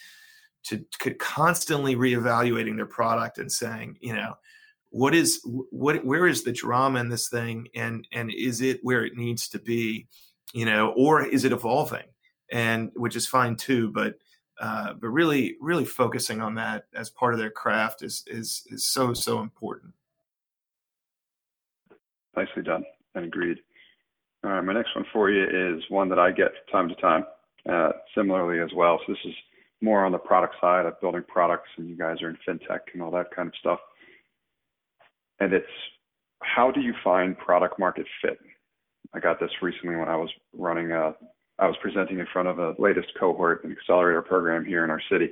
to, 0.62 0.85
to 1.00 1.14
constantly 1.14 1.96
reevaluating 1.96 2.76
their 2.76 2.87
product 2.87 3.38
and 3.38 3.50
saying 3.50 3.96
you 4.00 4.12
know 4.12 4.35
what 4.90 5.14
is 5.14 5.40
what 5.44 6.05
where 6.05 6.26
is 6.26 6.42
the 6.44 6.53
drama 6.53 7.00
in 7.00 7.09
this 7.09 7.29
thing 7.29 7.68
and 7.74 8.07
and 8.12 8.31
is 8.33 8.61
it 8.61 8.81
where 8.83 9.05
it 9.05 9.16
needs 9.16 9.48
to 9.48 9.59
be 9.59 10.07
you 10.53 10.64
know 10.64 10.92
or 10.96 11.24
is 11.24 11.44
it 11.44 11.53
evolving 11.53 12.05
and 12.50 12.90
which 12.94 13.16
is 13.16 13.26
fine 13.26 13.57
too. 13.57 13.90
But 13.90 14.18
uh, 14.61 14.92
but 14.94 15.09
really, 15.09 15.57
really 15.61 15.85
focusing 15.85 16.42
on 16.42 16.55
that 16.57 16.85
as 16.94 17.09
part 17.09 17.33
of 17.33 17.40
their 17.40 17.50
craft 17.50 18.03
is 18.03 18.24
is 18.26 18.64
is 18.70 18.85
so 18.85 19.14
so 19.14 19.40
important. 19.40 19.92
Nicely 22.37 22.62
done 22.62 22.85
and 23.14 23.24
agreed. 23.24 23.59
All 24.44 24.50
right, 24.50 24.64
my 24.64 24.72
next 24.72 24.94
one 24.94 25.05
for 25.12 25.31
you 25.31 25.44
is 25.44 25.83
one 25.90 26.09
that 26.09 26.18
I 26.18 26.31
get 26.31 26.53
from 26.70 26.88
time 26.88 26.88
to 26.88 26.94
time, 27.00 27.24
uh, 27.68 27.92
similarly 28.14 28.61
as 28.61 28.70
well. 28.74 28.98
So 29.07 29.12
this 29.12 29.20
is 29.24 29.35
more 29.83 30.05
on 30.05 30.12
the 30.12 30.18
product 30.18 30.55
side 30.61 30.87
of 30.87 31.00
building 31.00 31.24
products, 31.29 31.68
and 31.76 31.88
you 31.88 31.96
guys 31.96 32.22
are 32.22 32.31
in 32.31 32.38
fintech 32.46 32.81
and 32.92 33.03
all 33.03 33.11
that 33.11 33.35
kind 33.35 33.48
of 33.48 33.55
stuff. 33.61 33.81
And 35.40 35.53
it's 35.53 35.66
how 36.42 36.70
do 36.70 36.81
you 36.81 36.94
find 37.03 37.37
product 37.37 37.79
market 37.79 38.07
fit? 38.22 38.38
I 39.14 39.20
got 39.20 39.40
this 39.40 39.50
recently 39.61 39.96
when 39.96 40.09
I 40.09 40.16
was 40.16 40.31
running 40.53 40.92
a 40.92 41.14
I 41.59 41.66
was 41.66 41.76
presenting 41.83 42.18
in 42.18 42.26
front 42.33 42.48
of 42.48 42.59
a 42.59 42.74
latest 42.79 43.09
cohort 43.18 43.64
and 43.64 43.76
accelerator 43.76 44.22
program 44.22 44.64
here 44.64 44.83
in 44.83 44.90
our 44.90 45.03
city. 45.11 45.31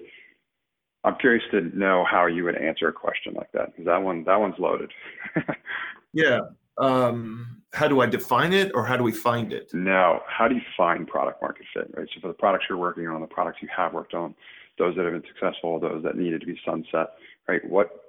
I'm 1.04 1.16
curious 1.16 1.44
to 1.52 1.62
know 1.76 2.04
how 2.10 2.26
you 2.26 2.44
would 2.44 2.56
answer 2.56 2.88
a 2.88 2.92
question 2.92 3.32
like 3.34 3.50
that 3.52 3.68
because 3.72 3.86
that 3.86 4.02
one 4.02 4.24
that 4.24 4.38
one's 4.38 4.58
loaded. 4.58 4.90
yeah. 6.12 6.40
Um, 6.76 7.62
how 7.72 7.88
do 7.88 8.00
I 8.00 8.06
define 8.06 8.52
it, 8.52 8.72
or 8.74 8.84
how 8.84 8.96
do 8.96 9.02
we 9.02 9.12
find 9.12 9.52
it? 9.52 9.70
No. 9.72 10.20
How 10.26 10.48
do 10.48 10.54
you 10.54 10.60
find 10.76 11.06
product 11.06 11.42
market 11.42 11.66
fit? 11.74 11.90
Right. 11.96 12.08
So 12.14 12.20
for 12.20 12.28
the 12.28 12.34
products 12.34 12.66
you're 12.68 12.78
working 12.78 13.06
on, 13.08 13.20
the 13.20 13.26
products 13.26 13.58
you 13.62 13.68
have 13.74 13.92
worked 13.92 14.14
on, 14.14 14.34
those 14.78 14.96
that 14.96 15.04
have 15.04 15.12
been 15.12 15.24
successful, 15.26 15.80
those 15.80 16.02
that 16.04 16.16
needed 16.16 16.40
to 16.40 16.46
be 16.46 16.58
sunset. 16.64 17.14
Right. 17.48 17.64
What 17.68 18.07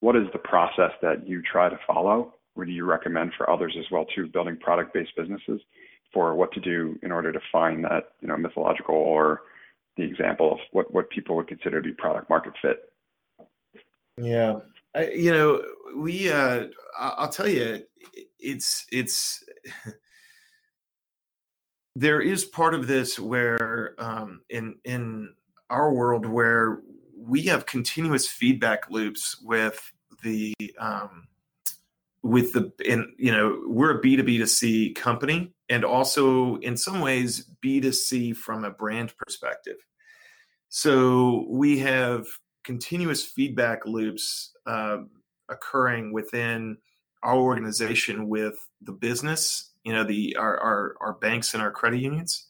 what 0.00 0.16
is 0.16 0.26
the 0.32 0.38
process 0.38 0.92
that 1.02 1.26
you 1.28 1.42
try 1.42 1.68
to 1.68 1.78
follow? 1.86 2.34
Or 2.54 2.64
do 2.64 2.72
you 2.72 2.84
recommend 2.84 3.32
for 3.36 3.50
others 3.50 3.76
as 3.78 3.84
well 3.90 4.06
too, 4.06 4.28
building 4.28 4.56
product-based 4.56 5.14
businesses? 5.16 5.60
for 6.16 6.34
what 6.34 6.50
to 6.52 6.60
do 6.60 6.98
in 7.02 7.12
order 7.12 7.30
to 7.30 7.40
find 7.52 7.84
that 7.84 8.12
you 8.22 8.28
know 8.28 8.38
mythological 8.38 8.94
or 8.94 9.42
the 9.98 10.02
example 10.02 10.52
of 10.52 10.58
what 10.72 10.92
what 10.92 11.10
people 11.10 11.36
would 11.36 11.46
consider 11.46 11.82
to 11.82 11.88
be 11.88 11.94
product 11.94 12.30
market 12.30 12.54
fit. 12.62 12.90
Yeah, 14.16 14.60
I, 14.94 15.10
you 15.10 15.30
know, 15.30 15.62
we 15.94 16.32
uh, 16.32 16.68
I'll 16.98 17.28
tell 17.28 17.48
you, 17.48 17.82
it's 18.38 18.86
it's 18.90 19.44
there 21.96 22.22
is 22.22 22.46
part 22.46 22.72
of 22.72 22.86
this 22.86 23.18
where 23.18 23.94
um, 23.98 24.40
in 24.48 24.76
in 24.84 25.34
our 25.68 25.92
world 25.92 26.24
where 26.24 26.80
we 27.16 27.42
have 27.42 27.66
continuous 27.66 28.28
feedback 28.28 28.90
loops 28.90 29.40
with 29.42 29.92
the 30.22 30.54
um, 30.78 31.28
with 32.22 32.52
the 32.52 32.72
and 32.88 33.06
you 33.18 33.32
know 33.32 33.62
we're 33.66 33.98
a 33.98 34.02
b2b 34.02 34.38
to 34.38 34.46
c 34.46 34.92
company 34.92 35.52
and 35.68 35.84
also 35.84 36.56
in 36.56 36.76
some 36.76 37.00
ways 37.00 37.48
b2c 37.64 38.36
from 38.36 38.64
a 38.64 38.70
brand 38.70 39.14
perspective. 39.16 39.76
So 40.68 41.46
we 41.48 41.78
have 41.78 42.26
continuous 42.64 43.24
feedback 43.24 43.86
loops 43.86 44.52
uh, 44.66 44.98
occurring 45.48 46.12
within 46.12 46.78
our 47.22 47.36
organization 47.36 48.28
with 48.28 48.56
the 48.82 48.92
business 48.92 49.72
you 49.84 49.92
know 49.92 50.04
the 50.04 50.36
our, 50.36 50.58
our 50.58 50.96
our 51.00 51.12
banks 51.14 51.54
and 51.54 51.62
our 51.62 51.70
credit 51.70 52.00
unions 52.00 52.46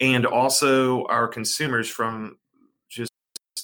and 0.00 0.24
also 0.24 1.04
our 1.06 1.26
consumers 1.26 1.88
from 1.90 2.38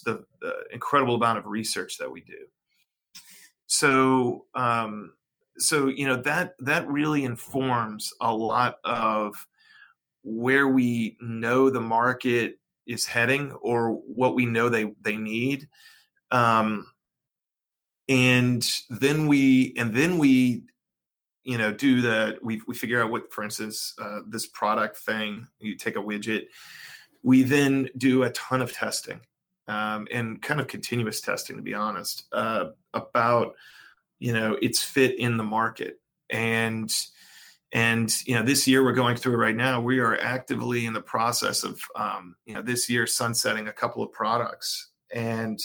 the, 0.05 0.25
the 0.41 0.55
incredible 0.73 1.15
amount 1.15 1.39
of 1.39 1.47
research 1.47 1.99
that 1.99 2.11
we 2.11 2.21
do. 2.21 2.47
So 3.67 4.47
um, 4.55 5.13
so 5.59 5.89
you 5.89 6.07
know 6.07 6.17
that 6.23 6.55
that 6.61 6.87
really 6.89 7.25
informs 7.25 8.13
a 8.21 8.33
lot 8.33 8.77
of 8.85 9.47
where 10.23 10.69
we 10.69 11.17
know 11.21 11.71
the 11.71 11.81
market 11.81 12.59
is 12.87 13.07
heading 13.07 13.53
or 13.63 13.93
what 13.93 14.35
we 14.35 14.47
know 14.47 14.69
they 14.69 14.93
they 15.03 15.17
need. 15.17 15.69
Um, 16.31 16.87
and 18.09 18.67
then 18.91 19.29
we 19.29 19.75
and 19.77 19.95
then 19.95 20.19
we 20.19 20.65
you 21.45 21.59
know 21.59 21.73
do 21.73 22.01
the 22.01 22.39
we, 22.43 22.61
we 22.67 22.75
figure 22.75 23.03
out 23.03 23.11
what 23.11 23.33
for 23.33 23.45
instance 23.45 23.95
uh, 24.01 24.21
this 24.29 24.47
product 24.47 24.99
thing 24.99 25.47
you 25.59 25.77
take 25.77 25.97
a 25.97 26.03
widget. 26.03 26.47
We 27.23 27.43
then 27.43 27.89
do 27.97 28.25
a 28.25 28.31
ton 28.31 28.61
of 28.61 28.73
testing 28.73 29.21
um, 29.69 30.07
and 30.13 30.41
kind 30.43 30.61
of 30.61 30.67
continuous 30.67 31.21
testing 31.21 31.57
to 31.57 31.63
be 31.63 31.75
honest 31.75 32.25
uh, 32.33 32.67
about 32.93 33.55
you 34.19 34.33
know 34.33 34.57
its 34.61 34.83
fit 34.83 35.19
in 35.19 35.37
the 35.37 35.45
market. 35.45 36.01
And 36.31 36.95
and 37.73 38.15
you 38.27 38.35
know 38.35 38.43
this 38.43 38.67
year 38.67 38.85
we're 38.85 38.93
going 38.93 39.17
through 39.17 39.37
right 39.37 39.57
now 39.57 39.81
we 39.81 39.99
are 39.99 40.19
actively 40.21 40.87
in 40.87 40.93
the 40.93 41.01
process 41.01 41.65
of 41.65 41.81
um, 41.97 42.37
you 42.47 42.55
know 42.55 42.63
this 42.63 42.89
year 42.89 43.07
sunsetting 43.07 43.69
a 43.69 43.73
couple 43.73 44.03
of 44.03 44.13
products. 44.13 44.91
And 45.13 45.61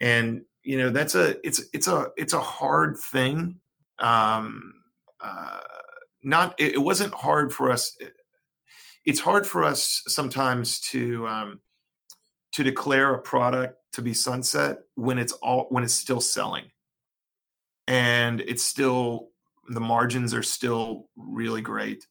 and 0.00 0.42
you 0.62 0.78
know 0.78 0.90
that's 0.90 1.14
a 1.14 1.44
it's 1.46 1.62
it's 1.72 1.88
a 1.88 2.08
it's 2.16 2.32
a 2.32 2.40
hard 2.40 2.98
thing. 2.98 3.56
Um 3.98 4.74
uh 5.20 5.60
not 6.22 6.54
it, 6.58 6.74
it 6.74 6.78
wasn't 6.78 7.12
hard 7.14 7.52
for 7.52 7.70
us 7.70 7.96
it's 9.04 9.20
hard 9.20 9.46
for 9.46 9.64
us 9.64 10.02
sometimes 10.06 10.80
to 10.80 11.26
um 11.26 11.60
to 12.58 12.64
declare 12.64 13.14
a 13.14 13.20
product 13.20 13.76
to 13.92 14.02
be 14.02 14.12
sunset 14.12 14.78
when 14.96 15.16
it's 15.16 15.30
all 15.34 15.68
when 15.70 15.84
it's 15.84 15.94
still 15.94 16.20
selling. 16.20 16.64
And 17.86 18.40
it's 18.40 18.64
still 18.64 19.28
the 19.68 19.78
margins 19.78 20.34
are 20.34 20.42
still 20.42 21.08
really 21.16 21.62
great. 21.62 22.08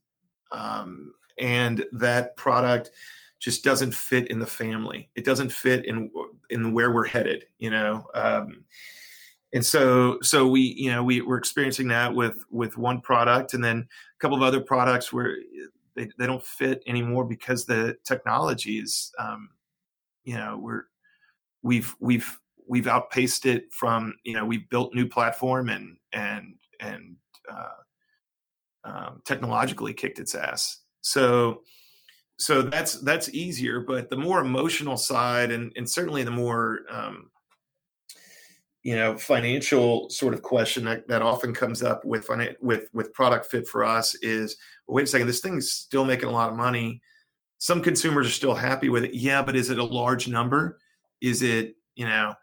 Um, 0.53 1.13
and 1.37 1.83
that 1.91 2.37
product 2.37 2.91
just 3.39 3.61
doesn't 3.61 3.93
fit 3.93 4.29
in 4.29 4.39
the 4.39 4.47
family. 4.47 5.09
It 5.15 5.25
doesn't 5.25 5.51
fit 5.51 5.83
in 5.83 6.11
in 6.49 6.71
where 6.71 6.93
we're 6.93 7.05
headed 7.05 7.43
you 7.59 7.69
know? 7.69 8.05
Um, 8.13 8.63
and 9.51 9.65
so 9.65 10.17
so 10.21 10.47
we 10.47 10.61
you 10.61 10.91
know 10.91 11.03
we 11.03 11.19
we're 11.19 11.37
experiencing 11.37 11.89
that 11.89 12.15
with 12.15 12.41
with 12.49 12.77
one 12.77 13.01
product 13.01 13.53
and 13.53 13.61
then 13.61 13.79
a 13.79 14.19
couple 14.21 14.37
of 14.37 14.43
other 14.43 14.61
products 14.61 15.11
where 15.11 15.35
they, 15.97 16.07
they 16.17 16.25
don't 16.25 16.43
fit 16.43 16.83
anymore 16.87 17.25
because 17.25 17.65
the 17.65 17.97
technology 18.05 18.79
is 18.79 19.11
um, 19.19 19.49
you 20.27 20.35
know 20.35 20.59
we're 20.61 20.83
we've 21.63 21.95
we've 22.01 22.37
we've 22.67 22.87
outpaced 22.87 23.45
it 23.45 23.71
from 23.71 24.13
you 24.25 24.33
know 24.33 24.45
we've 24.45 24.69
built 24.69 24.93
new 24.93 25.07
platform 25.07 25.69
and 25.69 25.95
and 26.11 26.55
and 26.81 27.15
uh, 27.49 27.79
um, 28.83 29.21
technologically 29.25 29.93
kicked 29.93 30.19
its 30.19 30.35
ass. 30.35 30.81
So 30.99 31.61
so 32.37 32.61
that's 32.61 32.99
that's 33.01 33.29
easier, 33.29 33.79
but 33.79 34.09
the 34.09 34.17
more 34.17 34.41
emotional 34.41 34.97
side 34.97 35.49
and 35.49 35.71
and 35.77 35.89
certainly 35.89 36.23
the 36.23 36.31
more 36.31 36.81
um, 36.91 37.31
you 38.83 38.97
know 38.97 39.17
financial 39.17 40.09
sort 40.09 40.33
of 40.33 40.41
question 40.41 40.83
that, 40.85 41.07
that 41.07 41.21
often 41.21 41.53
comes 41.53 41.81
up 41.81 42.03
with 42.03 42.27
with 42.59 42.89
with 42.91 43.13
product 43.13 43.45
fit 43.45 43.65
for 43.65 43.85
us 43.85 44.13
is 44.15 44.57
well, 44.87 44.95
wait 44.95 45.03
a 45.03 45.07
second 45.07 45.27
this 45.27 45.39
thing's 45.39 45.71
still 45.71 46.03
making 46.03 46.27
a 46.27 46.31
lot 46.33 46.49
of 46.49 46.57
money 46.57 47.01
some 47.57 47.81
consumers 47.81 48.27
are 48.27 48.31
still 48.31 48.55
happy 48.55 48.89
with 48.89 49.03
it. 49.03 49.13
Yeah 49.13 49.41
but 49.41 49.55
is 49.55 49.69
it 49.69 49.79
a 49.79 49.83
large 49.83 50.27
number? 50.27 50.79
Is 51.21 51.41
it 51.41 51.75
you 51.95 52.05
know 52.05 52.33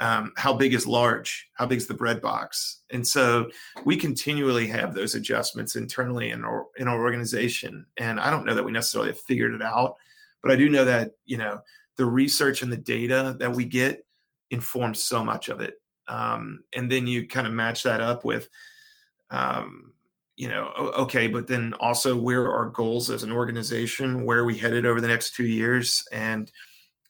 um, 0.00 0.32
how 0.36 0.52
big 0.52 0.74
is 0.74 0.86
large? 0.86 1.48
How 1.54 1.66
big 1.66 1.78
is 1.78 1.86
the 1.86 1.94
bread 1.94 2.20
box? 2.20 2.80
And 2.90 3.06
so 3.06 3.48
we 3.84 3.96
continually 3.96 4.66
have 4.66 4.92
those 4.92 5.14
adjustments 5.14 5.76
internally 5.76 6.30
in 6.30 6.44
our 6.44 6.66
in 6.78 6.88
our 6.88 7.00
organization. 7.00 7.86
And 7.96 8.18
i 8.18 8.30
don't 8.30 8.44
know 8.44 8.54
that 8.54 8.64
we 8.64 8.72
necessarily 8.72 9.10
have 9.10 9.20
figured 9.20 9.54
it 9.54 9.62
out 9.62 9.96
but 10.42 10.52
i 10.52 10.56
do 10.56 10.68
know 10.68 10.84
that 10.84 11.12
you 11.24 11.38
know 11.38 11.60
the 11.96 12.04
research 12.04 12.62
and 12.62 12.72
the 12.72 12.76
data 12.76 13.36
that 13.38 13.52
we 13.52 13.64
get 13.64 14.04
informs 14.50 15.02
so 15.02 15.24
much 15.24 15.48
of 15.48 15.60
it. 15.60 15.74
Um, 16.08 16.64
and 16.74 16.90
then 16.90 17.06
you 17.06 17.26
kind 17.26 17.46
of 17.46 17.52
match 17.52 17.82
that 17.84 18.00
up 18.00 18.24
with 18.24 18.48
um, 19.30 19.92
you 20.36 20.48
know 20.48 20.72
okay 20.98 21.28
but 21.28 21.46
then 21.46 21.74
also 21.78 22.16
where 22.16 22.42
are 22.42 22.56
our 22.56 22.70
goals 22.70 23.10
as 23.10 23.22
an 23.22 23.32
organization? 23.32 24.24
Where 24.24 24.40
are 24.40 24.44
we 24.44 24.58
headed 24.58 24.86
over 24.86 25.00
the 25.00 25.08
next 25.08 25.34
two 25.34 25.46
years? 25.46 26.04
And 26.12 26.50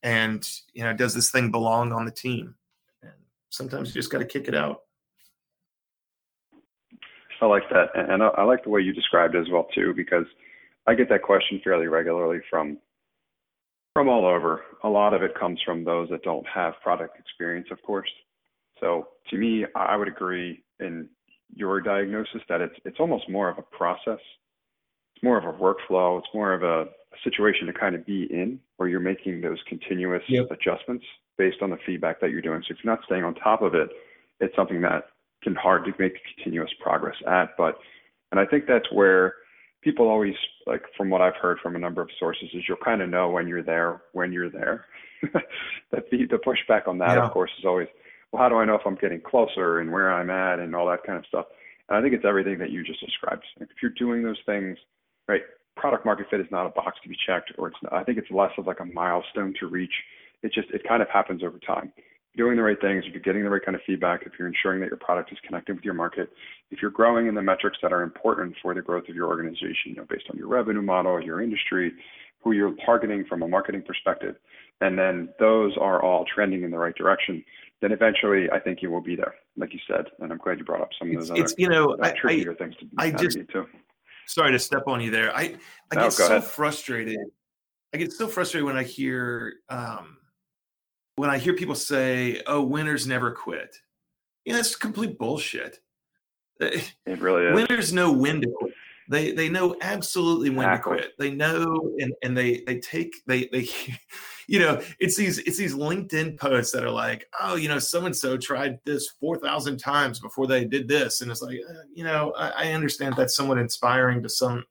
and 0.03 0.47
you 0.73 0.85
know 0.85 0.93
does 0.93 1.15
this 1.15 1.31
thing 1.31 1.51
belong 1.51 1.93
on 1.93 2.05
the 2.05 2.11
team? 2.11 2.55
And 3.03 3.13
sometimes 3.51 3.89
you 3.89 4.01
just 4.01 4.11
got 4.11 4.19
to 4.19 4.27
kick 4.27 4.49
it 4.49 4.55
out. 4.55 4.81
I 7.41 7.47
like 7.47 7.69
that 7.71 7.91
and 7.95 8.23
I, 8.23 8.29
I 8.29 8.43
like 8.45 8.65
the 8.65 8.71
way 8.71 8.81
you 8.81 8.93
described 8.93 9.35
it 9.35 9.41
as 9.41 9.51
well 9.51 9.67
too 9.75 9.93
because 9.95 10.25
i 10.87 10.95
get 10.95 11.11
that 11.11 11.23
question 11.23 11.61
fairly 11.63 11.89
regularly 11.89 12.39
from 12.49 12.79
from 13.93 14.09
all 14.09 14.27
over. 14.27 14.63
A 14.83 14.89
lot 14.89 15.15
of 15.15 15.23
it 15.23 15.39
comes 15.39 15.61
from 15.65 15.85
those 15.85 16.09
that 16.09 16.23
don't 16.25 16.47
have 16.53 16.75
product 16.83 17.17
experience 17.19 17.69
of 17.71 17.81
course. 17.83 18.11
So 18.81 19.09
to 19.31 19.37
me 19.37 19.67
i 19.75 19.97
would 19.97 20.09
agree 20.09 20.63
in 20.81 21.09
your 21.55 21.81
diagnosis 21.81 22.43
that 22.49 22.61
it's 22.61 22.75
it's 22.85 22.99
almost 23.01 23.29
more 23.29 23.49
of 23.49 23.59
a 23.59 23.62
process 23.62 24.21
it's 25.14 25.23
more 25.23 25.38
of 25.38 25.45
a 25.45 25.59
workflow 25.59 26.19
it's 26.19 26.29
more 26.35 26.53
of 26.53 26.62
a 26.62 26.88
a 27.14 27.29
situation 27.29 27.67
to 27.67 27.73
kind 27.73 27.95
of 27.95 28.05
be 28.05 28.25
in 28.25 28.59
where 28.77 28.88
you're 28.88 29.01
making 29.01 29.40
those 29.40 29.59
continuous 29.69 30.23
yep. 30.29 30.47
adjustments 30.51 31.05
based 31.38 31.59
on 31.62 31.71
the 31.71 31.79
feedback 31.87 32.21
that 32.21 32.31
you're 32.31 32.43
doing. 32.43 32.62
So 32.67 32.75
if 32.75 32.79
you're 32.83 32.93
not 32.93 33.05
staying 33.05 33.25
on 33.25 33.35
top 33.35 33.62
of 33.62 33.75
it, 33.75 33.88
it's 34.40 34.55
something 34.57 34.81
that 34.83 35.05
can 35.43 35.55
hard 35.55 35.85
to 35.85 35.93
make 35.99 36.14
continuous 36.35 36.71
progress 36.81 37.17
at. 37.27 37.57
But 37.57 37.79
and 38.31 38.40
I 38.40 38.47
think 38.47 38.64
that's 38.67 38.90
where 38.93 39.35
people 39.83 40.09
always 40.09 40.35
like 40.67 40.83
from 40.97 41.11
what 41.11 41.21
I've 41.21 41.37
heard 41.37 41.59
from 41.62 41.77
a 41.77 41.79
number 41.79 42.03
of 42.03 42.09
sources 42.19 42.49
is 42.55 42.64
you'll 42.67 42.79
kind 42.79 43.03
of 43.03 43.09
know 43.09 43.31
when 43.31 43.47
you're 43.47 43.62
there 43.62 44.03
when 44.12 44.33
you're 44.33 44.51
there. 44.51 44.87
that 45.33 46.11
the 46.11 46.27
the 46.27 46.38
pushback 46.38 46.88
on 46.88 46.99
that 46.99 47.17
yeah. 47.17 47.25
of 47.25 47.33
course 47.33 47.51
is 47.59 47.64
always 47.64 47.88
well 48.35 48.42
how 48.42 48.49
do 48.49 48.57
I 48.57 48.64
know 48.64 48.75
if 48.75 48.85
I'm 48.85 48.97
getting 48.97 49.20
closer 49.20 49.79
and 49.79 49.92
where 49.92 50.12
I'm 50.12 50.29
at 50.29 50.59
and 50.59 50.75
all 50.75 50.88
that 50.88 51.05
kind 51.05 51.16
of 51.16 51.25
stuff. 51.27 51.47
And 51.88 51.97
I 51.97 52.03
think 52.03 52.14
it's 52.14 52.25
everything 52.27 52.59
that 52.59 52.70
you 52.70 52.83
just 52.83 52.99
described. 52.99 53.44
If 53.61 53.68
you're 53.81 53.92
doing 53.92 54.25
those 54.25 54.40
things, 54.44 54.77
right, 55.29 55.42
product 55.77 56.05
market 56.05 56.27
fit 56.31 56.40
is 56.40 56.47
not 56.51 56.66
a 56.66 56.70
box 56.70 56.99
to 57.05 57.09
be 57.09 57.16
checked, 57.27 57.53
or 57.59 57.68
it's 57.68 57.77
I 57.92 58.03
think 58.03 58.18
it's 58.18 58.31
less 58.33 58.51
of 58.59 58.66
like 58.66 58.81
a 58.81 58.87
milestone 58.87 59.55
to 59.61 59.68
reach. 59.68 59.92
It 60.42 60.53
just 60.53 60.68
it 60.70 60.83
kind 60.87 61.01
of 61.01 61.09
happens 61.11 61.44
over 61.44 61.61
time. 61.61 61.92
Doing 62.37 62.57
the 62.57 62.62
right 62.62 62.81
things, 62.81 63.05
if 63.07 63.12
you're 63.12 63.23
getting 63.23 63.44
the 63.44 63.51
right 63.51 63.64
kind 63.64 63.77
of 63.77 63.83
feedback, 63.87 64.23
if 64.27 64.33
you're 64.37 64.49
ensuring 64.49 64.81
that 64.81 64.88
your 64.88 64.99
product 64.99 65.31
is 65.31 65.38
connected 65.47 65.77
with 65.77 65.85
your 65.85 65.94
market, 65.94 66.31
if 66.73 66.83
you're 66.83 66.90
growing 66.90 67.29
in 67.29 67.37
the 67.37 67.42
metrics 67.42 67.79
that 67.83 67.92
are 67.92 68.03
important 68.03 68.57
for 68.61 68.75
the 68.75 68.83
growth 68.83 69.09
of 69.09 69.14
your 69.14 69.29
organization, 69.29 69.87
you 69.87 69.94
know, 69.94 70.07
based 70.11 70.25
on 70.33 70.37
your 70.37 70.49
revenue 70.49 70.83
model, 70.83 71.23
your 71.23 71.40
industry, 71.40 71.92
who 72.42 72.51
you're 72.51 72.75
targeting 72.85 73.25
from 73.29 73.42
a 73.42 73.49
marketing 73.49 73.83
perspective, 73.87 74.35
and 74.81 74.99
then 74.99 75.29
those 75.38 75.77
are 75.81 76.03
all 76.03 76.25
trending 76.35 76.64
in 76.64 76.73
the 76.73 76.79
right 76.79 76.94
direction, 76.97 77.44
then 77.81 77.93
eventually 77.93 78.51
I 78.51 78.61
think 78.61 78.83
you 78.83 78.91
will 78.91 79.01
be 79.01 79.17
there, 79.17 79.35
like 79.57 79.73
you 79.73 79.81
said. 79.87 80.07
And 80.21 80.33
I'm 80.33 80.39
glad 80.39 80.59
you 80.59 80.65
brought 80.65 80.81
up 80.81 80.91
some 80.99 81.11
of 81.11 81.17
those 81.17 81.31
it's, 81.31 81.53
other 81.53 81.55
you 81.59 81.69
know, 81.69 81.97
I, 82.01 82.11
trickier 82.13 82.53
I, 82.53 82.55
things 82.55 82.77
to 82.77 82.87
I 82.99 83.11
just, 83.11 83.39
too 83.53 83.67
sorry 84.27 84.53
to 84.53 84.59
step 84.59 84.85
on 84.87 85.01
you 85.01 85.11
there. 85.11 85.35
I 85.35 85.57
I 85.91 85.97
get 85.97 86.13
so 86.13 86.27
ahead. 86.27 86.45
frustrated. 86.45 87.19
I 87.93 87.99
get 87.99 88.13
so 88.13 88.27
frustrated 88.27 88.67
when 88.67 88.77
I 88.77 88.83
hear 88.83 89.55
um, 89.69 90.19
when 91.17 91.31
I 91.31 91.39
hear 91.39 91.55
people 91.55 91.75
say, 91.75 92.43
"Oh, 92.47 92.63
winners 92.63 93.07
never 93.07 93.31
quit." 93.31 93.77
You 94.45 94.53
know, 94.53 94.59
that's 94.59 94.77
complete 94.77 95.19
bullshit. 95.19 95.81
It 96.61 97.21
really 97.21 97.47
is. 97.47 97.55
Winners 97.55 97.93
know 97.93 98.13
when 98.13 98.41
to 98.41 98.49
quit. 98.49 98.73
They 99.11 99.33
they 99.33 99.49
know 99.49 99.77
absolutely 99.83 100.51
when 100.51 100.69
exactly. 100.69 100.97
to 100.97 101.03
quit. 101.03 101.13
They 101.19 101.31
know 101.31 101.95
and 101.99 102.15
and 102.23 102.37
they 102.37 102.63
they 102.67 102.79
take 102.79 103.13
they 103.27 103.49
they 103.53 103.69
you 104.47 104.59
know, 104.59 104.83
it's 104.99 105.17
these 105.17 105.39
it's 105.39 105.57
these 105.57 105.75
LinkedIn 105.75 106.39
posts 106.39 106.73
that 106.73 106.85
are 106.85 106.91
like, 106.91 107.27
oh, 107.41 107.57
you 107.57 107.69
know, 107.69 107.79
so 107.79 108.05
and 108.07 108.17
so 108.17 108.37
tried 108.37 108.79
this 108.85 109.09
four 109.21 109.39
thousand 109.39 109.79
times 109.79 110.21
before 110.21 110.47
they 110.47 110.65
did 110.65 110.89
this, 110.89 111.21
and 111.21 111.31
it's 111.31 111.43
like, 111.43 111.59
uh, 111.69 111.83
you 111.93 112.05
know, 112.05 112.33
I, 112.37 112.67
I 112.69 112.73
understand 112.73 113.15
that's 113.17 113.37
somewhat 113.37 113.59
inspiring 113.59 114.23
to 114.23 114.29
some 114.29 114.65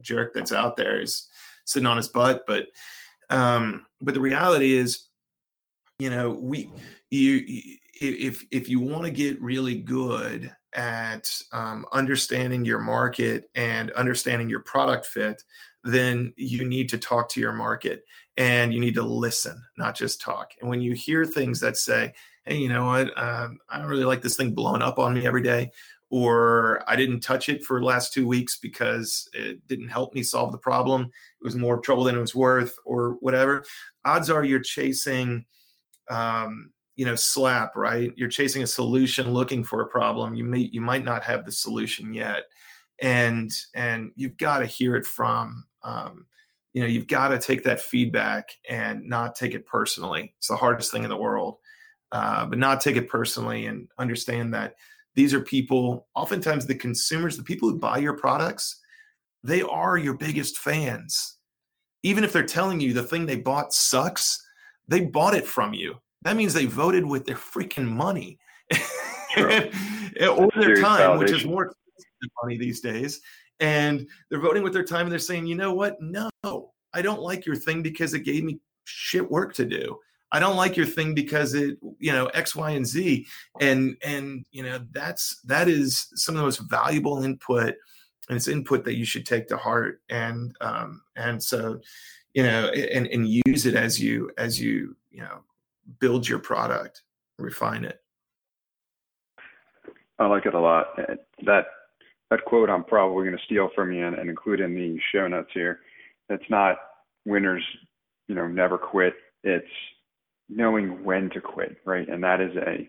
jerk 0.00 0.34
that's 0.34 0.52
out 0.52 0.76
there 0.76 1.00
is 1.00 1.28
sitting 1.64 1.86
on 1.86 1.96
his 1.96 2.08
butt, 2.08 2.44
but 2.46 2.66
um, 3.30 3.86
but 4.00 4.14
the 4.14 4.20
reality 4.20 4.76
is, 4.76 5.08
you 5.98 6.10
know, 6.10 6.30
we 6.30 6.70
you 7.10 7.44
if 8.00 8.44
if 8.50 8.68
you 8.68 8.80
want 8.80 9.04
to 9.04 9.10
get 9.10 9.40
really 9.40 9.76
good 9.76 10.54
at 10.74 11.30
um, 11.52 11.86
understanding 11.92 12.64
your 12.64 12.80
market 12.80 13.48
and 13.54 13.92
understanding 13.92 14.48
your 14.48 14.60
product 14.60 15.06
fit, 15.06 15.42
then 15.84 16.32
you 16.36 16.64
need 16.64 16.88
to 16.88 16.98
talk 16.98 17.28
to 17.28 17.40
your 17.40 17.52
market 17.52 18.04
and 18.36 18.74
you 18.74 18.80
need 18.80 18.94
to 18.94 19.02
listen, 19.02 19.62
not 19.76 19.94
just 19.94 20.20
talk. 20.20 20.52
And 20.60 20.68
when 20.68 20.80
you 20.80 20.92
hear 20.92 21.24
things 21.24 21.60
that 21.60 21.76
say, 21.76 22.14
hey, 22.44 22.56
you 22.56 22.68
know 22.68 22.86
what, 22.86 23.16
um, 23.16 23.58
I 23.68 23.78
don't 23.78 23.88
really 23.88 24.04
like 24.04 24.22
this 24.22 24.36
thing 24.36 24.52
blowing 24.54 24.82
up 24.82 24.98
on 24.98 25.14
me 25.14 25.26
every 25.26 25.42
day, 25.42 25.70
or 26.10 26.82
I 26.86 26.96
didn't 26.96 27.20
touch 27.20 27.48
it 27.48 27.64
for 27.64 27.78
the 27.78 27.86
last 27.86 28.12
two 28.12 28.26
weeks 28.26 28.58
because 28.58 29.28
it 29.32 29.66
didn't 29.68 29.88
help 29.88 30.14
me 30.14 30.22
solve 30.22 30.52
the 30.52 30.58
problem, 30.58 31.02
it 31.02 31.44
was 31.44 31.56
more 31.56 31.80
trouble 31.80 32.04
than 32.04 32.16
it 32.16 32.20
was 32.20 32.34
worth, 32.34 32.76
or 32.84 33.16
whatever, 33.20 33.64
odds 34.04 34.30
are 34.30 34.44
you're 34.44 34.60
chasing. 34.60 35.44
Um, 36.10 36.70
you 36.96 37.04
know 37.04 37.16
slap 37.16 37.74
right 37.74 38.12
you're 38.14 38.28
chasing 38.28 38.62
a 38.62 38.66
solution 38.68 39.32
looking 39.32 39.64
for 39.64 39.80
a 39.80 39.86
problem 39.88 40.36
you 40.36 40.44
may 40.44 40.70
you 40.72 40.80
might 40.80 41.04
not 41.04 41.24
have 41.24 41.44
the 41.44 41.50
solution 41.50 42.14
yet 42.14 42.44
and 43.00 43.52
and 43.74 44.12
you've 44.14 44.36
got 44.36 44.58
to 44.58 44.66
hear 44.66 44.94
it 44.96 45.04
from 45.06 45.64
um, 45.82 46.26
you 46.74 46.82
know 46.82 46.86
you've 46.86 47.06
got 47.06 47.28
to 47.28 47.38
take 47.38 47.64
that 47.64 47.80
feedback 47.80 48.50
and 48.68 49.08
not 49.08 49.34
take 49.34 49.54
it 49.54 49.64
personally. 49.64 50.34
It's 50.36 50.48
the 50.48 50.56
hardest 50.56 50.92
thing 50.92 51.04
in 51.04 51.10
the 51.10 51.16
world 51.16 51.56
uh, 52.14 52.46
but 52.46 52.58
not 52.58 52.80
take 52.80 52.96
it 52.96 53.08
personally 53.08 53.66
and 53.66 53.88
understand 53.98 54.54
that 54.54 54.76
these 55.14 55.34
are 55.34 55.40
people 55.40 56.06
oftentimes 56.14 56.64
the 56.64 56.74
consumers 56.74 57.36
the 57.36 57.42
people 57.42 57.68
who 57.68 57.78
buy 57.78 57.98
your 57.98 58.16
products 58.16 58.80
they 59.42 59.60
are 59.62 59.98
your 59.98 60.14
biggest 60.14 60.56
fans. 60.56 61.36
Even 62.02 62.24
if 62.24 62.32
they're 62.32 62.46
telling 62.46 62.80
you 62.80 62.94
the 62.94 63.02
thing 63.02 63.26
they 63.26 63.36
bought 63.36 63.74
sucks 63.74 64.40
they 64.86 65.00
bought 65.00 65.34
it 65.34 65.46
from 65.46 65.74
you. 65.74 65.96
That 66.22 66.36
means 66.36 66.54
they 66.54 66.66
voted 66.66 67.04
with 67.04 67.26
their 67.26 67.36
freaking 67.36 67.88
money. 67.88 68.38
Or 69.36 70.48
their 70.54 70.76
time, 70.76 71.18
which 71.18 71.32
is 71.32 71.44
more 71.44 71.74
money 72.40 72.56
these 72.56 72.80
days. 72.80 73.20
And 73.60 74.06
they're 74.28 74.40
voting 74.40 74.62
with 74.62 74.72
their 74.72 74.84
time 74.84 75.02
and 75.02 75.12
they're 75.12 75.18
saying, 75.18 75.46
you 75.46 75.54
know 75.54 75.72
what? 75.72 76.00
No, 76.00 76.30
I 76.42 77.02
don't 77.02 77.20
like 77.20 77.46
your 77.46 77.56
thing 77.56 77.82
because 77.82 78.14
it 78.14 78.20
gave 78.20 78.44
me 78.44 78.60
shit 78.84 79.30
work 79.30 79.54
to 79.54 79.64
do. 79.64 79.98
I 80.32 80.40
don't 80.40 80.56
like 80.56 80.76
your 80.76 80.86
thing 80.86 81.14
because 81.14 81.54
it, 81.54 81.78
you 82.00 82.12
know, 82.12 82.26
X, 82.26 82.56
Y, 82.56 82.70
and 82.72 82.86
Z. 82.86 83.26
And 83.60 83.96
and 84.04 84.44
you 84.50 84.64
know, 84.64 84.80
that's 84.90 85.40
that 85.42 85.68
is 85.68 86.08
some 86.16 86.34
of 86.34 86.38
the 86.38 86.44
most 86.44 86.68
valuable 86.68 87.22
input 87.22 87.74
and 88.28 88.36
it's 88.36 88.48
input 88.48 88.84
that 88.84 88.96
you 88.96 89.04
should 89.04 89.26
take 89.26 89.46
to 89.48 89.56
heart. 89.56 90.00
And 90.08 90.56
um 90.60 91.02
and 91.14 91.40
so, 91.42 91.80
you 92.32 92.42
know, 92.42 92.66
and, 92.68 93.06
and 93.06 93.28
use 93.46 93.66
it 93.66 93.76
as 93.76 94.00
you 94.00 94.30
as 94.36 94.60
you, 94.60 94.96
you 95.10 95.22
know, 95.22 95.42
build 96.00 96.28
your 96.28 96.40
product, 96.40 97.02
refine 97.38 97.84
it. 97.84 98.00
I 100.18 100.26
like 100.26 100.46
it 100.46 100.54
a 100.54 100.60
lot. 100.60 100.98
That 101.44 101.66
that 102.34 102.44
quote 102.44 102.68
I'm 102.68 102.84
probably 102.84 103.24
going 103.24 103.36
to 103.36 103.44
steal 103.44 103.70
from 103.74 103.92
you 103.92 104.06
and, 104.06 104.16
and 104.16 104.28
include 104.28 104.60
in 104.60 104.74
the 104.74 104.98
show 105.12 105.28
notes 105.28 105.50
here. 105.54 105.80
It's 106.28 106.44
not 106.50 106.76
winners, 107.24 107.62
you 108.28 108.34
know, 108.34 108.46
never 108.46 108.78
quit. 108.78 109.14
It's 109.42 109.66
knowing 110.48 111.04
when 111.04 111.30
to 111.30 111.40
quit, 111.40 111.76
right? 111.84 112.08
And 112.08 112.22
that 112.24 112.40
is 112.40 112.56
a 112.56 112.88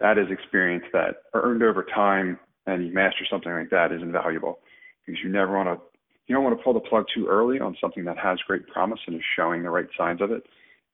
that 0.00 0.18
is 0.18 0.26
experience 0.30 0.84
that 0.92 1.16
earned 1.34 1.62
over 1.62 1.84
time 1.94 2.38
and 2.66 2.86
you 2.86 2.92
master 2.92 3.24
something 3.30 3.52
like 3.52 3.70
that 3.70 3.92
is 3.92 4.02
invaluable 4.02 4.58
because 5.06 5.20
you 5.22 5.30
never 5.30 5.56
want 5.56 5.68
to 5.68 5.84
you 6.26 6.34
don't 6.34 6.44
want 6.44 6.56
to 6.56 6.62
pull 6.62 6.74
the 6.74 6.80
plug 6.80 7.04
too 7.14 7.26
early 7.28 7.60
on 7.60 7.76
something 7.80 8.04
that 8.04 8.18
has 8.18 8.38
great 8.46 8.66
promise 8.68 9.00
and 9.06 9.16
is 9.16 9.22
showing 9.36 9.62
the 9.62 9.70
right 9.70 9.88
signs 9.96 10.20
of 10.20 10.30
it. 10.30 10.44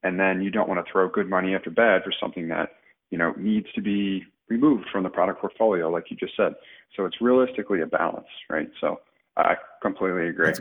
And 0.02 0.18
then 0.18 0.42
you 0.42 0.50
don't 0.50 0.68
want 0.68 0.84
to 0.84 0.90
throw 0.90 1.08
good 1.08 1.28
money 1.28 1.54
after 1.54 1.70
bad 1.70 2.02
for 2.02 2.12
something 2.20 2.48
that, 2.48 2.70
you 3.10 3.18
know, 3.18 3.34
needs 3.36 3.66
to 3.74 3.82
be 3.82 4.24
removed 4.48 4.86
from 4.90 5.02
the 5.04 5.08
product 5.08 5.40
portfolio, 5.40 5.90
like 5.90 6.10
you 6.10 6.16
just 6.16 6.36
said. 6.36 6.54
So 6.96 7.04
it's 7.04 7.20
realistically 7.20 7.80
a 7.82 7.86
balance, 7.86 8.26
right? 8.48 8.68
So 8.80 9.00
I 9.36 9.54
completely 9.82 10.28
agree. 10.28 10.52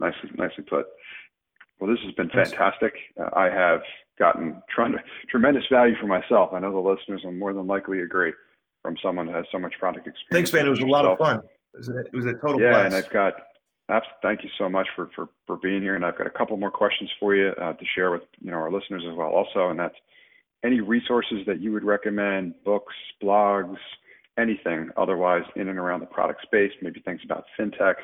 Nicely, 0.00 0.30
nicely 0.36 0.64
put. 0.68 0.86
Well, 1.78 1.90
this 1.90 2.00
has 2.04 2.14
been 2.14 2.30
fantastic. 2.30 2.94
Uh, 3.20 3.30
I 3.36 3.46
have 3.46 3.80
gotten 4.18 4.62
tr- 4.74 4.96
tremendous 5.28 5.64
value 5.70 5.94
for 6.00 6.06
myself. 6.06 6.50
I 6.52 6.60
know 6.60 6.72
the 6.72 6.78
listeners 6.78 7.22
will 7.24 7.32
more 7.32 7.52
than 7.52 7.66
likely 7.66 8.00
agree 8.00 8.32
from 8.82 8.96
someone 9.02 9.28
who 9.28 9.34
has 9.34 9.44
so 9.50 9.58
much 9.58 9.74
product 9.78 10.06
experience. 10.06 10.50
Thanks, 10.50 10.52
man. 10.52 10.66
It 10.66 10.70
was 10.70 10.80
a 10.80 10.86
lot 10.86 11.04
of 11.04 11.18
fun. 11.18 11.40
It 11.74 11.78
was 11.78 11.88
a, 11.88 11.98
it 11.98 12.12
was 12.12 12.26
a 12.26 12.34
total 12.34 12.60
yeah, 12.60 12.70
blast. 12.70 12.86
and 12.86 12.94
I've 12.94 13.10
got 13.10 13.34
thank 14.22 14.42
you 14.42 14.50
so 14.56 14.68
much 14.68 14.86
for, 14.96 15.10
for, 15.14 15.28
for 15.46 15.56
being 15.56 15.82
here. 15.82 15.94
And 15.94 16.04
I've 16.04 16.16
got 16.16 16.26
a 16.26 16.30
couple 16.30 16.56
more 16.56 16.70
questions 16.70 17.10
for 17.20 17.34
you 17.34 17.48
uh, 17.60 17.72
to 17.72 17.84
share 17.94 18.10
with 18.10 18.22
you 18.40 18.50
know 18.50 18.56
our 18.56 18.72
listeners 18.72 19.02
as 19.08 19.16
well. 19.16 19.28
Also, 19.28 19.68
and 19.70 19.78
that's 19.78 19.96
any 20.64 20.80
resources 20.80 21.38
that 21.46 21.60
you 21.60 21.72
would 21.72 21.84
recommend, 21.84 22.54
books, 22.64 22.94
blogs, 23.22 23.76
anything 24.38 24.90
otherwise 24.96 25.42
in 25.56 25.68
and 25.68 25.78
around 25.78 26.00
the 26.00 26.06
product 26.06 26.42
space, 26.42 26.72
maybe 26.82 27.00
things 27.00 27.20
about 27.24 27.44
fintech 27.58 27.94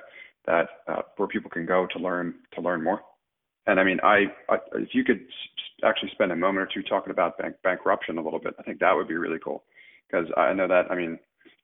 that 0.46 0.68
uh, 0.88 1.02
where 1.16 1.28
people 1.28 1.50
can 1.50 1.66
go 1.66 1.86
to 1.92 1.98
learn 1.98 2.34
to 2.54 2.60
learn 2.60 2.82
more. 2.82 3.00
And 3.66 3.78
I 3.78 3.84
mean, 3.84 3.98
I, 4.02 4.26
I 4.48 4.58
if 4.74 4.90
you 4.92 5.04
could 5.04 5.20
actually 5.84 6.10
spend 6.12 6.32
a 6.32 6.36
moment 6.36 6.68
or 6.68 6.70
two 6.72 6.82
talking 6.82 7.10
about 7.10 7.38
bank 7.38 7.56
bankruption 7.62 8.18
a 8.18 8.22
little 8.22 8.38
bit, 8.38 8.54
I 8.58 8.62
think 8.62 8.80
that 8.80 8.94
would 8.94 9.08
be 9.08 9.16
really 9.16 9.38
cool 9.42 9.64
because 10.10 10.26
I 10.36 10.52
know 10.52 10.68
that 10.68 10.90
I 10.90 10.94
mean, 10.94 11.18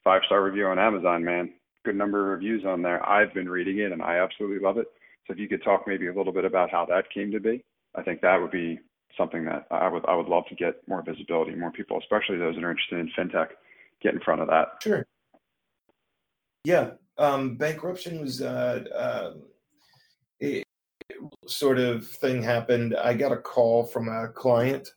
five 0.05 0.23
star 0.27 0.43
review 0.43 0.67
on 0.67 0.79
Amazon, 0.79 1.25
man, 1.25 1.53
good 1.85 1.97
number 1.97 2.21
of 2.21 2.39
reviews 2.39 2.65
on 2.67 2.83
there. 2.83 3.07
I've 3.09 3.33
been 3.35 3.49
reading 3.49 3.79
it 3.79 3.93
and 3.93 4.03
I 4.03 4.17
absolutely 4.17 4.59
love 4.59 4.79
it. 4.79 4.87
So 5.27 5.33
if 5.33 5.39
you 5.39 5.49
could 5.49 5.65
talk 5.65 5.85
maybe 5.87 6.07
a 6.07 6.15
little 6.15 6.33
bit 6.33 6.45
about 6.45 6.71
how 6.71 6.87
that 6.87 7.11
came 7.13 7.33
to 7.33 7.41
be, 7.41 7.65
I 7.95 8.03
think 8.03 8.21
that 8.21 8.41
would 8.41 8.51
be 8.51 8.79
something 9.17 9.45
that 9.45 9.67
I 9.71 9.89
would 9.89 10.05
I 10.07 10.15
would 10.15 10.27
love 10.27 10.45
to 10.49 10.55
get 10.55 10.87
more 10.89 11.03
visibility, 11.03 11.55
more 11.55 11.71
people, 11.71 11.99
especially 11.99 12.39
those 12.39 12.55
that 12.55 12.65
are 12.65 12.71
interested 12.71 12.99
in 12.99 13.11
fintech, 13.17 13.49
get 14.03 14.15
in 14.15 14.21
front 14.21 14.41
of 14.41 14.49
that. 14.49 14.69
Sure. 14.83 15.07
Yeah, 16.65 16.91
um, 17.19 17.57
bankruption 17.57 18.21
was 18.21 18.43
uh, 18.43 18.85
uh, 18.95 19.33
it, 20.41 20.65
sort 21.47 21.79
of 21.79 22.07
thing 22.07 22.43
happened. 22.43 22.97
I 22.97 23.15
got 23.15 23.33
a 23.33 23.37
call 23.37 23.87
from 23.87 24.09
a 24.09 24.29
client, 24.29 24.89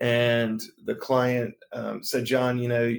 and 0.00 0.62
the 0.84 0.94
client 0.94 1.54
um, 1.72 2.02
said, 2.02 2.24
"John, 2.24 2.58
you 2.58 2.68
know, 2.68 2.94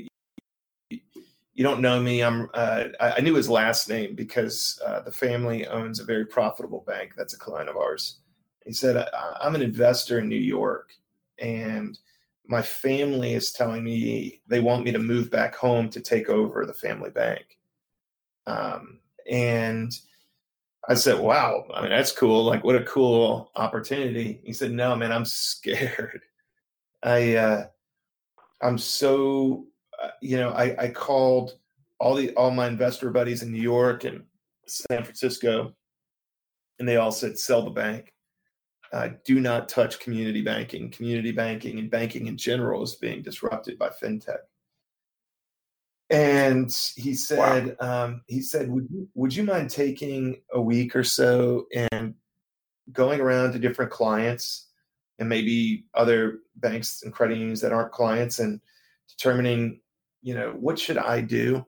you 0.89 1.63
don't 1.63 1.81
know 1.81 2.01
me. 2.01 2.23
I'm. 2.23 2.49
Uh, 2.53 2.85
I 3.01 3.19
knew 3.19 3.35
his 3.35 3.49
last 3.49 3.89
name 3.89 4.15
because 4.15 4.81
uh, 4.85 5.01
the 5.01 5.11
family 5.11 5.67
owns 5.67 5.99
a 5.99 6.05
very 6.05 6.25
profitable 6.25 6.85
bank. 6.87 7.13
That's 7.17 7.33
a 7.33 7.37
client 7.37 7.69
of 7.69 7.75
ours. 7.75 8.19
He 8.69 8.73
said, 8.73 9.03
"I'm 9.41 9.55
an 9.55 9.63
investor 9.63 10.19
in 10.19 10.29
New 10.29 10.35
York, 10.35 10.91
and 11.39 11.97
my 12.45 12.61
family 12.61 13.33
is 13.33 13.51
telling 13.51 13.83
me 13.83 14.41
they 14.45 14.59
want 14.59 14.83
me 14.83 14.91
to 14.91 14.99
move 14.99 15.31
back 15.31 15.55
home 15.55 15.89
to 15.89 15.99
take 15.99 16.29
over 16.29 16.67
the 16.67 16.73
family 16.75 17.09
bank." 17.09 17.57
Um, 18.45 18.99
and 19.27 19.91
I 20.87 20.93
said, 20.93 21.19
"Wow, 21.19 21.65
I 21.73 21.81
mean 21.81 21.89
that's 21.89 22.11
cool. 22.11 22.43
Like, 22.45 22.63
what 22.63 22.75
a 22.75 22.83
cool 22.83 23.49
opportunity." 23.55 24.39
He 24.43 24.53
said, 24.53 24.71
"No, 24.71 24.95
man, 24.95 25.11
I'm 25.11 25.25
scared. 25.25 26.21
I, 27.01 27.37
uh, 27.37 27.67
I'm 28.61 28.77
so 28.77 29.65
uh, 29.99 30.09
you 30.21 30.37
know, 30.37 30.51
I, 30.51 30.75
I 30.77 30.89
called 30.89 31.57
all 31.99 32.13
the 32.13 32.35
all 32.35 32.51
my 32.51 32.67
investor 32.67 33.09
buddies 33.09 33.41
in 33.41 33.51
New 33.51 33.61
York 33.63 34.03
and 34.03 34.25
San 34.67 35.03
Francisco, 35.03 35.73
and 36.77 36.87
they 36.87 36.97
all 36.97 37.11
said 37.11 37.39
sell 37.39 37.63
the 37.63 37.71
bank. 37.71 38.13
Uh, 38.91 39.09
do 39.23 39.39
not 39.39 39.69
touch 39.69 39.99
community 39.99 40.41
banking. 40.41 40.89
Community 40.89 41.31
banking 41.31 41.79
and 41.79 41.91
banking 41.91 42.27
in 42.27 42.37
general 42.37 42.83
is 42.83 42.95
being 42.95 43.21
disrupted 43.21 43.77
by 43.77 43.89
fintech. 43.89 44.39
And 46.09 46.71
he 46.95 47.13
said, 47.13 47.77
wow. 47.79 48.05
um, 48.05 48.21
he 48.25 48.41
said, 48.41 48.69
would 48.71 48.87
you, 48.89 49.07
would 49.13 49.35
you 49.35 49.43
mind 49.43 49.69
taking 49.69 50.41
a 50.51 50.59
week 50.59 50.95
or 50.95 51.03
so 51.03 51.67
and 51.91 52.15
going 52.91 53.21
around 53.21 53.53
to 53.53 53.59
different 53.59 53.91
clients 53.91 54.69
and 55.19 55.29
maybe 55.29 55.85
other 55.93 56.39
banks 56.55 57.03
and 57.03 57.13
credit 57.13 57.37
unions 57.37 57.61
that 57.61 57.73
aren't 57.73 57.91
clients 57.91 58.39
and 58.39 58.59
determining 59.07 59.81
you 60.21 60.33
know, 60.33 60.55
what 60.59 60.77
should 60.77 60.97
I 60.97 61.21
do? 61.21 61.65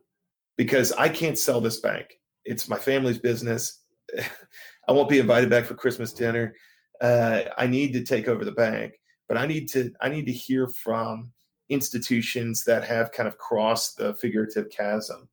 Because 0.57 0.91
I 0.93 1.09
can't 1.09 1.37
sell 1.37 1.61
this 1.61 1.79
bank. 1.79 2.19
It's 2.45 2.67
my 2.67 2.77
family's 2.77 3.17
business. 3.17 3.79
I 4.87 4.91
won't 4.91 5.09
be 5.09 5.19
invited 5.19 5.49
back 5.49 5.65
for 5.65 5.75
Christmas 5.75 6.11
dinner. 6.11 6.55
Uh, 7.01 7.43
I 7.57 7.67
need 7.67 7.93
to 7.93 8.03
take 8.03 8.27
over 8.27 8.45
the 8.45 8.51
bank, 8.51 8.93
but 9.27 9.37
I 9.37 9.45
need 9.47 9.67
to 9.69 9.91
I 10.01 10.09
need 10.09 10.27
to 10.27 10.31
hear 10.31 10.67
from 10.67 11.31
institutions 11.69 12.63
that 12.65 12.83
have 12.83 13.11
kind 13.11 13.27
of 13.27 13.37
crossed 13.37 13.97
the 13.97 14.13
figurative 14.13 14.69
chasm, 14.69 15.27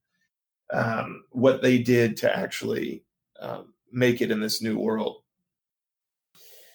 um, 0.72 1.24
what 1.30 1.62
they 1.62 1.78
did 1.78 2.16
to 2.16 2.36
actually 2.36 3.04
um, 3.40 3.74
make 3.92 4.20
it 4.20 4.30
in 4.30 4.40
this 4.40 4.62
new 4.62 4.78
world. 4.78 5.22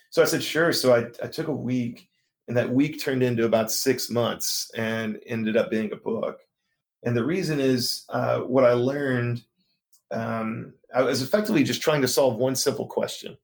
So 0.10 0.21
I 0.21 0.25
said, 0.25 0.43
sure. 0.43 0.73
So 0.73 0.93
I, 0.93 1.08
I 1.23 1.27
took 1.27 1.47
a 1.47 1.51
week 1.53 2.08
and 2.47 2.56
that 2.58 2.69
week 2.69 3.01
turned 3.01 3.23
into 3.23 3.45
about 3.45 3.71
six 3.71 4.10
months 4.10 4.69
and 4.75 5.19
ended 5.25 5.58
up 5.58 5.71
being 5.71 5.91
a 5.91 5.95
book. 5.95 6.39
And 7.03 7.15
the 7.15 7.25
reason 7.25 7.60
is 7.60 8.06
uh, 8.10 8.39
what 8.41 8.65
I 8.65 8.73
learned. 8.73 9.43
Um, 10.12 10.73
I 10.93 11.01
was 11.01 11.23
effectively 11.23 11.63
just 11.63 11.82
trying 11.82 12.01
to 12.01 12.08
solve 12.08 12.36
one 12.36 12.56
simple 12.56 12.86
question. 12.86 13.38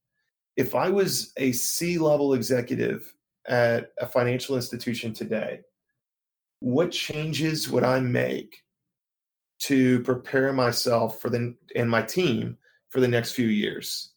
If 0.60 0.76
I 0.76 0.90
was 0.90 1.32
a 1.38 1.54
C 1.54 1.98
level 1.98 2.34
executive 2.34 3.14
at 3.48 3.94
a 3.98 4.06
financial 4.06 4.58
institution 4.58 5.14
today, 5.14 5.62
what 6.60 6.92
changes 6.92 7.70
would 7.70 7.86
I 7.86 8.02
make 8.02 8.64
to 9.60 10.02
prepare 10.02 10.52
myself 10.52 11.22
for 11.22 11.30
the 11.30 11.56
and 11.78 11.90
my 11.90 12.02
team 12.02 12.58
for 12.90 13.00
the 13.00 13.08
next 13.08 13.32
few 13.32 13.48
years? 13.48 14.10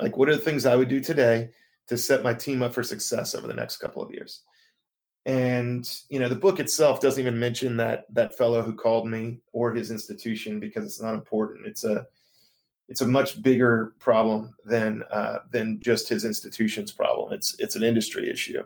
Like, 0.00 0.16
what 0.16 0.30
are 0.30 0.34
the 0.34 0.40
things 0.40 0.64
I 0.64 0.76
would 0.76 0.88
do 0.88 1.00
today 1.00 1.50
to 1.88 1.98
set 1.98 2.22
my 2.22 2.32
team 2.32 2.62
up 2.62 2.72
for 2.72 2.82
success 2.82 3.34
over 3.34 3.46
the 3.46 3.52
next 3.52 3.76
couple 3.76 4.02
of 4.02 4.10
years. 4.10 4.40
And 5.26 5.86
you 6.08 6.18
know, 6.18 6.28
the 6.30 6.34
book 6.34 6.58
itself 6.58 7.00
doesn't 7.00 7.20
even 7.20 7.38
mention 7.38 7.76
that 7.76 8.06
that 8.14 8.38
fellow 8.38 8.62
who 8.62 8.72
called 8.72 9.06
me 9.06 9.40
or 9.52 9.74
his 9.74 9.90
institution 9.90 10.58
because 10.58 10.86
it's 10.86 11.02
not 11.02 11.12
important. 11.12 11.66
It's 11.66 11.84
a 11.84 12.06
it's 12.92 13.00
a 13.00 13.06
much 13.06 13.42
bigger 13.42 13.94
problem 13.98 14.54
than 14.66 15.02
uh, 15.10 15.38
than 15.50 15.80
just 15.80 16.10
his 16.10 16.26
institution's 16.26 16.92
problem. 16.92 17.32
It's 17.32 17.56
it's 17.58 17.74
an 17.74 17.82
industry 17.82 18.28
issue, 18.28 18.62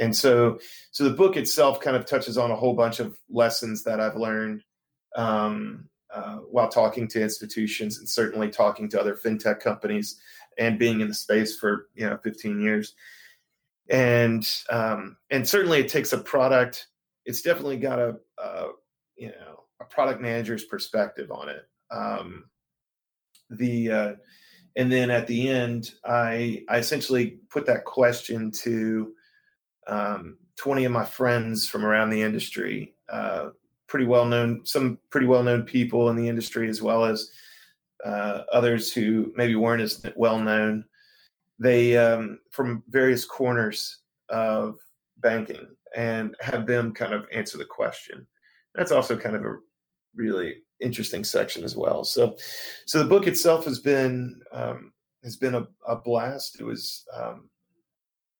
and 0.00 0.14
so 0.14 0.58
so 0.90 1.04
the 1.04 1.14
book 1.14 1.36
itself 1.36 1.78
kind 1.78 1.96
of 1.96 2.04
touches 2.04 2.36
on 2.36 2.50
a 2.50 2.56
whole 2.56 2.74
bunch 2.74 2.98
of 2.98 3.16
lessons 3.30 3.84
that 3.84 4.00
I've 4.00 4.16
learned 4.16 4.64
um, 5.14 5.88
uh, 6.12 6.38
while 6.38 6.68
talking 6.68 7.06
to 7.06 7.22
institutions 7.22 7.98
and 7.98 8.08
certainly 8.08 8.50
talking 8.50 8.88
to 8.88 9.00
other 9.00 9.14
fintech 9.14 9.60
companies 9.60 10.20
and 10.58 10.76
being 10.76 11.00
in 11.00 11.06
the 11.06 11.14
space 11.14 11.56
for 11.56 11.86
you 11.94 12.10
know 12.10 12.16
15 12.16 12.60
years. 12.60 12.96
And 13.88 14.44
um, 14.70 15.18
and 15.30 15.48
certainly 15.48 15.78
it 15.78 15.88
takes 15.88 16.12
a 16.12 16.18
product 16.18 16.88
it's 17.24 17.42
definitely 17.42 17.76
got 17.76 18.00
a, 18.00 18.16
a 18.38 18.70
you 19.16 19.28
know 19.28 19.60
a 19.80 19.84
product 19.84 20.20
manager's 20.20 20.64
perspective 20.64 21.30
on 21.30 21.48
it. 21.48 21.62
Um, 21.92 22.46
the 23.58 23.90
uh, 23.90 24.12
and 24.76 24.90
then 24.90 25.10
at 25.10 25.26
the 25.26 25.48
end 25.48 25.92
i 26.04 26.62
i 26.68 26.78
essentially 26.78 27.38
put 27.50 27.66
that 27.66 27.84
question 27.84 28.50
to 28.50 29.12
um, 29.86 30.36
20 30.56 30.84
of 30.84 30.92
my 30.92 31.04
friends 31.04 31.68
from 31.68 31.84
around 31.84 32.10
the 32.10 32.22
industry 32.22 32.94
uh, 33.10 33.50
pretty 33.92 34.06
well 34.06 34.24
known, 34.24 34.64
some 34.64 34.98
pretty 35.10 35.26
well 35.26 35.42
known 35.42 35.64
people 35.64 36.08
in 36.08 36.16
the 36.16 36.26
industry, 36.26 36.66
as 36.66 36.80
well 36.80 37.04
as 37.04 37.30
uh, 38.06 38.40
others 38.50 38.90
who 38.90 39.30
maybe 39.36 39.54
weren't 39.54 39.82
as 39.82 40.02
well 40.16 40.38
known. 40.38 40.82
They 41.58 41.98
um, 41.98 42.38
from 42.52 42.82
various 42.88 43.26
corners 43.26 43.98
of 44.30 44.76
banking 45.18 45.66
and 45.94 46.34
have 46.40 46.66
them 46.66 46.94
kind 46.94 47.12
of 47.12 47.26
answer 47.32 47.58
the 47.58 47.66
question. 47.66 48.26
That's 48.74 48.92
also 48.92 49.14
kind 49.14 49.36
of 49.36 49.44
a 49.44 49.58
really 50.14 50.62
interesting 50.82 51.24
section 51.24 51.64
as 51.64 51.76
well. 51.76 52.04
So, 52.04 52.36
so 52.86 52.98
the 52.98 53.08
book 53.08 53.26
itself 53.26 53.64
has 53.64 53.78
been 53.78 54.40
um, 54.52 54.92
has 55.24 55.36
been 55.36 55.54
a, 55.54 55.66
a, 55.86 55.96
blast. 55.96 56.60
It 56.60 56.64
was 56.64 57.04
um, 57.14 57.48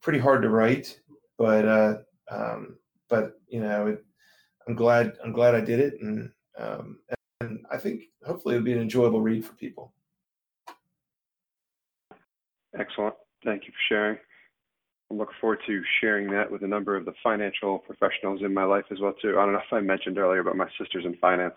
pretty 0.00 0.18
hard 0.18 0.42
to 0.42 0.48
write, 0.48 1.00
but 1.38 1.66
uh, 1.66 1.94
um, 2.30 2.76
but 3.08 3.40
you 3.48 3.60
know, 3.60 3.86
it, 3.86 4.04
I'm 4.66 4.74
glad 4.74 5.12
I'm 5.24 5.32
glad 5.32 5.54
I 5.54 5.60
did 5.60 5.80
it, 5.80 5.94
and 6.00 6.30
um, 6.58 6.98
and 7.40 7.64
I 7.70 7.78
think 7.78 8.02
hopefully 8.24 8.54
it'll 8.54 8.64
be 8.64 8.72
an 8.72 8.80
enjoyable 8.80 9.20
read 9.20 9.44
for 9.44 9.54
people. 9.54 9.92
Excellent. 12.78 13.14
Thank 13.44 13.64
you 13.66 13.72
for 13.72 13.94
sharing. 13.94 14.18
I 15.10 15.14
look 15.14 15.28
forward 15.40 15.58
to 15.66 15.82
sharing 16.00 16.30
that 16.30 16.50
with 16.50 16.62
a 16.62 16.66
number 16.66 16.96
of 16.96 17.04
the 17.04 17.12
financial 17.22 17.78
professionals 17.78 18.40
in 18.42 18.54
my 18.54 18.64
life 18.64 18.84
as 18.90 18.98
well 19.00 19.12
too. 19.20 19.38
I 19.38 19.44
don't 19.44 19.52
know 19.52 19.58
if 19.58 19.72
I 19.72 19.80
mentioned 19.80 20.18
earlier, 20.18 20.42
but 20.42 20.56
my 20.56 20.68
sister's 20.78 21.04
in 21.04 21.16
finance. 21.16 21.54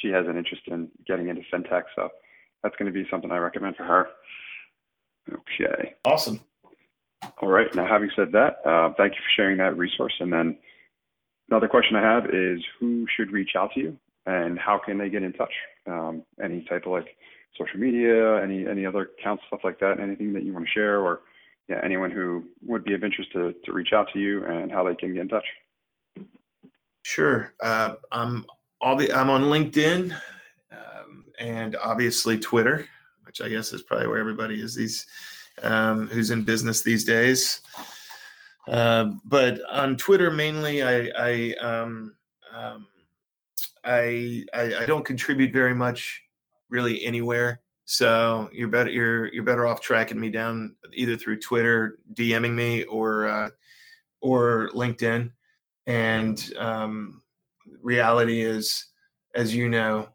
She 0.00 0.08
has 0.08 0.26
an 0.26 0.36
interest 0.36 0.62
in 0.66 0.88
getting 1.06 1.28
into 1.28 1.42
fintech, 1.52 1.82
so 1.94 2.08
that's 2.62 2.76
going 2.76 2.92
to 2.92 2.92
be 2.92 3.08
something 3.10 3.30
I 3.30 3.38
recommend 3.38 3.76
for 3.76 3.84
her. 3.84 4.08
Okay. 5.32 5.94
Awesome. 6.04 6.40
All 7.42 7.48
right. 7.48 7.72
Now, 7.74 7.86
having 7.86 8.10
said 8.16 8.32
that, 8.32 8.58
uh, 8.64 8.92
thank 8.96 9.12
you 9.12 9.18
for 9.18 9.30
sharing 9.36 9.58
that 9.58 9.76
resource. 9.76 10.14
And 10.20 10.32
then 10.32 10.56
another 11.50 11.68
question 11.68 11.96
I 11.96 12.02
have 12.02 12.26
is 12.26 12.60
who 12.78 13.06
should 13.16 13.32
reach 13.32 13.50
out 13.56 13.72
to 13.74 13.80
you 13.80 13.98
and 14.26 14.58
how 14.58 14.78
can 14.78 14.98
they 14.98 15.08
get 15.08 15.22
in 15.22 15.32
touch? 15.32 15.52
Um, 15.86 16.22
any 16.42 16.64
type 16.68 16.86
of 16.86 16.92
like 16.92 17.16
social 17.56 17.80
media, 17.80 18.42
any 18.42 18.66
any 18.66 18.86
other 18.86 19.10
accounts, 19.18 19.42
stuff 19.48 19.60
like 19.64 19.80
that, 19.80 20.00
anything 20.00 20.32
that 20.34 20.44
you 20.44 20.52
want 20.52 20.66
to 20.66 20.70
share 20.70 21.00
or 21.00 21.20
yeah, 21.68 21.80
anyone 21.84 22.10
who 22.10 22.44
would 22.66 22.84
be 22.84 22.94
of 22.94 23.04
interest 23.04 23.32
to, 23.32 23.54
to 23.64 23.72
reach 23.72 23.92
out 23.92 24.08
to 24.12 24.18
you 24.18 24.44
and 24.44 24.70
how 24.70 24.84
they 24.84 24.94
can 24.94 25.12
get 25.12 25.22
in 25.22 25.28
touch. 25.28 25.44
Sure. 27.02 27.52
Uh, 27.62 27.94
I'm 28.12 28.46
obvi- 28.82 29.14
I'm 29.14 29.30
on 29.30 29.44
LinkedIn 29.44 30.12
um, 30.72 31.24
and 31.38 31.76
obviously 31.76 32.38
Twitter, 32.38 32.86
which 33.24 33.40
I 33.40 33.48
guess 33.48 33.72
is 33.72 33.82
probably 33.82 34.08
where 34.08 34.18
everybody 34.18 34.60
is 34.60 34.74
these 34.74 35.06
um, 35.62 36.08
who's 36.08 36.30
in 36.30 36.44
business 36.44 36.82
these 36.82 37.04
days. 37.04 37.60
Uh, 38.68 39.12
but 39.24 39.60
on 39.70 39.96
Twitter 39.96 40.30
mainly, 40.30 40.82
I 40.82 41.10
I, 41.18 41.54
um, 41.60 42.14
um, 42.54 42.86
I 43.84 44.44
I 44.52 44.74
I 44.80 44.86
don't 44.86 45.04
contribute 45.04 45.52
very 45.52 45.74
much 45.74 46.22
really 46.68 47.02
anywhere. 47.04 47.60
So 47.86 48.50
you're 48.52 48.68
better 48.68 48.90
you're 48.90 49.32
you're 49.32 49.44
better 49.44 49.66
off 49.66 49.80
tracking 49.80 50.20
me 50.20 50.28
down 50.28 50.76
either 50.92 51.16
through 51.16 51.40
Twitter, 51.40 51.98
DMing 52.12 52.54
me, 52.54 52.84
or 52.84 53.26
uh, 53.26 53.50
or 54.20 54.70
LinkedIn. 54.74 55.30
And 55.86 56.52
um, 56.58 57.22
reality 57.82 58.42
is, 58.42 58.86
as 59.34 59.54
you 59.54 59.68
know, 59.68 60.08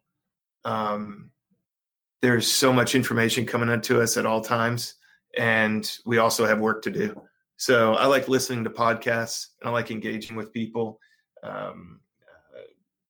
um, 0.65 1.29
there's 2.21 2.49
so 2.49 2.71
much 2.71 2.95
information 2.95 3.45
coming 3.45 3.69
into 3.69 4.01
us 4.01 4.17
at 4.17 4.25
all 4.25 4.41
times, 4.41 4.95
and 5.37 5.97
we 6.05 6.17
also 6.17 6.45
have 6.45 6.59
work 6.59 6.81
to 6.83 6.91
do. 6.91 7.21
So 7.57 7.93
I 7.93 8.05
like 8.07 8.27
listening 8.27 8.63
to 8.63 8.69
podcasts 8.69 9.47
and 9.61 9.69
I 9.69 9.71
like 9.71 9.91
engaging 9.91 10.35
with 10.35 10.51
people. 10.51 10.99
Um, 11.43 11.99
uh, 12.53 12.61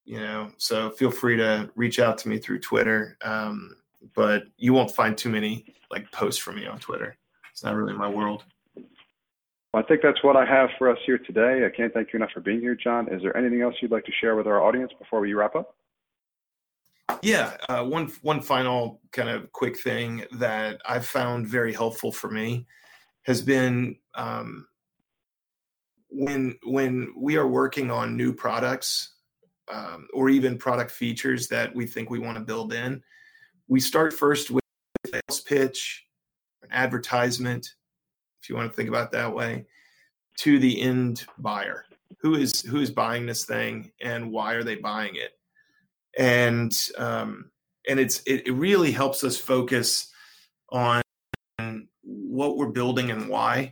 you 0.05 0.19
know, 0.19 0.51
so 0.57 0.91
feel 0.91 1.11
free 1.11 1.37
to 1.37 1.71
reach 1.75 1.99
out 1.99 2.17
to 2.19 2.29
me 2.29 2.37
through 2.37 2.59
Twitter. 2.59 3.17
Um, 3.23 3.75
but 4.15 4.43
you 4.57 4.73
won't 4.73 4.91
find 4.91 5.17
too 5.17 5.29
many 5.29 5.65
like 5.89 6.11
posts 6.11 6.41
from 6.41 6.55
me 6.55 6.67
on 6.67 6.79
Twitter. 6.79 7.17
It's 7.51 7.63
not 7.63 7.75
really 7.75 7.93
my 7.93 8.09
world. 8.09 8.43
Well, 9.73 9.83
I 9.83 9.87
think 9.87 10.01
that's 10.03 10.23
what 10.23 10.35
I 10.35 10.45
have 10.45 10.69
for 10.77 10.89
us 10.89 10.99
here 11.05 11.17
today. 11.17 11.65
I 11.65 11.75
can't 11.75 11.93
thank 11.93 12.13
you 12.13 12.17
enough 12.17 12.31
for 12.31 12.41
being 12.41 12.59
here, 12.59 12.75
John. 12.75 13.11
Is 13.11 13.21
there 13.21 13.35
anything 13.35 13.61
else 13.61 13.75
you'd 13.81 13.91
like 13.91 14.05
to 14.05 14.11
share 14.21 14.35
with 14.35 14.45
our 14.45 14.61
audience 14.61 14.91
before 14.99 15.19
we 15.19 15.33
wrap 15.33 15.55
up? 15.55 15.75
Yeah, 17.21 17.57
uh, 17.69 17.83
one 17.83 18.11
one 18.21 18.41
final 18.41 19.01
kind 19.11 19.29
of 19.29 19.51
quick 19.51 19.79
thing 19.79 20.25
that 20.33 20.81
I've 20.85 21.05
found 21.05 21.47
very 21.47 21.73
helpful 21.73 22.11
for 22.11 22.29
me 22.29 22.65
has 23.23 23.41
been 23.41 23.97
um, 24.15 24.67
when 26.09 26.57
when 26.63 27.13
we 27.17 27.37
are 27.37 27.47
working 27.47 27.91
on 27.91 28.15
new 28.15 28.33
products 28.33 29.15
um, 29.71 30.07
or 30.13 30.29
even 30.29 30.57
product 30.57 30.91
features 30.91 31.47
that 31.47 31.73
we 31.75 31.85
think 31.85 32.09
we 32.09 32.19
want 32.19 32.37
to 32.37 32.43
build 32.43 32.73
in 32.73 33.01
we 33.67 33.79
start 33.79 34.13
first 34.13 34.51
with 34.51 34.63
a 35.05 35.07
sales 35.07 35.41
pitch, 35.41 36.05
an 36.61 36.69
advertisement, 36.71 37.73
if 38.43 38.49
you 38.49 38.55
want 38.57 38.69
to 38.69 38.75
think 38.75 38.89
about 38.89 39.11
that 39.13 39.33
way, 39.33 39.65
to 40.39 40.59
the 40.59 40.81
end 40.81 41.25
buyer. 41.37 41.85
Who 42.19 42.35
is 42.35 42.61
who 42.61 42.79
is 42.79 42.91
buying 42.91 43.25
this 43.25 43.45
thing 43.45 43.91
and 44.01 44.31
why 44.31 44.53
are 44.53 44.63
they 44.63 44.75
buying 44.75 45.15
it? 45.15 45.31
And 46.17 46.77
um, 46.97 47.51
and 47.87 47.99
it's 47.99 48.21
it, 48.23 48.47
it 48.47 48.51
really 48.51 48.91
helps 48.91 49.23
us 49.23 49.37
focus 49.37 50.11
on 50.69 51.01
what 52.01 52.57
we're 52.57 52.67
building 52.67 53.11
and 53.11 53.29
why. 53.29 53.71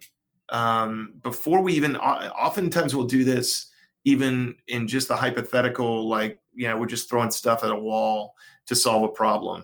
Um, 0.49 1.13
before 1.21 1.61
we 1.61 1.73
even 1.73 1.95
oftentimes 1.97 2.95
we'll 2.95 3.05
do 3.05 3.23
this 3.23 3.67
even 4.03 4.55
in 4.67 4.87
just 4.87 5.07
the 5.07 5.15
hypothetical 5.15 6.09
like 6.09 6.39
you 6.53 6.67
know 6.67 6.77
we're 6.77 6.87
just 6.87 7.09
throwing 7.09 7.31
stuff 7.31 7.63
at 7.63 7.71
a 7.71 7.75
wall 7.75 8.35
to 8.65 8.75
solve 8.75 9.03
a 9.03 9.07
problem 9.07 9.63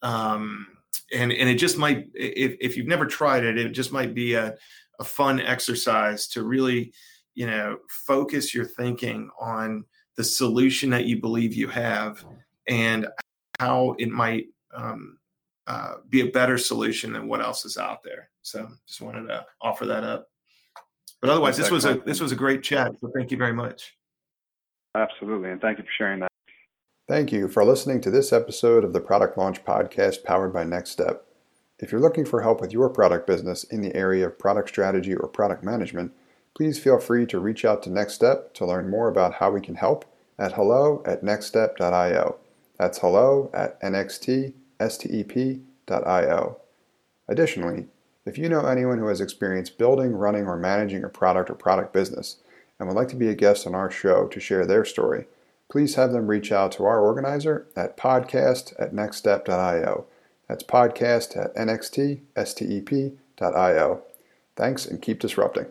um, 0.00 0.66
and 1.12 1.32
and 1.32 1.48
it 1.48 1.56
just 1.56 1.76
might 1.76 2.08
if, 2.14 2.56
if 2.60 2.76
you've 2.76 2.86
never 2.86 3.06
tried 3.06 3.44
it 3.44 3.58
it 3.58 3.70
just 3.70 3.92
might 3.92 4.14
be 4.14 4.34
a, 4.34 4.54
a 5.00 5.04
fun 5.04 5.40
exercise 5.40 6.26
to 6.28 6.44
really 6.44 6.92
you 7.34 7.46
know 7.46 7.78
focus 7.88 8.54
your 8.54 8.64
thinking 8.64 9.30
on 9.40 9.84
the 10.16 10.24
solution 10.24 10.90
that 10.90 11.04
you 11.04 11.20
believe 11.20 11.54
you 11.54 11.68
have 11.68 12.24
and 12.68 13.06
how 13.58 13.94
it 13.98 14.08
might 14.08 14.46
um, 14.74 15.18
uh, 15.66 15.94
be 16.08 16.20
a 16.20 16.30
better 16.30 16.58
solution 16.58 17.12
than 17.12 17.28
what 17.28 17.40
else 17.40 17.64
is 17.64 17.78
out 17.78 18.02
there. 18.02 18.30
So 18.42 18.68
just 18.86 19.00
wanted 19.00 19.26
to 19.28 19.46
offer 19.60 19.86
that 19.86 20.04
up. 20.04 20.28
But 21.20 21.30
otherwise 21.30 21.56
this 21.56 21.70
was 21.70 21.86
a 21.86 21.94
this 22.04 22.20
was 22.20 22.32
a 22.32 22.36
great 22.36 22.62
chat 22.62 22.92
so 23.00 23.10
thank 23.14 23.30
you 23.30 23.38
very 23.38 23.54
much. 23.54 23.96
Absolutely 24.94 25.50
and 25.50 25.60
thank 25.60 25.78
you 25.78 25.84
for 25.84 25.90
sharing 25.96 26.20
that 26.20 26.28
Thank 27.06 27.32
you 27.32 27.48
for 27.48 27.66
listening 27.66 28.00
to 28.00 28.10
this 28.10 28.32
episode 28.32 28.82
of 28.82 28.94
the 28.94 29.00
Product 29.00 29.36
Launch 29.36 29.62
Podcast 29.62 30.24
powered 30.24 30.54
by 30.54 30.64
NxtStep. 30.64 31.18
If 31.78 31.92
you're 31.92 32.00
looking 32.00 32.24
for 32.24 32.40
help 32.40 32.62
with 32.62 32.72
your 32.72 32.88
product 32.88 33.26
business 33.26 33.62
in 33.62 33.82
the 33.82 33.94
area 33.94 34.26
of 34.26 34.38
product 34.38 34.70
strategy 34.70 35.14
or 35.14 35.28
product 35.28 35.62
management, 35.62 36.12
please 36.56 36.78
feel 36.78 36.98
free 36.98 37.26
to 37.26 37.38
reach 37.38 37.62
out 37.62 37.82
to 37.82 37.90
NxtStep 37.90 38.54
to 38.54 38.64
learn 38.64 38.88
more 38.88 39.08
about 39.08 39.34
how 39.34 39.50
we 39.50 39.60
can 39.60 39.74
help 39.74 40.06
at 40.38 40.52
hello 40.52 41.02
at 41.04 41.22
nextstep.io. 41.22 42.36
That's 42.78 42.96
hello 42.96 43.50
at 43.52 43.78
nxtstep.io. 43.82 44.56
Additionally, 47.28 47.86
if 48.24 48.38
you 48.38 48.48
know 48.48 48.64
anyone 48.64 48.98
who 48.98 49.08
has 49.08 49.20
experience 49.20 49.68
building, 49.68 50.14
running, 50.14 50.46
or 50.46 50.56
managing 50.56 51.04
a 51.04 51.10
product 51.10 51.50
or 51.50 51.54
product 51.54 51.92
business 51.92 52.38
and 52.78 52.88
would 52.88 52.96
like 52.96 53.08
to 53.08 53.16
be 53.16 53.28
a 53.28 53.34
guest 53.34 53.66
on 53.66 53.74
our 53.74 53.90
show 53.90 54.26
to 54.28 54.40
share 54.40 54.64
their 54.64 54.86
story, 54.86 55.26
please 55.74 55.96
have 55.96 56.12
them 56.12 56.28
reach 56.28 56.52
out 56.52 56.70
to 56.70 56.84
our 56.84 57.00
organizer 57.00 57.66
at 57.74 57.96
podcast 57.96 58.72
at 58.80 58.94
nextstep.io. 58.94 60.06
That's 60.48 60.62
podcast 60.62 61.36
at 61.36 61.52
nxtstep.io. 61.56 62.22
Thanks 64.54 64.86
and 64.86 65.02
keep 65.02 65.18
disrupting. 65.18 65.66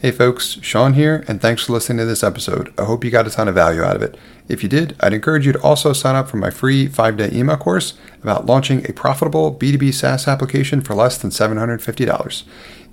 Hey 0.00 0.10
folks, 0.10 0.58
Sean 0.60 0.92
here, 0.92 1.24
and 1.26 1.40
thanks 1.40 1.64
for 1.64 1.72
listening 1.72 1.96
to 1.96 2.04
this 2.04 2.22
episode. 2.22 2.74
I 2.78 2.84
hope 2.84 3.04
you 3.04 3.10
got 3.10 3.26
a 3.26 3.30
ton 3.30 3.48
of 3.48 3.54
value 3.54 3.82
out 3.82 3.96
of 3.96 4.02
it. 4.02 4.18
If 4.48 4.62
you 4.62 4.68
did, 4.68 4.94
I'd 5.00 5.14
encourage 5.14 5.46
you 5.46 5.52
to 5.52 5.62
also 5.62 5.94
sign 5.94 6.14
up 6.14 6.28
for 6.28 6.36
my 6.36 6.50
free 6.50 6.86
five 6.86 7.16
day 7.16 7.30
email 7.32 7.56
course 7.56 7.94
about 8.22 8.44
launching 8.44 8.84
a 8.86 8.92
profitable 8.92 9.54
B2B 9.54 9.94
SaaS 9.94 10.28
application 10.28 10.82
for 10.82 10.94
less 10.94 11.16
than 11.16 11.30
$750. 11.30 12.42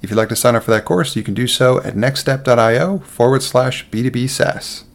If 0.02 0.10
you'd 0.10 0.16
like 0.16 0.30
to 0.30 0.38
sign 0.38 0.56
up 0.56 0.64
for 0.64 0.72
that 0.72 0.86
course, 0.86 1.18
you 1.18 1.24
can 1.24 1.34
do 1.34 1.48
so 1.48 1.80
at 1.82 1.96
nextstep.io 1.96 3.00
forward 3.00 3.44
slash 3.44 3.90
B2B 3.90 4.30
SaaS. 4.30 4.86